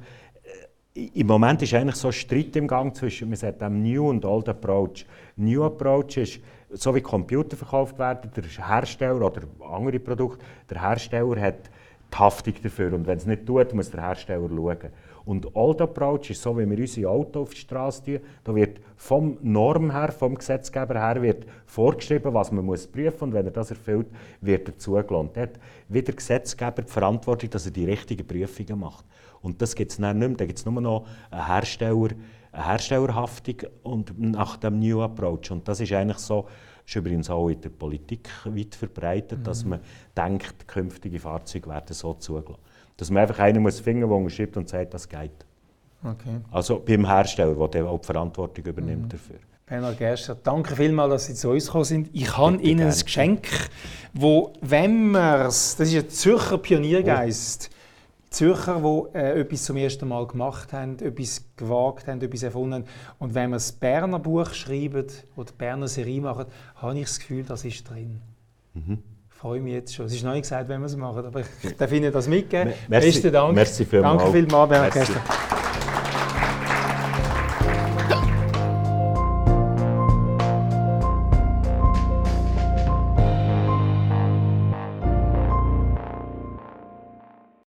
im 0.97 1.27
Moment 1.27 1.61
ist 1.63 1.75
eigentlich 1.75 1.97
so 1.97 2.09
ein 2.09 2.13
Streit 2.13 2.57
im 2.57 2.67
Gang 2.67 2.97
zwischen, 2.97 3.29
man 3.29 3.37
sagt 3.37 3.61
dem 3.61 3.83
New 3.83 4.09
und 4.09 4.25
Old 4.25 4.49
Approach. 4.49 5.05
New 5.37 5.63
Approach 5.63 6.17
ist, 6.17 6.41
so 6.77 6.95
wie 6.95 7.01
Computer 7.01 7.57
verkauft 7.57 7.99
werden, 7.99 8.31
der 8.35 8.45
Hersteller 8.45 9.27
oder 9.27 9.43
andere 9.71 9.99
Produkte, 9.99 10.45
der 10.71 10.83
Hersteller 10.83 11.41
hat 11.41 11.71
die 12.13 12.17
Haftung 12.17 12.55
dafür 12.63 12.93
und 12.93 13.07
wenn 13.07 13.19
es 13.19 13.27
nicht 13.27 13.47
tut, 13.47 13.75
muss 13.75 13.91
der 13.91 14.03
Hersteller 14.03 14.49
schauen. 14.49 14.91
Und 15.25 15.57
Old 15.57 15.81
Approach 15.81 16.31
ist 16.31 16.41
so, 16.41 16.57
wie 16.57 16.71
wir 16.71 16.79
unsere 16.79 17.11
Autos 17.11 17.43
auf 17.43 17.51
die 17.51 17.61
Straße 17.61 18.05
tun, 18.05 18.21
da 18.45 18.55
wird 18.55 18.81
vom 18.95 19.37
Norm 19.43 19.91
her, 19.91 20.13
vom 20.13 20.37
Gesetzgeber 20.37 21.01
her, 21.01 21.21
wird 21.21 21.47
vorgeschrieben, 21.67 22.33
was 22.33 22.53
man 22.53 22.65
muss 22.65 22.87
prüfen 22.87 23.13
muss 23.13 23.23
und 23.23 23.35
wenn 23.35 23.47
er 23.47 23.51
das 23.51 23.71
erfüllt, 23.71 24.07
wird 24.41 24.69
er 24.69 24.79
zugelassen. 24.79 25.31
Da 25.35 25.41
hat 25.43 25.59
wieder 25.89 26.07
der 26.07 26.15
Gesetzgeber 26.15 26.83
die 26.83 26.93
Verantwortung, 26.93 27.51
dass 27.51 27.67
er 27.67 27.73
die 27.73 27.85
richtigen 27.85 28.25
Prüfungen 28.25 28.79
macht. 28.79 29.05
Und 29.43 29.61
das 29.61 29.75
gibt 29.75 29.91
es 29.91 29.99
nicht 29.99 30.15
mehr, 30.15 30.29
da 30.29 30.47
gibt 30.47 30.61
es 30.61 30.65
nur 30.65 30.81
noch 30.81 31.07
einen 31.31 31.47
Hersteller, 31.47 32.11
Herstellerhaftung 32.57 33.57
und 33.83 34.19
nach 34.19 34.57
dem 34.57 34.79
New 34.79 35.03
Approach. 35.03 35.51
Und 35.51 35.67
das 35.69 35.81
ist 35.81 35.93
eigentlich 35.93 36.19
so, 36.19 36.47
ist 36.87 36.97
übrigens 36.97 37.31
auch 37.31 37.49
in 37.49 37.61
der 37.61 37.71
Politik 37.71 38.29
weit 38.45 38.75
verbreitet, 38.75 39.41
mhm. 39.41 39.45
dass 39.45 39.65
man 39.65 39.81
denkt, 40.17 40.67
künftige 40.67 41.19
Fahrzeuge 41.19 41.69
werden 41.69 41.95
so 41.95 42.15
zugelassen. 42.15 42.63
Dass 42.97 43.11
man 43.11 43.23
einfach 43.23 43.39
einen 43.41 43.63
muss 43.63 43.81
finden, 43.81 44.09
der 44.09 44.11
unterschreibt 44.11 44.57
und 44.57 44.69
sagt, 44.69 44.95
das 44.95 45.09
geht. 45.09 45.45
Okay. 46.03 46.41
Also 46.51 46.79
beim 46.79 47.07
Hersteller, 47.07 47.69
der 47.69 47.87
auch 47.87 48.01
die 48.01 48.07
Verantwortung 48.07 48.65
übernimmt 48.65 49.05
mhm. 49.05 49.09
dafür. 49.09 49.37
Bernhard 49.67 49.99
Gerster, 49.99 50.37
danke 50.37 50.77
vielmals, 50.77 51.11
dass 51.11 51.27
Sie 51.27 51.35
zu 51.35 51.51
uns 51.51 51.67
gekommen 51.67 51.85
sind. 51.85 52.11
Ich 52.13 52.37
habe 52.37 52.57
Ihnen 52.59 52.87
ein 52.87 52.95
Geschenk, 52.97 53.49
wo, 54.15 54.53
wenn 54.61 55.11
man 55.11 55.47
es, 55.47 55.75
das 55.75 55.89
ist 55.89 56.05
ein 56.05 56.09
Zürcher 56.09 56.59
Pioniergeist, 56.59 57.71
Zürcher, 58.31 58.81
die 58.83 59.19
äh, 59.19 59.41
etwas 59.41 59.65
zum 59.65 59.77
ersten 59.77 60.09
Mal 60.09 60.27
gemacht 60.27 60.73
haben, 60.73 60.99
etwas 60.99 61.45
gewagt 61.57 62.09
haben, 62.09 62.21
etwas 62.21 62.43
erfunden 62.43 62.75
haben. 62.75 62.85
Und 63.19 63.35
wenn 63.35 63.51
wir 63.51 63.57
das 63.57 63.73
Berner 63.73 64.19
Buch 64.19 64.53
schreiben 64.53 65.07
oder 65.37 65.47
die 65.47 65.57
Berner 65.57 65.89
Serie 65.89 66.21
machen, 66.21 66.47
habe 66.77 66.99
ich 66.99 67.07
das 67.07 67.19
Gefühl, 67.19 67.45
das 67.45 67.65
ist 67.65 67.89
drin. 67.89 68.21
Mhm. 68.75 68.99
Ich 69.31 69.37
freue 69.37 69.61
mich 69.61 69.75
jetzt 69.75 69.95
schon. 69.95 70.07
Es 70.07 70.15
ist 70.15 70.25
noch 70.25 70.33
nicht 70.33 70.43
gesagt, 70.43 70.69
wenn 70.69 70.81
wir 70.81 70.87
es 70.87 70.97
machen, 70.97 71.25
aber 71.25 71.41
ich 71.41 71.77
darf 71.77 71.93
Ihnen 71.93 72.13
das 72.13 72.27
mitgeben. 72.27 72.73
Merci, 72.89 73.09
Besten 73.09 73.33
Dank. 73.33 73.55
Merci 73.55 73.85
vielmals. 73.85 74.23
Danke 74.23 74.33
vielmals, 74.33 74.69
Bernhard 74.69 74.93
Kessler. 74.93 75.23